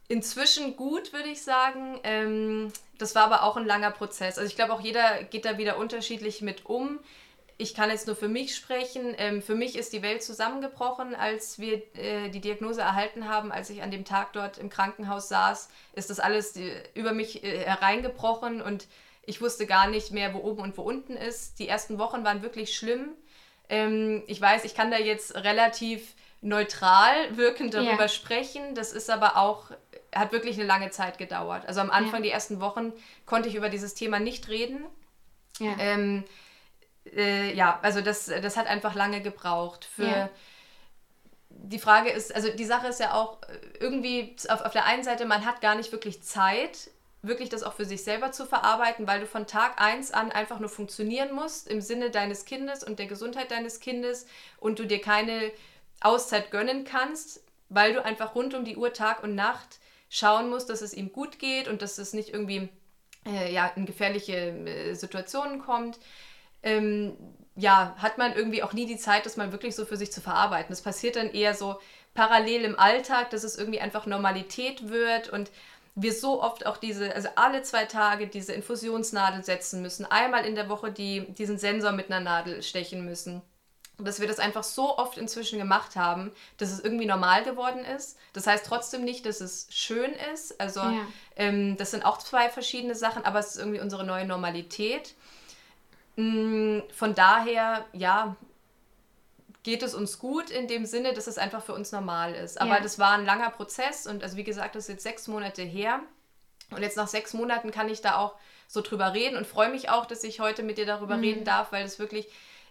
Inzwischen 0.07 0.75
gut, 0.75 1.11
würde 1.11 1.29
ich 1.29 1.41
sagen. 1.41 1.99
Ähm, 2.03 2.71
das 2.99 3.15
war 3.15 3.23
aber 3.23 3.43
auch 3.43 3.57
ein 3.57 3.65
langer 3.65 3.91
Prozess. 3.91 4.37
Also 4.37 4.47
ich 4.47 4.55
glaube, 4.55 4.73
auch 4.73 4.81
jeder 4.81 5.23
geht 5.23 5.45
da 5.45 5.57
wieder 5.57 5.77
unterschiedlich 5.77 6.41
mit 6.41 6.67
um 6.67 6.99
ich 7.63 7.73
kann 7.73 7.89
jetzt 7.89 8.07
nur 8.07 8.15
für 8.15 8.27
mich 8.27 8.55
sprechen. 8.55 9.15
Ähm, 9.17 9.41
für 9.41 9.55
mich 9.55 9.77
ist 9.77 9.93
die 9.93 10.01
Welt 10.01 10.21
zusammengebrochen, 10.21 11.15
als 11.15 11.59
wir 11.59 11.81
äh, 11.95 12.29
die 12.29 12.41
Diagnose 12.41 12.81
erhalten 12.81 13.29
haben. 13.29 13.51
Als 13.51 13.69
ich 13.69 13.81
an 13.81 13.89
dem 13.89 14.03
Tag 14.03 14.33
dort 14.33 14.57
im 14.57 14.69
Krankenhaus 14.69 15.29
saß, 15.29 15.69
ist 15.93 16.09
das 16.09 16.19
alles 16.19 16.57
äh, 16.57 16.83
über 16.93 17.13
mich 17.13 17.43
äh, 17.43 17.59
hereingebrochen 17.59 18.61
und 18.61 18.87
ich 19.25 19.41
wusste 19.41 19.65
gar 19.65 19.87
nicht 19.87 20.11
mehr, 20.11 20.33
wo 20.33 20.39
oben 20.39 20.61
und 20.61 20.77
wo 20.77 20.81
unten 20.81 21.15
ist. 21.15 21.57
Die 21.59 21.69
ersten 21.69 21.97
Wochen 21.97 22.25
waren 22.25 22.41
wirklich 22.41 22.75
schlimm. 22.75 23.13
Ähm, 23.69 24.23
ich 24.27 24.41
weiß, 24.41 24.65
ich 24.65 24.75
kann 24.75 24.91
da 24.91 24.97
jetzt 24.97 25.33
relativ 25.33 26.13
neutral 26.41 27.37
wirkend 27.37 27.73
darüber 27.73 27.91
yeah. 27.93 28.09
sprechen. 28.09 28.75
Das 28.75 28.91
ist 28.91 29.09
aber 29.09 29.37
auch, 29.37 29.71
hat 30.13 30.33
wirklich 30.33 30.57
eine 30.57 30.67
lange 30.67 30.89
Zeit 30.89 31.17
gedauert. 31.17 31.65
Also 31.65 31.79
am 31.79 31.89
Anfang, 31.89 32.15
yeah. 32.15 32.23
die 32.23 32.29
ersten 32.31 32.59
Wochen, 32.59 32.91
konnte 33.25 33.47
ich 33.47 33.55
über 33.55 33.69
dieses 33.69 33.93
Thema 33.93 34.19
nicht 34.19 34.49
reden. 34.49 34.83
Yeah. 35.61 35.75
Ähm, 35.79 36.25
äh, 37.11 37.53
ja, 37.53 37.79
also 37.81 38.01
das, 38.01 38.25
das 38.25 38.57
hat 38.57 38.67
einfach 38.67 38.95
lange 38.95 39.21
gebraucht. 39.21 39.85
Für 39.85 40.05
ja. 40.05 40.29
die 41.49 41.79
Frage 41.79 42.09
ist, 42.09 42.33
also 42.33 42.49
die 42.49 42.65
Sache 42.65 42.87
ist 42.87 42.99
ja 42.99 43.13
auch 43.13 43.41
äh, 43.43 43.59
irgendwie 43.79 44.35
auf, 44.49 44.61
auf 44.61 44.71
der 44.71 44.85
einen 44.85 45.03
Seite, 45.03 45.25
man 45.25 45.45
hat 45.45 45.61
gar 45.61 45.75
nicht 45.75 45.91
wirklich 45.91 46.23
Zeit, 46.23 46.89
wirklich 47.21 47.49
das 47.49 47.63
auch 47.63 47.73
für 47.73 47.85
sich 47.85 48.03
selber 48.03 48.31
zu 48.31 48.45
verarbeiten, 48.45 49.07
weil 49.07 49.21
du 49.21 49.27
von 49.27 49.47
Tag 49.47 49.81
1 49.81 50.11
an 50.11 50.31
einfach 50.31 50.59
nur 50.59 50.69
funktionieren 50.69 51.33
musst 51.33 51.67
im 51.67 51.79
Sinne 51.79 52.09
deines 52.09 52.45
Kindes 52.45 52.83
und 52.83 52.99
der 52.99 53.07
Gesundheit 53.07 53.51
deines 53.51 53.79
Kindes 53.79 54.25
und 54.59 54.79
du 54.79 54.85
dir 54.85 54.99
keine 54.99 55.51
Auszeit 56.01 56.51
gönnen 56.51 56.83
kannst, 56.83 57.41
weil 57.69 57.93
du 57.93 58.03
einfach 58.03 58.35
rund 58.35 58.53
um 58.53 58.65
die 58.65 58.75
Uhr 58.75 58.91
Tag 58.91 59.23
und 59.23 59.35
Nacht 59.35 59.79
schauen 60.09 60.49
musst, 60.49 60.69
dass 60.69 60.81
es 60.81 60.93
ihm 60.93 61.13
gut 61.13 61.39
geht 61.39 61.69
und 61.69 61.81
dass 61.81 61.97
es 61.97 62.13
nicht 62.13 62.29
irgendwie 62.29 62.67
äh, 63.25 63.53
ja, 63.53 63.67
in 63.75 63.85
gefährliche 63.85 64.35
äh, 64.35 64.93
Situationen 64.93 65.59
kommt 65.59 65.97
ähm, 66.63 67.17
ja, 67.55 67.95
hat 67.97 68.17
man 68.17 68.33
irgendwie 68.33 68.63
auch 68.63 68.73
nie 68.73 68.85
die 68.85 68.97
Zeit, 68.97 69.25
das 69.25 69.37
mal 69.37 69.51
wirklich 69.51 69.75
so 69.75 69.85
für 69.85 69.97
sich 69.97 70.11
zu 70.11 70.21
verarbeiten. 70.21 70.69
Das 70.69 70.81
passiert 70.81 71.15
dann 71.15 71.29
eher 71.29 71.53
so 71.53 71.79
parallel 72.13 72.63
im 72.63 72.79
Alltag, 72.79 73.29
dass 73.29 73.43
es 73.43 73.57
irgendwie 73.57 73.79
einfach 73.79 74.05
Normalität 74.05 74.89
wird 74.89 75.29
und 75.29 75.51
wir 75.95 76.13
so 76.13 76.41
oft 76.41 76.65
auch 76.65 76.77
diese, 76.77 77.13
also 77.15 77.29
alle 77.35 77.61
zwei 77.61 77.85
Tage 77.85 78.27
diese 78.27 78.53
Infusionsnadel 78.53 79.43
setzen 79.43 79.81
müssen, 79.81 80.05
einmal 80.05 80.45
in 80.45 80.55
der 80.55 80.69
Woche 80.69 80.91
die, 80.91 81.31
diesen 81.33 81.59
Sensor 81.59 81.91
mit 81.91 82.09
einer 82.11 82.19
Nadel 82.19 82.63
stechen 82.63 83.05
müssen. 83.05 83.41
Und 83.99 84.07
dass 84.07 84.19
wir 84.19 84.27
das 84.27 84.39
einfach 84.39 84.63
so 84.63 84.97
oft 84.97 85.19
inzwischen 85.19 85.59
gemacht 85.59 85.95
haben, 85.95 86.31
dass 86.57 86.71
es 86.71 86.79
irgendwie 86.79 87.05
normal 87.05 87.43
geworden 87.43 87.85
ist. 87.85 88.17
Das 88.33 88.47
heißt 88.47 88.65
trotzdem 88.65 89.03
nicht, 89.03 89.23
dass 89.27 89.39
es 89.39 89.67
schön 89.69 90.13
ist. 90.33 90.59
Also 90.59 90.79
ja. 90.79 91.05
ähm, 91.35 91.77
das 91.77 91.91
sind 91.91 92.03
auch 92.03 92.17
zwei 92.17 92.49
verschiedene 92.49 92.95
Sachen, 92.95 93.23
aber 93.23 93.37
es 93.37 93.49
ist 93.49 93.57
irgendwie 93.57 93.79
unsere 93.79 94.03
neue 94.03 94.25
Normalität. 94.25 95.13
Mm, 96.15 96.79
von 96.93 97.15
daher, 97.15 97.85
ja, 97.93 98.35
geht 99.63 99.81
es 99.81 99.95
uns 99.95 100.19
gut 100.19 100.49
in 100.49 100.67
dem 100.67 100.85
Sinne, 100.85 101.13
dass 101.13 101.27
es 101.27 101.37
einfach 101.37 101.63
für 101.63 101.73
uns 101.73 101.91
normal 101.91 102.35
ist. 102.35 102.59
Aber 102.59 102.75
ja. 102.75 102.81
das 102.81 102.99
war 102.99 103.13
ein 103.13 103.25
langer 103.25 103.49
Prozess 103.49 104.05
und 104.05 104.21
also 104.21 104.37
wie 104.37 104.43
gesagt, 104.43 104.75
das 104.75 104.85
ist 104.85 104.89
jetzt 104.89 105.03
sechs 105.03 105.27
Monate 105.27 105.61
her. 105.61 106.01
Und 106.69 106.81
jetzt 106.81 106.97
nach 106.97 107.07
sechs 107.07 107.33
Monaten 107.33 107.71
kann 107.71 107.89
ich 107.89 108.01
da 108.01 108.17
auch 108.17 108.35
so 108.67 108.81
drüber 108.81 109.13
reden 109.13 109.37
und 109.37 109.47
freue 109.47 109.69
mich 109.69 109.89
auch, 109.89 110.05
dass 110.05 110.23
ich 110.23 110.39
heute 110.39 110.63
mit 110.63 110.77
dir 110.77 110.85
darüber 110.85 111.17
mhm. 111.17 111.23
reden 111.23 111.43
darf, 111.45 111.71
weil 111.71 111.85
es 111.85 111.99
wirklich 111.99 112.27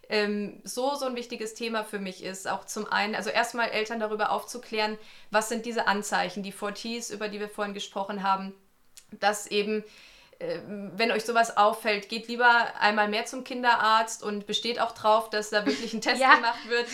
ähm, 0.09 0.61
so, 0.64 0.95
so 0.97 1.07
ein 1.07 1.16
wichtiges 1.16 1.55
Thema 1.55 1.84
für 1.84 1.99
mich 1.99 2.22
ist. 2.22 2.49
Auch 2.49 2.66
zum 2.66 2.90
einen, 2.90 3.14
also 3.14 3.30
erstmal 3.30 3.70
Eltern 3.70 4.01
darüber 4.01 4.30
aufzuklären, 4.30 4.99
was 5.30 5.49
sind 5.49 5.64
diese 5.64 5.86
Anzeichen, 5.86 6.43
die 6.43 6.53
4Ts, 6.53 7.12
über 7.12 7.28
die 7.28 7.40
wir 7.40 7.49
vorhin 7.49 7.74
gesprochen 7.74 8.22
haben, 8.22 8.53
dass 9.20 9.47
eben 9.47 9.84
wenn 10.97 11.12
euch 11.12 11.24
sowas 11.24 11.57
auffällt, 11.57 12.09
geht 12.09 12.28
lieber 12.28 12.74
einmal 12.80 13.09
mehr 13.09 13.26
zum 13.26 13.45
Kinderarzt 13.45 14.22
und 14.22 14.47
besteht 14.47 14.80
auch 14.80 14.93
drauf, 14.93 15.30
dass 15.30 15.51
da 15.51 15.64
wirklich 15.66 15.95
ein 15.95 16.01
Test 16.03 16.20
ja, 16.20 16.34
gemacht 16.34 16.68
wird. 16.68 16.88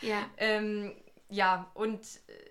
Ja. 0.00 0.18
Ähm, 0.36 0.94
ja, 1.28 1.70
und 1.74 2.00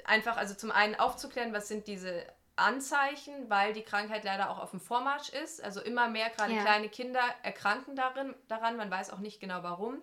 einfach 0.06 0.38
also 0.38 0.54
zum 0.54 0.72
einen 0.72 0.96
aufzuklären, 0.96 1.54
was 1.54 1.68
sind 1.68 1.88
diese 1.88 2.26
Anzeichen, 2.56 3.50
weil 3.50 3.74
die 3.74 3.84
Krankheit 3.84 4.24
leider 4.24 4.50
auch 4.50 4.60
auf 4.60 4.72
dem 4.72 4.80
Vormarsch 4.80 5.30
ist. 5.30 5.64
Also 5.64 5.82
immer 5.82 6.08
mehr 6.08 6.30
gerade 6.30 6.54
ja. 6.54 6.62
kleine 6.62 6.90
Kinder 6.90 7.22
erkranken 7.44 7.96
darin, 7.96 8.34
daran, 8.48 8.78
man 8.78 8.90
weiß 8.90 9.12
auch 9.12 9.20
nicht 9.20 9.40
genau 9.40 9.64
warum. 9.64 10.00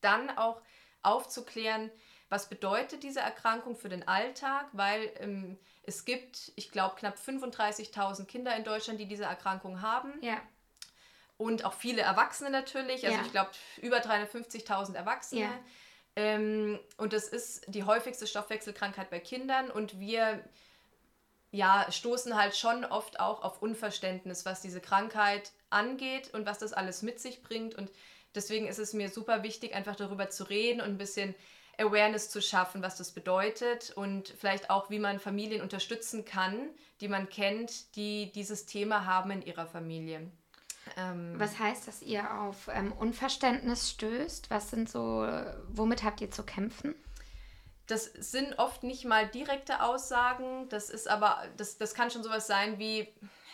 Dann 0.00 0.30
auch 0.36 0.60
aufzuklären, 1.02 1.90
was 2.28 2.48
bedeutet 2.48 3.02
diese 3.02 3.20
Erkrankung 3.20 3.76
für 3.76 3.88
den 3.88 4.08
Alltag, 4.08 4.66
weil 4.72 5.10
ähm, 5.18 5.58
es 5.86 6.04
gibt, 6.04 6.52
ich 6.56 6.70
glaube, 6.70 6.96
knapp 6.96 7.16
35.000 7.16 8.26
Kinder 8.26 8.56
in 8.56 8.64
Deutschland, 8.64 9.00
die 9.00 9.06
diese 9.06 9.24
Erkrankung 9.24 9.80
haben. 9.82 10.12
Ja. 10.20 10.40
Und 11.36 11.64
auch 11.64 11.74
viele 11.74 12.02
Erwachsene 12.02 12.50
natürlich. 12.50 13.06
Also 13.06 13.18
ja. 13.18 13.24
ich 13.24 13.32
glaube, 13.32 13.50
über 13.82 13.98
350.000 13.98 14.94
Erwachsene. 14.94 15.42
Ja. 15.42 15.50
Ähm, 16.16 16.78
und 16.96 17.12
das 17.12 17.28
ist 17.28 17.64
die 17.66 17.84
häufigste 17.84 18.26
Stoffwechselkrankheit 18.26 19.10
bei 19.10 19.20
Kindern. 19.20 19.70
Und 19.70 19.98
wir 19.98 20.44
ja, 21.50 21.86
stoßen 21.90 22.36
halt 22.36 22.56
schon 22.56 22.84
oft 22.84 23.20
auch 23.20 23.42
auf 23.42 23.62
Unverständnis, 23.62 24.44
was 24.44 24.60
diese 24.60 24.80
Krankheit 24.80 25.52
angeht 25.70 26.32
und 26.34 26.46
was 26.46 26.58
das 26.58 26.72
alles 26.72 27.02
mit 27.02 27.20
sich 27.20 27.42
bringt. 27.42 27.74
Und 27.74 27.90
deswegen 28.34 28.66
ist 28.66 28.78
es 28.78 28.92
mir 28.92 29.08
super 29.08 29.42
wichtig, 29.42 29.74
einfach 29.74 29.96
darüber 29.96 30.30
zu 30.30 30.44
reden 30.44 30.80
und 30.80 30.88
ein 30.88 30.98
bisschen 30.98 31.34
Awareness 31.78 32.30
zu 32.30 32.40
schaffen, 32.40 32.82
was 32.82 32.96
das 32.96 33.12
bedeutet 33.12 33.90
und 33.90 34.28
vielleicht 34.28 34.70
auch, 34.70 34.90
wie 34.90 34.98
man 34.98 35.18
Familien 35.18 35.62
unterstützen 35.62 36.24
kann, 36.24 36.70
die 37.00 37.08
man 37.08 37.28
kennt, 37.28 37.96
die 37.96 38.32
dieses 38.32 38.66
Thema 38.66 39.06
haben 39.06 39.30
in 39.30 39.42
ihrer 39.42 39.66
Familie. 39.66 40.30
Ähm, 40.96 41.34
was 41.38 41.58
heißt, 41.58 41.88
dass 41.88 42.02
ihr 42.02 42.40
auf 42.40 42.68
ähm, 42.72 42.92
Unverständnis 42.92 43.90
stößt? 43.90 44.50
Was 44.50 44.70
sind 44.70 44.88
so, 44.88 45.26
womit 45.68 46.02
habt 46.02 46.20
ihr 46.20 46.30
zu 46.30 46.42
kämpfen? 46.42 46.94
Das 47.86 48.04
sind 48.04 48.58
oft 48.58 48.82
nicht 48.82 49.04
mal 49.04 49.28
direkte 49.28 49.82
Aussagen, 49.82 50.68
das 50.70 50.88
ist 50.88 51.06
aber, 51.06 51.42
das, 51.56 51.76
das 51.76 51.94
kann 51.94 52.10
schon 52.10 52.22
sowas 52.22 52.46
sein 52.46 52.78
wie, 52.78 53.08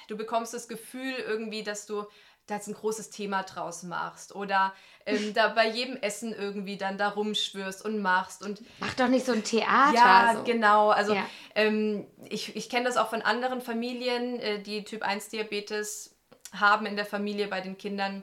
du 0.07 0.16
bekommst 0.16 0.55
das 0.55 0.68
Gefühl 0.68 1.14
irgendwie, 1.14 1.64
dass 1.64 1.87
du 1.87 2.07
da 2.51 2.57
jetzt 2.57 2.69
ein 2.69 2.75
großes 2.75 3.11
Thema 3.11 3.43
draus 3.43 3.83
machst 3.83 4.35
oder 4.35 4.73
ähm, 5.07 5.33
da 5.35 5.49
bei 5.49 5.69
jedem 5.69 5.97
Essen 5.97 6.33
irgendwie 6.33 6.77
dann 6.77 6.99
da 6.99 7.09
rumschwörst 7.09 7.85
und 7.85 8.01
machst 8.01 8.43
und 8.43 8.63
mach 8.79 8.95
doch 8.95 9.09
nicht 9.09 9.25
so 9.25 9.33
ein 9.33 9.45
Theater. 9.45 9.95
Ja, 9.95 10.33
so. 10.37 10.43
genau. 10.45 10.91
Also 10.91 11.15
ja. 11.15 11.25
ähm, 11.55 12.07
ich, 12.29 12.57
ich 12.57 12.69
kenne 12.69 12.85
das 12.85 12.97
auch 12.97 13.11
von 13.11 13.23
anderen 13.23 13.61
Familien, 13.61 14.39
äh, 14.41 14.63
die 14.63 14.85
Typ 14.85 15.03
1 15.03 15.29
Diabetes 15.29 16.17
haben 16.53 16.87
in 16.87 16.97
der 16.97 17.07
Familie 17.07 17.49
bei 17.49 17.61
den 17.61 17.79
Kindern, 17.79 18.23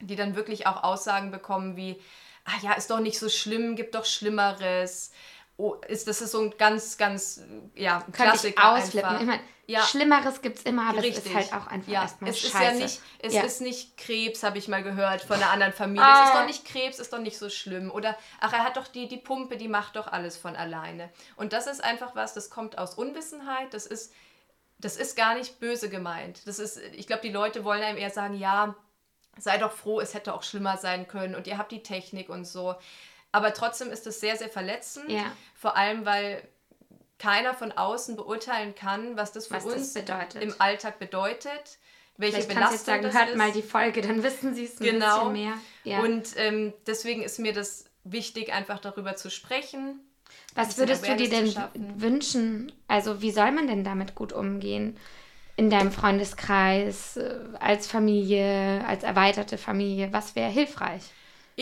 die 0.00 0.16
dann 0.16 0.36
wirklich 0.36 0.66
auch 0.66 0.82
Aussagen 0.82 1.30
bekommen 1.30 1.76
wie, 1.76 2.00
ah 2.44 2.58
ja, 2.62 2.72
ist 2.72 2.90
doch 2.90 3.00
nicht 3.00 3.18
so 3.18 3.28
schlimm, 3.28 3.76
gibt 3.76 3.94
doch 3.94 4.04
Schlimmeres 4.04 5.12
oh, 5.62 5.76
ist, 5.86 6.08
das 6.08 6.20
ist 6.20 6.32
so 6.32 6.40
ein 6.40 6.54
ganz, 6.58 6.98
ganz, 6.98 7.40
ja, 7.76 8.04
Klassiker 8.12 8.72
ausflippen. 8.72 9.20
Ich 9.20 9.26
meine, 9.26 9.42
ja. 9.66 9.82
Schlimmeres 9.82 10.42
gibt 10.42 10.58
es 10.58 10.64
immer, 10.64 10.88
aber 10.88 11.02
Richtig. 11.02 11.18
es 11.18 11.26
ist 11.26 11.34
halt 11.34 11.52
auch 11.52 11.68
einfach 11.68 11.92
ja. 11.92 12.02
erstmal 12.02 12.30
es 12.30 12.40
scheiße. 12.40 12.56
Ist 12.56 12.62
ja 12.62 12.72
nicht, 12.72 13.00
es 13.20 13.34
ja. 13.34 13.42
ist 13.42 13.60
nicht 13.60 13.96
Krebs, 13.96 14.42
habe 14.42 14.58
ich 14.58 14.66
mal 14.66 14.82
gehört 14.82 15.22
von 15.22 15.36
einer 15.36 15.50
anderen 15.50 15.72
Familie. 15.72 16.04
Ah. 16.04 16.24
Es 16.24 16.30
ist 16.30 16.36
doch 16.36 16.46
nicht 16.46 16.64
Krebs, 16.64 16.98
ist 16.98 17.12
doch 17.12 17.20
nicht 17.20 17.38
so 17.38 17.48
schlimm. 17.48 17.92
Oder, 17.92 18.18
ach, 18.40 18.52
er 18.52 18.64
hat 18.64 18.76
doch 18.76 18.88
die, 18.88 19.06
die 19.06 19.18
Pumpe, 19.18 19.56
die 19.56 19.68
macht 19.68 19.94
doch 19.94 20.08
alles 20.08 20.36
von 20.36 20.56
alleine. 20.56 21.10
Und 21.36 21.52
das 21.52 21.68
ist 21.68 21.82
einfach 21.82 22.16
was, 22.16 22.34
das 22.34 22.50
kommt 22.50 22.76
aus 22.76 22.94
Unwissenheit, 22.94 23.72
das 23.72 23.86
ist, 23.86 24.12
das 24.78 24.96
ist 24.96 25.16
gar 25.16 25.36
nicht 25.36 25.60
böse 25.60 25.88
gemeint. 25.88 26.40
Das 26.46 26.58
ist, 26.58 26.78
ich 26.78 27.06
glaube, 27.06 27.22
die 27.22 27.30
Leute 27.32 27.64
wollen 27.64 27.82
einem 27.82 27.98
eher 27.98 28.10
sagen, 28.10 28.34
ja, 28.34 28.74
sei 29.38 29.58
doch 29.58 29.72
froh, 29.72 30.00
es 30.00 30.12
hätte 30.12 30.34
auch 30.34 30.42
schlimmer 30.42 30.76
sein 30.76 31.06
können 31.06 31.36
und 31.36 31.46
ihr 31.46 31.56
habt 31.56 31.70
die 31.70 31.84
Technik 31.84 32.28
und 32.28 32.46
so. 32.46 32.74
Aber 33.32 33.54
trotzdem 33.54 33.90
ist 33.90 34.06
es 34.06 34.20
sehr, 34.20 34.36
sehr 34.36 34.48
verletzend. 34.48 35.10
Ja. 35.10 35.32
Vor 35.54 35.76
allem, 35.76 36.04
weil 36.04 36.42
keiner 37.18 37.54
von 37.54 37.72
außen 37.72 38.16
beurteilen 38.16 38.74
kann, 38.74 39.16
was 39.16 39.32
das 39.32 39.46
für 39.46 39.54
was 39.54 39.64
uns 39.64 39.94
das 39.94 40.34
im 40.34 40.54
Alltag 40.58 40.98
bedeutet. 40.98 41.78
Welche 42.18 42.36
Vielleicht 42.36 42.48
Belastung 42.48 42.74
jetzt 42.74 42.86
sagen, 42.86 43.12
hört 43.12 43.30
ist. 43.30 43.36
mal 43.36 43.52
die 43.52 43.62
Folge, 43.62 44.02
dann 44.02 44.22
wissen 44.22 44.54
Sie 44.54 44.64
es 44.64 44.78
ein 44.80 44.84
genau. 44.84 45.30
bisschen 45.30 45.32
mehr. 45.32 45.54
Ja. 45.84 46.00
Und 46.00 46.28
ähm, 46.36 46.74
deswegen 46.86 47.22
ist 47.22 47.38
mir 47.38 47.52
das 47.52 47.86
wichtig, 48.04 48.52
einfach 48.52 48.80
darüber 48.80 49.16
zu 49.16 49.30
sprechen. 49.30 50.00
Was 50.54 50.76
würdest 50.76 51.06
du 51.06 51.16
dir 51.16 51.30
denn 51.30 51.54
wünschen? 51.96 52.72
Also 52.88 53.22
wie 53.22 53.30
soll 53.30 53.52
man 53.52 53.66
denn 53.66 53.84
damit 53.84 54.14
gut 54.14 54.32
umgehen? 54.32 54.98
In 55.56 55.70
deinem 55.70 55.92
Freundeskreis, 55.92 57.16
äh, 57.16 57.38
als 57.60 57.86
Familie, 57.86 58.84
als 58.86 59.04
erweiterte 59.04 59.58
Familie? 59.58 60.12
Was 60.12 60.34
wäre 60.34 60.50
hilfreich? 60.50 61.02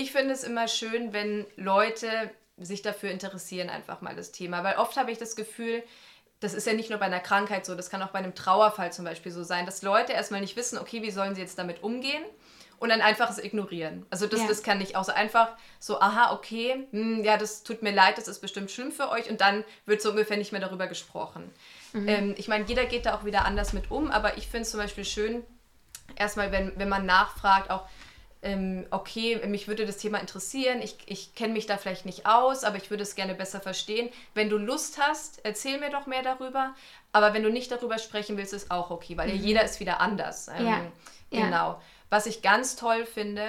Ich 0.01 0.12
finde 0.12 0.32
es 0.32 0.44
immer 0.44 0.66
schön, 0.66 1.12
wenn 1.12 1.46
Leute 1.57 2.30
sich 2.57 2.80
dafür 2.80 3.11
interessieren, 3.11 3.68
einfach 3.68 4.01
mal 4.01 4.16
das 4.16 4.32
Thema. 4.32 4.64
Weil 4.64 4.76
oft 4.76 4.96
habe 4.96 5.11
ich 5.11 5.18
das 5.18 5.36
Gefühl, 5.36 5.82
das 6.40 6.55
ist 6.55 6.66
ja 6.66 6.72
nicht 6.72 6.88
nur 6.88 6.98
bei 6.98 7.05
einer 7.05 7.20
Krankheit 7.20 7.66
so, 7.66 7.74
das 7.74 7.90
kann 7.90 8.03
auch 8.03 8.09
bei 8.09 8.18
einem 8.18 8.34
Trauerfall 8.34 8.92
zum 8.92 9.05
Beispiel 9.05 9.30
so 9.30 9.42
sein, 9.42 9.66
dass 9.66 9.82
Leute 9.82 10.14
erstmal 10.14 10.40
nicht 10.40 10.57
wissen, 10.57 10.78
okay, 10.78 11.03
wie 11.03 11.11
sollen 11.11 11.34
sie 11.34 11.42
jetzt 11.42 11.59
damit 11.59 11.82
umgehen 11.82 12.22
und 12.78 12.88
dann 12.88 13.03
einfach 13.03 13.28
es 13.28 13.38
ignorieren. 13.38 14.07
Also 14.09 14.26
das, 14.26 14.40
ja. 14.40 14.48
das 14.48 14.62
kann 14.62 14.80
ich 14.80 14.96
auch 14.96 15.05
so 15.05 15.12
einfach 15.12 15.51
so, 15.78 16.01
aha, 16.01 16.32
okay, 16.32 16.86
hm, 16.92 17.22
ja, 17.22 17.36
das 17.36 17.62
tut 17.62 17.82
mir 17.82 17.92
leid, 17.92 18.16
das 18.16 18.26
ist 18.26 18.40
bestimmt 18.40 18.70
schlimm 18.70 18.92
für 18.92 19.11
euch 19.11 19.28
und 19.28 19.42
dann 19.42 19.64
wird 19.84 20.01
so 20.01 20.11
ungefähr 20.11 20.38
nicht 20.38 20.53
mehr 20.53 20.62
darüber 20.62 20.86
gesprochen. 20.86 21.51
Mhm. 21.92 22.09
Ähm, 22.09 22.34
ich 22.38 22.48
meine, 22.48 22.64
jeder 22.64 22.86
geht 22.86 23.05
da 23.05 23.14
auch 23.14 23.26
wieder 23.26 23.44
anders 23.44 23.74
mit 23.74 23.90
um, 23.90 24.11
aber 24.11 24.38
ich 24.38 24.46
finde 24.46 24.62
es 24.62 24.70
zum 24.70 24.80
Beispiel 24.80 25.05
schön, 25.05 25.44
erstmal, 26.16 26.53
wenn, 26.53 26.72
wenn 26.76 26.88
man 26.88 27.05
nachfragt, 27.05 27.70
auch, 27.70 27.86
ähm, 28.43 28.86
okay, 28.91 29.38
mich 29.47 29.68
würde 29.68 29.84
das 29.84 29.99
Thema 29.99 30.18
interessieren, 30.18 30.80
ich, 30.80 30.97
ich 31.07 31.34
kenne 31.34 31.53
mich 31.53 31.66
da 31.66 31.76
vielleicht 31.76 32.07
nicht 32.07 32.24
aus, 32.24 32.64
aber 32.64 32.78
ich 32.78 32.91
würde 32.91 33.03
es 33.03 33.14
gerne 33.14 33.34
besser 33.34 33.61
verstehen. 33.61 34.09
Wenn 34.34 34.49
du 34.49 34.57
Lust 34.57 34.99
hast, 34.99 35.45
erzähl 35.45 35.78
mir 35.78 35.91
doch 35.91 36.07
mehr 36.07 36.22
darüber. 36.22 36.74
Aber 37.12 37.34
wenn 37.34 37.43
du 37.43 37.51
nicht 37.51 37.70
darüber 37.70 37.99
sprechen 37.99 38.38
willst, 38.38 38.55
ist 38.55 38.70
auch 38.70 38.91
okay, 38.91 39.16
weil 39.16 39.28
mhm. 39.28 39.41
jeder 39.41 39.62
ist 39.62 39.80
wieder 39.80 40.01
anders. 40.01 40.49
Ähm, 40.49 40.66
ja. 40.66 40.80
Genau. 41.30 41.51
Ja. 41.51 41.82
Was 42.09 42.26
ich 42.26 42.41
ganz 42.41 42.76
toll 42.76 43.05
finde, 43.05 43.45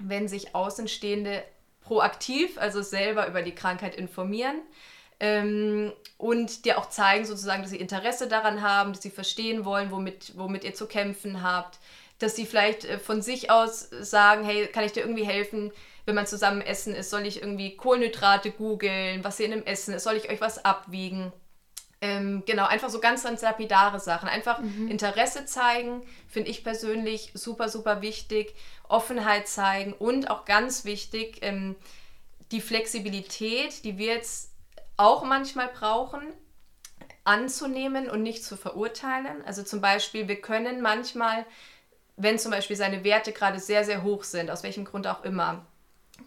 wenn 0.00 0.28
sich 0.28 0.54
Außenstehende 0.54 1.42
proaktiv, 1.82 2.56
also 2.58 2.82
selber 2.82 3.26
über 3.26 3.42
die 3.42 3.54
Krankheit 3.54 3.94
informieren 3.94 4.60
ähm, 5.18 5.92
und 6.16 6.64
dir 6.64 6.78
auch 6.78 6.88
zeigen 6.88 7.26
sozusagen, 7.26 7.62
dass 7.62 7.70
sie 7.70 7.76
Interesse 7.76 8.28
daran 8.28 8.62
haben, 8.62 8.92
dass 8.92 9.02
sie 9.02 9.10
verstehen 9.10 9.64
wollen, 9.64 9.90
womit, 9.90 10.32
womit 10.36 10.64
ihr 10.64 10.74
zu 10.74 10.86
kämpfen 10.86 11.42
habt 11.42 11.78
dass 12.20 12.36
sie 12.36 12.46
vielleicht 12.46 12.84
äh, 12.84 12.98
von 12.98 13.22
sich 13.22 13.50
aus 13.50 13.90
sagen, 14.00 14.44
hey, 14.44 14.68
kann 14.68 14.84
ich 14.84 14.92
dir 14.92 15.00
irgendwie 15.00 15.26
helfen, 15.26 15.72
wenn 16.06 16.14
man 16.14 16.26
zusammen 16.26 16.60
essen 16.60 16.94
ist, 16.94 17.10
soll 17.10 17.26
ich 17.26 17.42
irgendwie 17.42 17.76
Kohlenhydrate 17.76 18.52
googeln, 18.52 19.24
was 19.24 19.36
hier 19.36 19.46
in 19.46 19.52
dem 19.52 19.66
Essen 19.66 19.94
ist, 19.94 20.04
soll 20.04 20.16
ich 20.16 20.30
euch 20.30 20.40
was 20.40 20.64
abwiegen? 20.64 21.32
Ähm, 22.02 22.44
genau, 22.46 22.66
einfach 22.66 22.88
so 22.88 22.98
ganz, 22.98 23.24
ganz 23.24 23.42
lapidare 23.42 24.00
Sachen. 24.00 24.28
Einfach 24.28 24.60
mhm. 24.60 24.88
Interesse 24.88 25.44
zeigen, 25.44 26.02
finde 26.28 26.50
ich 26.50 26.64
persönlich 26.64 27.32
super, 27.34 27.68
super 27.68 28.00
wichtig. 28.00 28.54
Offenheit 28.88 29.48
zeigen 29.48 29.92
und 29.92 30.30
auch 30.30 30.46
ganz 30.46 30.84
wichtig, 30.84 31.38
ähm, 31.42 31.76
die 32.52 32.60
Flexibilität, 32.60 33.84
die 33.84 33.98
wir 33.98 34.14
jetzt 34.14 34.50
auch 34.96 35.24
manchmal 35.24 35.68
brauchen, 35.68 36.22
anzunehmen 37.24 38.10
und 38.10 38.22
nicht 38.22 38.42
zu 38.42 38.56
verurteilen. 38.56 39.44
Also 39.44 39.62
zum 39.62 39.80
Beispiel, 39.80 40.26
wir 40.26 40.40
können 40.40 40.80
manchmal 40.80 41.44
wenn 42.22 42.38
zum 42.38 42.50
Beispiel 42.50 42.76
seine 42.76 43.04
Werte 43.04 43.32
gerade 43.32 43.58
sehr, 43.58 43.84
sehr 43.84 44.02
hoch 44.02 44.24
sind, 44.24 44.50
aus 44.50 44.62
welchem 44.62 44.84
Grund 44.84 45.06
auch 45.06 45.24
immer, 45.24 45.64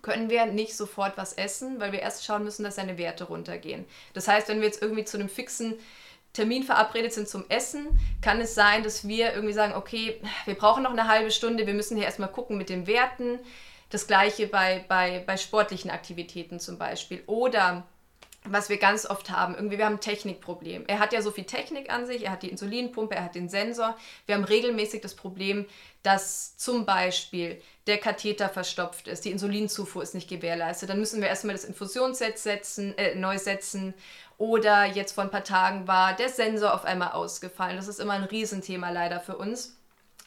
können 0.02 0.30
wir 0.30 0.46
nicht 0.48 0.76
sofort 0.76 1.18
was 1.18 1.34
essen, 1.34 1.80
weil 1.80 1.92
wir 1.92 2.00
erst 2.00 2.26
schauen 2.26 2.44
müssen, 2.44 2.64
dass 2.64 2.76
seine 2.76 2.98
Werte 2.98 3.26
runtergehen. 3.26 3.86
Das 4.14 4.28
heißt, 4.28 4.48
wenn 4.48 4.60
wir 4.60 4.66
jetzt 4.66 4.82
irgendwie 4.82 5.06
zu 5.06 5.18
einem 5.18 5.30
fixen 5.30 5.76
Termin 6.34 6.64
verabredet 6.64 7.14
sind 7.14 7.30
zum 7.30 7.46
Essen, 7.50 8.00
kann 8.22 8.42
es 8.42 8.56
sein, 8.56 8.84
dass 8.84 9.08
wir 9.08 9.34
irgendwie 9.34 9.54
sagen, 9.54 9.76
okay, 9.76 10.20
wir 10.46 10.56
brauchen 10.56 10.84
noch 10.84 10.92
eine 10.92 11.08
halbe 11.08 11.30
Stunde, 11.30 11.68
wir 11.68 11.76
müssen 11.76 11.96
hier 11.96 12.06
erstmal 12.06 12.32
gucken 12.32 12.58
mit 12.58 12.70
den 12.70 12.88
Werten. 12.88 13.40
Das 13.92 14.08
gleiche 14.08 14.48
bei, 14.48 14.84
bei, 14.88 15.24
bei 15.28 15.38
sportlichen 15.38 15.92
Aktivitäten 15.92 16.60
zum 16.60 16.80
Beispiel. 16.80 17.22
Oder 17.28 17.86
was 18.46 18.70
wir 18.70 18.78
ganz 18.78 19.06
oft 19.06 19.30
haben. 19.30 19.56
Irgendwie, 19.56 19.78
wir 19.78 19.86
haben 19.86 19.96
ein 19.96 20.02
Technikproblem. 20.02 20.86
Er 20.88 21.00
hat 21.00 21.14
ja 21.14 21.22
so 21.22 21.32
viel 21.32 21.46
Technik 21.46 21.92
an 21.92 22.06
sich, 22.06 22.26
er 22.26 22.32
hat 22.32 22.44
die 22.44 22.50
Insulinpumpe, 22.50 23.16
er 23.16 23.26
hat 23.26 23.36
den 23.36 23.50
Sensor. 23.50 23.98
Wir 24.26 24.36
haben 24.36 24.44
regelmäßig 24.44 25.02
das 25.02 25.16
Problem, 25.16 25.66
dass 26.04 26.58
zum 26.58 26.86
Beispiel 26.86 27.62
der 27.88 27.98
Katheter 27.98 28.50
verstopft 28.50 29.08
ist, 29.08 29.26
die 29.26 29.32
Insulinzufuhr 29.32 30.04
ist 30.04 30.16
nicht 30.16 30.30
gewährleistet. 30.30 30.90
Dann 30.90 31.00
müssen 31.00 31.22
wir 31.22 31.30
erstmal 31.30 31.56
das 31.56 31.64
Infusionsset 31.64 32.38
setzen, 32.38 32.98
äh, 32.98 33.16
neu 33.16 33.38
setzen. 33.38 33.94
Oder 34.38 34.86
jetzt 34.86 35.14
vor 35.14 35.24
ein 35.24 35.32
paar 35.32 35.44
Tagen 35.44 35.88
war 35.88 36.16
der 36.16 36.30
Sensor 36.30 36.74
auf 36.74 36.86
einmal 36.86 37.12
ausgefallen. 37.12 37.78
Das 37.78 37.88
ist 37.88 38.00
immer 38.00 38.14
ein 38.14 38.24
Riesenthema 38.24 38.90
leider 38.90 39.20
für 39.20 39.38
uns 39.38 39.78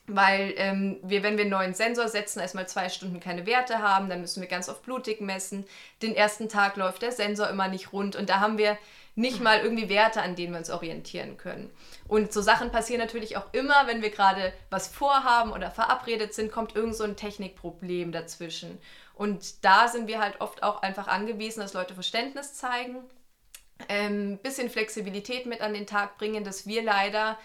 weil 0.07 0.55
ähm, 0.57 0.99
wir, 1.03 1.23
wenn 1.23 1.37
wir 1.37 1.43
einen 1.43 1.51
neuen 1.51 1.75
Sensor 1.75 2.09
setzen, 2.09 2.41
erstmal 2.41 2.69
zwei 2.69 2.89
Stunden 2.89 3.21
keine 3.21 3.47
Werte 3.47 3.81
haben, 3.81 4.09
dann 4.09 4.21
müssen 4.21 4.41
wir 4.41 4.49
ganz 4.49 4.69
oft 4.69 4.83
Blutig 4.83 5.21
messen. 5.21 5.65
Den 6.03 6.15
ersten 6.15 6.49
Tag 6.49 6.77
läuft 6.77 7.03
der 7.03 7.13
Sensor 7.13 7.49
immer 7.49 7.69
nicht 7.69 7.93
rund 7.93 8.17
und 8.17 8.29
da 8.29 8.41
haben 8.41 8.59
wir 8.59 8.79
nicht 9.17 9.41
mal 9.41 9.61
irgendwie 9.61 9.89
Werte, 9.89 10.21
an 10.21 10.37
denen 10.37 10.53
wir 10.53 10.59
uns 10.59 10.71
orientieren 10.71 11.39
können. 11.39 11.71
Und 12.07 12.33
so 12.33 12.43
Sachen 12.43 12.71
passieren 12.71 13.01
natürlich 13.01 13.39
auch 13.39 13.53
immer, 13.53 13.87
wenn 13.87 14.03
wir 14.03 14.11
gerade 14.11 14.53
was 14.69 14.89
vorhaben 14.89 15.53
oder 15.53 15.71
verabredet 15.71 16.35
sind, 16.35 16.53
kommt 16.53 16.77
irgend 16.77 16.95
so 16.95 17.05
ein 17.05 17.17
Technikproblem 17.17 18.13
dazwischen. 18.13 18.79
Und 19.15 19.65
da 19.65 19.89
sind 19.89 20.07
wir 20.07 20.21
halt 20.21 20.41
oft 20.43 20.63
auch 20.63 20.83
einfach 20.83 21.09
angewiesen, 21.09 21.61
dass 21.61 21.73
Leute 21.73 21.95
Verständnis 21.95 22.55
zeigen, 22.55 22.97
ein 23.89 24.33
ähm, 24.33 24.39
bisschen 24.39 24.71
Flexibilität 24.71 25.47
mit 25.47 25.61
an 25.61 25.75
den 25.75 25.87
Tag 25.87 26.19
bringen, 26.19 26.45
dass 26.45 26.67
wir 26.67 26.83
leider 26.83 27.39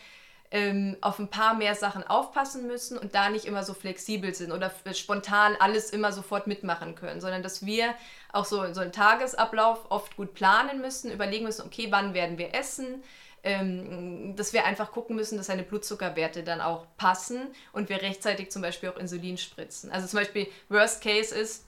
ähm, 0.52 0.98
auf 1.00 1.18
ein 1.18 1.30
paar 1.30 1.56
mehr 1.56 1.76
Sachen 1.76 2.06
aufpassen 2.06 2.68
müssen 2.68 2.98
und 2.98 3.16
da 3.16 3.30
nicht 3.30 3.46
immer 3.46 3.64
so 3.64 3.74
flexibel 3.74 4.36
sind 4.36 4.52
oder 4.52 4.72
spontan 4.94 5.56
alles 5.60 5.90
immer 5.90 6.12
sofort 6.12 6.46
mitmachen 6.46 6.96
können, 6.96 7.22
sondern 7.22 7.42
dass 7.42 7.66
wir 7.66 7.96
auch 8.34 8.46
so, 8.46 8.74
so 8.74 8.82
einen 8.82 8.92
Tagesablauf 8.92 9.90
oft 9.90 10.18
gut 10.18 10.34
planen 10.34 10.82
müssen, 10.82 11.10
überlegen 11.10 11.46
müssen, 11.46 11.66
okay, 11.66 11.88
wann 11.90 12.14
werden 12.14 12.38
wir 12.38 12.54
essen, 12.54 13.02
ähm, 13.44 14.36
dass 14.36 14.52
wir 14.52 14.66
einfach 14.66 14.92
gucken 14.92 15.16
müssen, 15.16 15.38
dass 15.38 15.48
seine 15.48 15.64
Blutzuckerwerte 15.64 16.44
dann 16.44 16.60
auch 16.60 16.86
passen 16.98 17.48
und 17.72 17.88
wir 17.88 18.02
rechtzeitig 18.02 18.52
zum 18.52 18.62
Beispiel 18.62 18.90
auch 18.90 18.98
Insulin 18.98 19.38
spritzen. 19.38 19.90
Also 19.90 20.06
zum 20.08 20.20
Beispiel 20.20 20.48
Worst 20.68 21.02
Case 21.02 21.34
ist, 21.34 21.66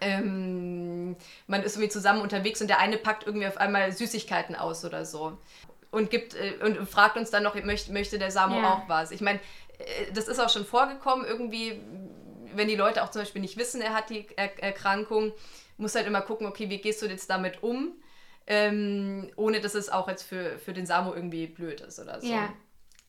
ähm, 0.00 1.16
man 1.46 1.62
ist 1.62 1.76
irgendwie 1.76 1.88
zusammen 1.88 2.20
unterwegs 2.20 2.60
und 2.60 2.68
der 2.68 2.78
eine 2.78 2.98
packt 2.98 3.26
irgendwie 3.26 3.46
auf 3.46 3.56
einmal 3.56 3.90
Süßigkeiten 3.92 4.54
aus 4.54 4.84
oder 4.84 5.04
so 5.04 5.38
und 5.90 6.10
gibt 6.10 6.34
äh, 6.34 6.54
und 6.62 6.88
fragt 6.88 7.16
uns 7.16 7.30
dann 7.30 7.42
noch, 7.42 7.54
möchte, 7.62 7.92
möchte 7.92 8.18
der 8.18 8.30
Samo 8.30 8.60
ja. 8.60 8.74
auch 8.74 8.88
was. 8.88 9.10
Ich 9.10 9.20
meine, 9.20 9.40
äh, 9.78 10.12
das 10.12 10.28
ist 10.28 10.38
auch 10.38 10.50
schon 10.50 10.64
vorgekommen, 10.64 11.26
irgendwie, 11.26 11.80
wenn 12.54 12.68
die 12.68 12.76
Leute 12.76 13.02
auch 13.02 13.10
zum 13.10 13.22
Beispiel 13.22 13.40
nicht 13.40 13.56
wissen, 13.56 13.80
er 13.80 13.94
hat 13.94 14.10
die 14.10 14.26
er 14.36 14.62
Erkrankung, 14.62 15.32
muss 15.76 15.94
halt 15.94 16.06
immer 16.06 16.22
gucken, 16.22 16.46
okay, 16.46 16.68
wie 16.70 16.78
gehst 16.78 17.00
du 17.02 17.06
jetzt 17.06 17.30
damit 17.30 17.62
um, 17.62 17.92
ähm, 18.46 19.30
ohne 19.36 19.60
dass 19.60 19.74
es 19.74 19.88
auch 19.88 20.08
jetzt 20.08 20.24
für, 20.24 20.58
für 20.58 20.72
den 20.72 20.86
Samo 20.86 21.14
irgendwie 21.14 21.46
blöd 21.46 21.80
ist 21.80 21.98
oder 21.98 22.20
so. 22.20 22.26
Ja. 22.26 22.52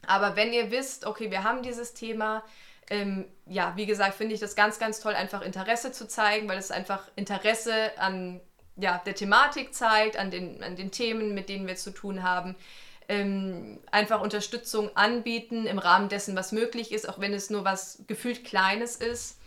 Aber 0.05 0.35
wenn 0.35 0.53
ihr 0.53 0.71
wisst, 0.71 1.05
okay, 1.05 1.31
wir 1.31 1.43
haben 1.43 1.61
dieses 1.63 1.93
Thema, 1.93 2.43
ähm, 2.89 3.25
ja, 3.45 3.73
wie 3.75 3.85
gesagt, 3.85 4.15
finde 4.15 4.33
ich 4.33 4.39
das 4.39 4.55
ganz, 4.55 4.79
ganz 4.79 4.99
toll, 4.99 5.13
einfach 5.13 5.41
Interesse 5.41 5.91
zu 5.91 6.07
zeigen, 6.07 6.47
weil 6.47 6.57
es 6.57 6.71
einfach 6.71 7.07
Interesse 7.15 7.97
an 7.97 8.41
ja, 8.79 9.01
der 9.05 9.15
Thematik 9.15 9.73
zeigt, 9.73 10.17
an 10.17 10.31
den, 10.31 10.63
an 10.63 10.75
den 10.75 10.91
Themen, 10.91 11.33
mit 11.33 11.49
denen 11.49 11.67
wir 11.67 11.75
zu 11.75 11.91
tun 11.91 12.23
haben. 12.23 12.55
Ähm, 13.07 13.79
einfach 13.91 14.21
Unterstützung 14.21 14.95
anbieten 14.95 15.65
im 15.65 15.79
Rahmen 15.79 16.09
dessen, 16.09 16.35
was 16.35 16.51
möglich 16.51 16.91
ist, 16.91 17.09
auch 17.09 17.19
wenn 17.19 17.33
es 17.33 17.49
nur 17.49 17.65
was 17.65 18.03
gefühlt 18.07 18.45
Kleines 18.45 18.95
ist. 18.95 19.37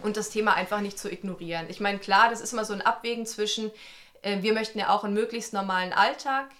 Und 0.00 0.16
das 0.16 0.30
Thema 0.30 0.54
einfach 0.54 0.80
nicht 0.80 0.98
zu 0.98 1.10
ignorieren. 1.10 1.66
Ich 1.68 1.80
meine, 1.80 1.98
klar, 1.98 2.28
das 2.28 2.40
ist 2.40 2.52
immer 2.52 2.64
so 2.64 2.72
ein 2.72 2.82
Abwägen 2.82 3.24
zwischen, 3.24 3.70
äh, 4.22 4.42
wir 4.42 4.52
möchten 4.52 4.78
ja 4.78 4.90
auch 4.90 5.04
einen 5.04 5.14
möglichst 5.14 5.52
normalen 5.52 5.92
Alltag 5.92 6.50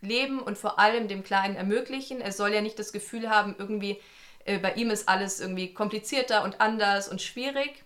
leben 0.00 0.38
und 0.40 0.56
vor 0.56 0.78
allem 0.78 1.08
dem 1.08 1.24
Kleinen 1.24 1.56
ermöglichen. 1.56 2.20
Er 2.20 2.32
soll 2.32 2.52
ja 2.52 2.60
nicht 2.60 2.78
das 2.78 2.92
Gefühl 2.92 3.28
haben, 3.28 3.56
irgendwie 3.58 4.00
äh, 4.44 4.58
bei 4.58 4.74
ihm 4.74 4.90
ist 4.90 5.08
alles 5.08 5.40
irgendwie 5.40 5.74
komplizierter 5.74 6.44
und 6.44 6.60
anders 6.60 7.08
und 7.08 7.20
schwierig. 7.20 7.84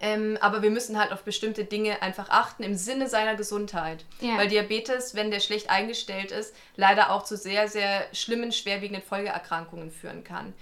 Ähm, 0.00 0.38
aber 0.40 0.62
wir 0.62 0.70
müssen 0.70 0.98
halt 0.98 1.12
auf 1.12 1.22
bestimmte 1.22 1.64
Dinge 1.64 2.02
einfach 2.02 2.28
achten 2.30 2.62
im 2.62 2.74
Sinne 2.74 3.08
seiner 3.08 3.36
Gesundheit. 3.36 4.04
Ja. 4.20 4.38
Weil 4.38 4.48
Diabetes, 4.48 5.14
wenn 5.14 5.30
der 5.30 5.40
schlecht 5.40 5.70
eingestellt 5.70 6.32
ist, 6.32 6.54
leider 6.76 7.10
auch 7.10 7.24
zu 7.24 7.36
sehr, 7.36 7.68
sehr 7.68 8.06
schlimmen, 8.12 8.52
schwerwiegenden 8.52 9.04
Folgeerkrankungen 9.04 9.90
führen 9.90 10.24
kann. 10.24 10.54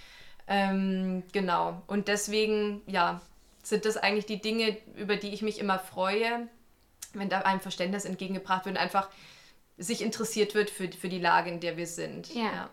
Ähm, 0.46 1.22
genau. 1.32 1.80
Und 1.86 2.08
deswegen, 2.08 2.82
ja, 2.86 3.20
sind 3.62 3.84
das 3.84 3.96
eigentlich 3.96 4.26
die 4.26 4.40
Dinge, 4.40 4.76
über 4.96 5.16
die 5.16 5.32
ich 5.32 5.42
mich 5.42 5.58
immer 5.58 5.78
freue, 5.78 6.48
wenn 7.14 7.28
da 7.28 7.40
einem 7.40 7.60
Verständnis 7.60 8.04
entgegengebracht 8.04 8.64
wird 8.64 8.76
und 8.76 8.82
einfach 8.82 9.08
sich 9.78 10.02
interessiert 10.02 10.54
wird 10.54 10.70
für, 10.70 10.90
für 10.92 11.08
die 11.08 11.18
Lage, 11.18 11.50
in 11.50 11.60
der 11.60 11.76
wir 11.76 11.86
sind. 11.86 12.34
Ja. 12.34 12.42
ja. 12.42 12.70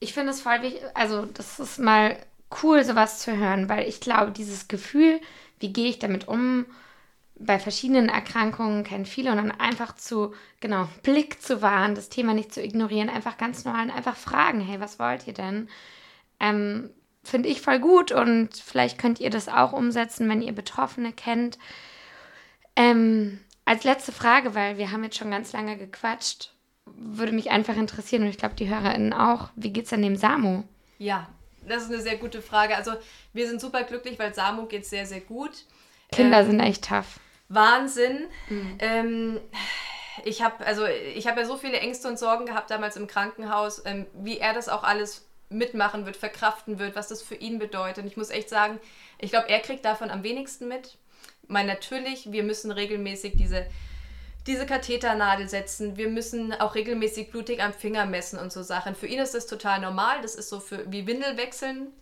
Ich 0.00 0.14
finde 0.14 0.30
es 0.30 0.40
voll 0.40 0.62
wichtig, 0.62 0.82
also 0.94 1.26
das 1.26 1.58
ist 1.58 1.78
mal 1.78 2.16
cool, 2.62 2.84
sowas 2.84 3.20
zu 3.20 3.36
hören, 3.36 3.68
weil 3.68 3.88
ich 3.88 4.00
glaube, 4.00 4.32
dieses 4.32 4.68
Gefühl, 4.68 5.20
wie 5.60 5.72
gehe 5.72 5.88
ich 5.88 5.98
damit 5.98 6.28
um? 6.28 6.66
Bei 7.40 7.58
verschiedenen 7.58 8.08
Erkrankungen 8.08 8.82
kennen 8.82 9.06
viele 9.06 9.30
und 9.30 9.36
dann 9.36 9.52
einfach 9.52 9.94
zu, 9.94 10.34
genau, 10.60 10.88
Blick 11.02 11.40
zu 11.40 11.62
wahren, 11.62 11.94
das 11.94 12.08
Thema 12.08 12.34
nicht 12.34 12.52
zu 12.52 12.62
ignorieren, 12.62 13.08
einfach 13.08 13.38
ganz 13.38 13.64
normal 13.64 13.84
und 13.84 13.90
einfach 13.92 14.16
fragen, 14.16 14.60
hey, 14.60 14.80
was 14.80 14.98
wollt 14.98 15.26
ihr 15.26 15.34
denn? 15.34 15.68
Ähm, 16.40 16.90
Finde 17.22 17.48
ich 17.48 17.60
voll 17.60 17.78
gut 17.78 18.10
und 18.10 18.56
vielleicht 18.56 18.98
könnt 18.98 19.20
ihr 19.20 19.30
das 19.30 19.48
auch 19.48 19.72
umsetzen, 19.72 20.28
wenn 20.28 20.40
ihr 20.40 20.52
Betroffene 20.52 21.12
kennt. 21.12 21.58
Ähm, 22.74 23.40
als 23.64 23.84
letzte 23.84 24.12
Frage, 24.12 24.54
weil 24.54 24.78
wir 24.78 24.90
haben 24.90 25.04
jetzt 25.04 25.18
schon 25.18 25.30
ganz 25.30 25.52
lange 25.52 25.76
gequatscht, 25.76 26.54
würde 26.86 27.32
mich 27.32 27.50
einfach 27.50 27.76
interessieren 27.76 28.22
und 28.22 28.28
ich 28.28 28.38
glaube 28.38 28.54
die 28.54 28.68
HörerInnen 28.68 29.12
auch, 29.12 29.50
wie 29.56 29.72
geht 29.72 29.84
es 29.84 29.90
denn 29.90 30.02
dem 30.02 30.16
Samu? 30.16 30.64
Ja, 30.98 31.28
das 31.68 31.84
ist 31.84 31.92
eine 31.92 32.00
sehr 32.00 32.16
gute 32.16 32.42
Frage. 32.42 32.76
Also 32.76 32.92
wir 33.32 33.46
sind 33.46 33.60
super 33.60 33.84
glücklich, 33.84 34.18
weil 34.18 34.34
Samu 34.34 34.66
geht 34.66 34.86
sehr, 34.86 35.06
sehr 35.06 35.20
gut. 35.20 35.52
Kinder 36.10 36.40
ähm, 36.40 36.46
sind 36.46 36.60
echt 36.60 36.84
tough. 36.88 37.20
Wahnsinn. 37.48 38.28
Mhm. 38.48 38.78
Ähm, 38.80 39.40
ich 40.24 40.42
habe 40.42 40.66
also 40.66 40.84
ich 40.86 41.26
habe 41.26 41.40
ja 41.40 41.46
so 41.46 41.56
viele 41.56 41.78
Ängste 41.78 42.08
und 42.08 42.18
Sorgen 42.18 42.46
gehabt 42.46 42.70
damals 42.70 42.96
im 42.96 43.06
Krankenhaus, 43.06 43.82
ähm, 43.84 44.06
wie 44.14 44.38
er 44.38 44.54
das 44.54 44.68
auch 44.68 44.84
alles 44.84 45.28
mitmachen 45.50 46.04
wird, 46.04 46.16
verkraften 46.16 46.78
wird, 46.78 46.94
was 46.94 47.08
das 47.08 47.22
für 47.22 47.34
ihn 47.34 47.58
bedeutet. 47.58 48.04
Und 48.04 48.06
ich 48.06 48.16
muss 48.16 48.30
echt 48.30 48.48
sagen, 48.48 48.78
ich 49.18 49.30
glaube, 49.30 49.48
er 49.48 49.60
kriegt 49.60 49.84
davon 49.84 50.10
am 50.10 50.22
wenigsten 50.22 50.68
mit. 50.68 50.98
Ich 51.42 51.48
meine, 51.48 51.68
natürlich, 51.68 52.32
wir 52.32 52.42
müssen 52.42 52.70
regelmäßig 52.70 53.36
diese, 53.36 53.66
diese 54.48 54.66
Katheternadel 54.66 55.48
setzen. 55.48 55.96
Wir 55.96 56.08
müssen 56.08 56.52
auch 56.54 56.74
regelmäßig 56.74 57.30
blutig 57.30 57.62
am 57.62 57.72
Finger 57.72 58.06
messen 58.06 58.38
und 58.38 58.52
so 58.52 58.62
Sachen. 58.62 58.94
Für 58.94 59.06
ihn 59.06 59.20
ist 59.20 59.34
das 59.34 59.46
total 59.46 59.80
normal. 59.80 60.22
Das 60.22 60.34
ist 60.34 60.48
so 60.48 60.58
für, 60.58 60.90
wie 60.90 61.06
Windel 61.06 61.36
wechseln. 61.36 61.92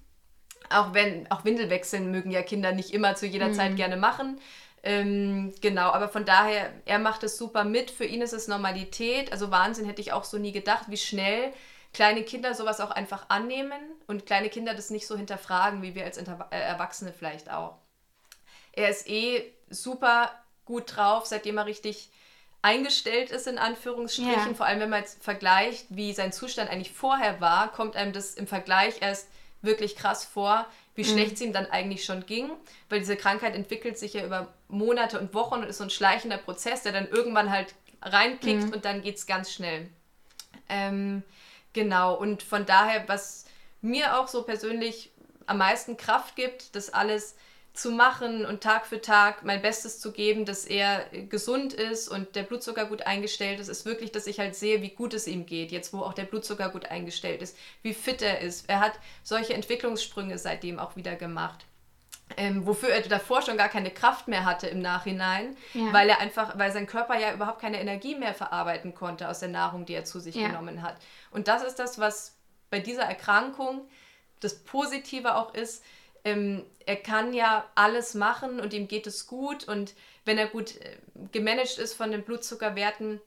Auch 0.70 0.94
wenn, 0.94 1.30
auch 1.30 1.44
Windel 1.44 1.70
wechseln 1.70 2.10
mögen 2.10 2.30
ja 2.30 2.42
Kinder 2.42 2.72
nicht 2.72 2.92
immer 2.92 3.16
zu 3.16 3.26
jeder 3.26 3.48
mhm. 3.48 3.54
Zeit 3.54 3.76
gerne 3.76 3.96
machen. 3.96 4.40
Ähm, 4.82 5.52
genau, 5.60 5.90
aber 5.90 6.08
von 6.08 6.24
daher, 6.24 6.72
er 6.84 7.00
macht 7.00 7.24
es 7.24 7.36
super 7.36 7.64
mit. 7.64 7.90
Für 7.90 8.04
ihn 8.04 8.22
ist 8.22 8.32
es 8.32 8.46
Normalität. 8.46 9.32
Also 9.32 9.50
Wahnsinn 9.50 9.84
hätte 9.84 10.00
ich 10.00 10.12
auch 10.12 10.24
so 10.24 10.38
nie 10.38 10.52
gedacht, 10.52 10.84
wie 10.88 10.96
schnell 10.96 11.52
kleine 11.92 12.22
Kinder 12.22 12.54
sowas 12.54 12.80
auch 12.80 12.90
einfach 12.90 13.28
annehmen 13.28 13.80
und 14.06 14.26
kleine 14.26 14.50
Kinder 14.50 14.74
das 14.74 14.90
nicht 14.90 15.06
so 15.06 15.16
hinterfragen, 15.16 15.82
wie 15.82 15.94
wir 15.96 16.04
als 16.04 16.16
Inter 16.16 16.46
äh, 16.50 16.60
Erwachsene 16.60 17.12
vielleicht 17.12 17.50
auch. 17.50 17.78
Er 18.72 18.90
ist 18.90 19.08
eh 19.08 19.52
super 19.68 20.30
gut 20.64 20.96
drauf, 20.96 21.26
seitdem 21.26 21.58
er 21.58 21.66
richtig 21.66 22.10
eingestellt 22.66 23.30
ist, 23.30 23.46
in 23.46 23.58
Anführungsstrichen. 23.58 24.48
Ja. 24.48 24.54
Vor 24.54 24.66
allem, 24.66 24.80
wenn 24.80 24.90
man 24.90 25.00
jetzt 25.00 25.22
vergleicht, 25.22 25.86
wie 25.88 26.12
sein 26.12 26.32
Zustand 26.32 26.68
eigentlich 26.68 26.90
vorher 26.90 27.40
war, 27.40 27.70
kommt 27.70 27.94
einem 27.94 28.12
das 28.12 28.34
im 28.34 28.48
Vergleich 28.48 28.96
erst 29.00 29.28
wirklich 29.62 29.94
krass 29.94 30.24
vor, 30.24 30.66
wie 30.96 31.02
mhm. 31.02 31.06
schlecht 31.06 31.34
es 31.34 31.40
ihm 31.42 31.52
dann 31.52 31.66
eigentlich 31.66 32.04
schon 32.04 32.26
ging, 32.26 32.50
weil 32.88 32.98
diese 32.98 33.16
Krankheit 33.16 33.54
entwickelt 33.54 33.98
sich 33.98 34.14
ja 34.14 34.26
über 34.26 34.52
Monate 34.66 35.20
und 35.20 35.32
Wochen 35.32 35.60
und 35.60 35.68
ist 35.68 35.78
so 35.78 35.84
ein 35.84 35.90
schleichender 35.90 36.38
Prozess, 36.38 36.82
der 36.82 36.90
dann 36.90 37.06
irgendwann 37.06 37.50
halt 37.50 37.74
reinkickt 38.02 38.64
mhm. 38.64 38.72
und 38.72 38.84
dann 38.84 39.02
geht 39.02 39.16
es 39.16 39.26
ganz 39.26 39.52
schnell. 39.52 39.88
Ähm, 40.68 41.22
genau, 41.72 42.14
und 42.14 42.42
von 42.42 42.66
daher, 42.66 43.04
was 43.06 43.44
mir 43.80 44.18
auch 44.18 44.26
so 44.26 44.42
persönlich 44.42 45.12
am 45.46 45.58
meisten 45.58 45.96
Kraft 45.96 46.34
gibt, 46.34 46.74
das 46.74 46.92
alles 46.92 47.36
zu 47.76 47.90
machen 47.90 48.46
und 48.46 48.62
Tag 48.62 48.86
für 48.86 49.00
Tag 49.00 49.44
mein 49.44 49.62
Bestes 49.62 50.00
zu 50.00 50.12
geben, 50.12 50.44
dass 50.44 50.64
er 50.64 51.04
gesund 51.28 51.72
ist 51.72 52.08
und 52.08 52.34
der 52.34 52.42
Blutzucker 52.42 52.86
gut 52.86 53.02
eingestellt 53.02 53.60
ist, 53.60 53.68
ist 53.68 53.84
wirklich, 53.84 54.12
dass 54.12 54.26
ich 54.26 54.38
halt 54.38 54.54
sehe, 54.54 54.82
wie 54.82 54.90
gut 54.90 55.14
es 55.14 55.26
ihm 55.26 55.46
geht, 55.46 55.72
jetzt 55.72 55.92
wo 55.92 56.00
auch 56.00 56.14
der 56.14 56.24
Blutzucker 56.24 56.70
gut 56.70 56.86
eingestellt 56.86 57.42
ist, 57.42 57.56
wie 57.82 57.94
fit 57.94 58.22
er 58.22 58.40
ist. 58.40 58.68
Er 58.68 58.80
hat 58.80 58.92
solche 59.22 59.54
Entwicklungssprünge 59.54 60.38
seitdem 60.38 60.78
auch 60.78 60.96
wieder 60.96 61.16
gemacht. 61.16 61.66
Ähm, 62.36 62.66
wofür 62.66 62.88
er 62.88 63.02
davor 63.02 63.42
schon 63.42 63.56
gar 63.56 63.68
keine 63.68 63.90
Kraft 63.90 64.26
mehr 64.26 64.44
hatte 64.44 64.66
im 64.66 64.80
Nachhinein, 64.80 65.56
ja. 65.74 65.92
weil 65.92 66.08
er 66.08 66.18
einfach, 66.18 66.58
weil 66.58 66.72
sein 66.72 66.88
Körper 66.88 67.16
ja 67.16 67.32
überhaupt 67.32 67.60
keine 67.60 67.80
Energie 67.80 68.16
mehr 68.16 68.34
verarbeiten 68.34 68.94
konnte 68.94 69.28
aus 69.28 69.38
der 69.38 69.48
Nahrung, 69.48 69.86
die 69.86 69.94
er 69.94 70.04
zu 70.04 70.18
sich 70.18 70.34
ja. 70.34 70.48
genommen 70.48 70.82
hat. 70.82 70.96
Und 71.30 71.46
das 71.46 71.62
ist 71.62 71.76
das, 71.76 72.00
was 72.00 72.34
bei 72.68 72.80
dieser 72.80 73.04
Erkrankung 73.04 73.88
das 74.40 74.58
Positive 74.58 75.36
auch 75.36 75.54
ist, 75.54 75.84
ähm, 76.26 76.64
er 76.84 76.96
kann 76.96 77.32
ja 77.32 77.64
alles 77.76 78.14
machen 78.14 78.58
und 78.58 78.74
ihm 78.74 78.88
geht 78.88 79.06
es 79.06 79.28
gut 79.28 79.66
und 79.68 79.94
wenn 80.24 80.38
er 80.38 80.48
gut 80.48 80.76
äh, 80.80 80.96
gemanagt 81.30 81.78
ist 81.78 81.94
von 81.94 82.10
den 82.10 82.24
Blutzuckerwerten, 82.24 83.20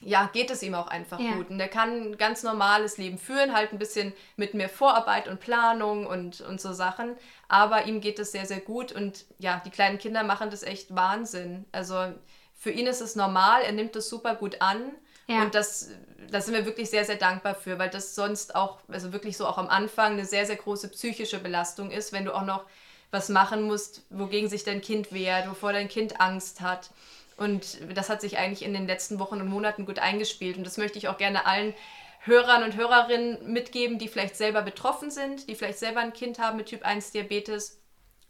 ja, 0.00 0.30
geht 0.32 0.50
es 0.50 0.62
ihm 0.62 0.74
auch 0.74 0.86
einfach 0.86 1.18
ja. 1.18 1.34
gut. 1.34 1.50
Und 1.50 1.58
er 1.58 1.68
kann 1.68 1.90
ein 1.90 2.16
ganz 2.16 2.42
normales 2.42 2.96
Leben 2.96 3.18
führen, 3.18 3.54
halt 3.54 3.72
ein 3.72 3.78
bisschen 3.78 4.12
mit 4.36 4.54
mehr 4.54 4.68
Vorarbeit 4.68 5.28
und 5.28 5.40
Planung 5.40 6.06
und, 6.06 6.40
und 6.42 6.60
so 6.60 6.72
Sachen. 6.72 7.16
Aber 7.48 7.86
ihm 7.86 8.00
geht 8.00 8.18
es 8.18 8.32
sehr, 8.32 8.46
sehr 8.46 8.60
gut. 8.60 8.92
Und 8.92 9.24
ja, 9.38 9.62
die 9.64 9.70
kleinen 9.70 9.98
Kinder 9.98 10.22
machen 10.22 10.50
das 10.50 10.62
echt 10.62 10.94
Wahnsinn. 10.94 11.64
Also 11.72 12.12
für 12.54 12.70
ihn 12.70 12.86
ist 12.86 13.00
es 13.00 13.16
normal, 13.16 13.62
er 13.62 13.72
nimmt 13.72 13.96
es 13.96 14.08
super 14.08 14.34
gut 14.34 14.60
an. 14.60 14.92
Ja. 15.26 15.42
Und 15.42 15.54
das, 15.54 15.90
da 16.30 16.40
sind 16.40 16.54
wir 16.54 16.66
wirklich 16.66 16.90
sehr, 16.90 17.04
sehr 17.04 17.16
dankbar 17.16 17.54
für, 17.54 17.78
weil 17.78 17.90
das 17.90 18.14
sonst 18.14 18.54
auch, 18.54 18.78
also 18.88 19.12
wirklich 19.12 19.36
so 19.36 19.46
auch 19.46 19.58
am 19.58 19.68
Anfang 19.68 20.12
eine 20.12 20.24
sehr, 20.24 20.46
sehr 20.46 20.56
große 20.56 20.88
psychische 20.88 21.38
Belastung 21.38 21.90
ist, 21.90 22.12
wenn 22.12 22.24
du 22.24 22.34
auch 22.34 22.44
noch 22.44 22.64
was 23.10 23.28
machen 23.28 23.62
musst, 23.62 24.02
wogegen 24.10 24.48
sich 24.48 24.64
dein 24.64 24.80
Kind 24.80 25.12
wehrt, 25.12 25.48
wovor 25.48 25.72
dein 25.72 25.88
Kind 25.88 26.20
Angst 26.20 26.60
hat. 26.60 26.90
Und 27.36 27.78
das 27.94 28.10
hat 28.10 28.20
sich 28.20 28.38
eigentlich 28.38 28.64
in 28.64 28.74
den 28.74 28.86
letzten 28.86 29.18
Wochen 29.18 29.40
und 29.40 29.48
Monaten 29.48 29.86
gut 29.86 29.98
eingespielt. 29.98 30.56
Und 30.56 30.64
das 30.64 30.76
möchte 30.76 30.98
ich 30.98 31.08
auch 31.08 31.16
gerne 31.16 31.46
allen 31.46 31.74
Hörern 32.20 32.62
und 32.62 32.76
Hörerinnen 32.76 33.52
mitgeben, 33.52 33.98
die 33.98 34.08
vielleicht 34.08 34.36
selber 34.36 34.62
betroffen 34.62 35.10
sind, 35.10 35.48
die 35.48 35.54
vielleicht 35.54 35.78
selber 35.78 36.00
ein 36.00 36.12
Kind 36.12 36.38
haben 36.38 36.56
mit 36.56 36.66
Typ 36.66 36.84
1 36.84 37.12
Diabetes 37.12 37.78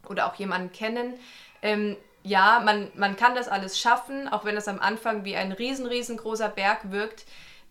oder 0.09 0.26
auch 0.26 0.34
jemanden 0.34 0.72
kennen. 0.72 1.14
Ähm, 1.62 1.97
ja, 2.22 2.61
man, 2.64 2.90
man 2.95 3.16
kann 3.16 3.34
das 3.34 3.49
alles 3.49 3.78
schaffen, 3.78 4.28
auch 4.28 4.45
wenn 4.45 4.57
es 4.57 4.66
am 4.66 4.80
Anfang 4.80 5.24
wie 5.24 5.36
ein 5.36 5.53
riesen, 5.53 5.86
riesengroßer 5.86 6.49
Berg 6.49 6.90
wirkt, 6.90 7.24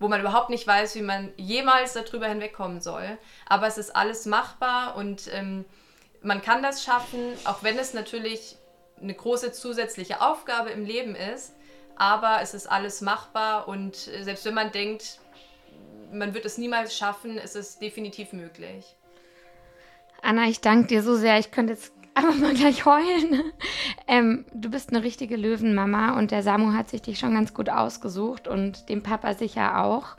wo 0.04 0.10
man 0.10 0.20
überhaupt 0.20 0.50
nicht 0.50 0.68
weiß, 0.68 0.96
wie 0.96 1.02
man 1.02 1.32
jemals 1.38 1.94
darüber 1.94 2.28
hinwegkommen 2.28 2.82
soll. 2.82 3.18
Aber 3.46 3.68
es 3.68 3.78
ist 3.78 3.96
alles 3.96 4.26
machbar 4.26 4.98
und 4.98 5.30
ähm, 5.34 5.64
man 6.22 6.42
kann 6.42 6.62
das 6.62 6.84
schaffen, 6.84 7.20
auch 7.46 7.64
wenn 7.64 7.80
es 7.80 7.94
natürlich 7.94 8.58
eine 9.02 9.14
große 9.14 9.54
zusätzliche 9.54 10.20
Aufgabe 10.20 10.72
im 10.72 10.84
Leben 10.84 11.16
ist. 11.16 11.56
Aber 11.96 12.40
es 12.42 12.54
ist 12.54 12.68
alles 12.68 13.00
machbar 13.00 13.70
und 13.70 14.10
äh, 14.10 14.24
selbst 14.24 14.44
wenn 14.44 14.56
man 14.56 14.74
denkt, 14.74 15.20
man 16.12 16.34
wird 16.34 16.44
es 16.44 16.58
niemals 16.58 16.98
schaffen, 16.98 17.38
ist 17.38 17.56
es 17.56 17.80
definitiv 17.80 18.34
möglich. 18.34 18.98
Anna, 20.22 20.50
ich 20.50 20.60
danke 20.60 20.88
dir 20.88 21.02
so 21.02 21.16
sehr. 21.16 21.40
Ich 21.40 21.50
könnte 21.50 21.74
jetzt 21.74 21.94
einfach 22.16 22.36
mal 22.38 22.54
gleich 22.54 22.86
heulen. 22.86 23.44
Ähm, 24.08 24.46
du 24.54 24.70
bist 24.70 24.90
eine 24.90 25.04
richtige 25.04 25.36
Löwenmama 25.36 26.18
und 26.18 26.32
der 26.32 26.44
Samu 26.44 26.74
hat 26.74 26.90
sich 26.90 27.02
dich 27.02 27.20
schon 27.20 27.34
ganz 27.34 27.54
gut 27.54 27.70
ausgesucht 27.70 28.48
und 28.48 28.90
dem 28.90 29.02
Papa 29.04 29.34
sicher 29.34 29.84
auch. 29.84 30.16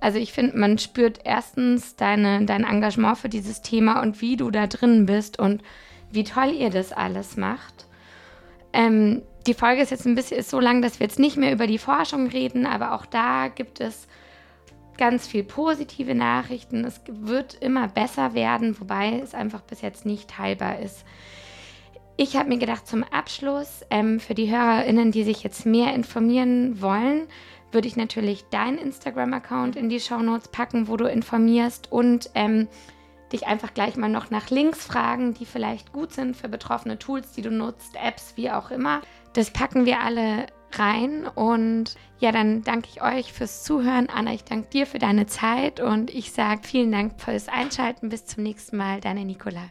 Also 0.00 0.18
ich 0.18 0.32
finde, 0.32 0.56
man 0.56 0.78
spürt 0.78 1.20
erstens 1.24 1.96
deine, 1.96 2.44
dein 2.44 2.64
Engagement 2.64 3.18
für 3.18 3.28
dieses 3.28 3.62
Thema 3.62 4.00
und 4.00 4.20
wie 4.20 4.36
du 4.36 4.50
da 4.50 4.66
drin 4.66 5.06
bist 5.06 5.38
und 5.38 5.62
wie 6.10 6.24
toll 6.24 6.52
ihr 6.52 6.70
das 6.70 6.92
alles 6.92 7.36
macht. 7.36 7.86
Ähm, 8.72 9.22
die 9.46 9.54
Folge 9.54 9.82
ist 9.82 9.90
jetzt 9.90 10.06
ein 10.06 10.14
bisschen 10.14 10.38
ist 10.38 10.50
so 10.50 10.60
lang, 10.60 10.82
dass 10.82 11.00
wir 11.00 11.06
jetzt 11.06 11.18
nicht 11.18 11.36
mehr 11.36 11.52
über 11.52 11.66
die 11.66 11.78
Forschung 11.78 12.28
reden, 12.28 12.66
aber 12.66 12.92
auch 12.92 13.06
da 13.06 13.48
gibt 13.48 13.80
es 13.80 14.06
ganz 14.98 15.26
viel 15.26 15.44
positive 15.44 16.14
Nachrichten. 16.14 16.84
Es 16.84 17.00
wird 17.08 17.54
immer 17.54 17.88
besser 17.88 18.34
werden, 18.34 18.78
wobei 18.78 19.20
es 19.20 19.34
einfach 19.34 19.62
bis 19.62 19.80
jetzt 19.80 20.04
nicht 20.04 20.28
teilbar 20.28 20.80
ist. 20.80 21.04
Ich 22.16 22.36
habe 22.36 22.48
mir 22.48 22.58
gedacht, 22.58 22.86
zum 22.86 23.04
Abschluss, 23.04 23.82
ähm, 23.90 24.18
für 24.18 24.34
die 24.34 24.50
HörerInnen, 24.50 25.12
die 25.12 25.22
sich 25.22 25.44
jetzt 25.44 25.64
mehr 25.64 25.94
informieren 25.94 26.82
wollen, 26.82 27.28
würde 27.70 27.86
ich 27.86 27.96
natürlich 27.96 28.44
deinen 28.50 28.78
Instagram-Account 28.78 29.76
in 29.76 29.88
die 29.88 30.00
Show 30.00 30.18
Notes 30.18 30.48
packen, 30.48 30.88
wo 30.88 30.96
du 30.96 31.04
informierst 31.04 31.92
und 31.92 32.30
ähm, 32.34 32.66
dich 33.32 33.46
einfach 33.46 33.74
gleich 33.74 33.96
mal 33.96 34.08
noch 34.08 34.30
nach 34.30 34.50
Links 34.50 34.84
fragen, 34.84 35.34
die 35.34 35.46
vielleicht 35.46 35.92
gut 35.92 36.12
sind 36.12 36.36
für 36.36 36.48
betroffene 36.48 36.98
Tools, 36.98 37.32
die 37.32 37.42
du 37.42 37.50
nutzt, 37.50 37.94
Apps, 38.02 38.32
wie 38.36 38.50
auch 38.50 38.70
immer. 38.70 39.02
Das 39.34 39.52
packen 39.52 39.86
wir 39.86 40.00
alle 40.00 40.46
rein. 40.72 41.26
Und 41.26 41.94
ja, 42.18 42.32
dann 42.32 42.62
danke 42.62 42.88
ich 42.92 43.02
euch 43.02 43.32
fürs 43.32 43.64
Zuhören. 43.64 44.08
Anna, 44.08 44.32
ich 44.32 44.44
danke 44.44 44.68
dir 44.68 44.86
für 44.86 44.98
deine 44.98 45.26
Zeit 45.26 45.80
und 45.80 46.10
ich 46.10 46.32
sage 46.32 46.62
vielen 46.64 46.92
Dank 46.92 47.20
fürs 47.20 47.48
Einschalten. 47.48 48.08
Bis 48.08 48.26
zum 48.26 48.42
nächsten 48.42 48.76
Mal. 48.76 49.00
Deine 49.00 49.24
Nicola. 49.24 49.70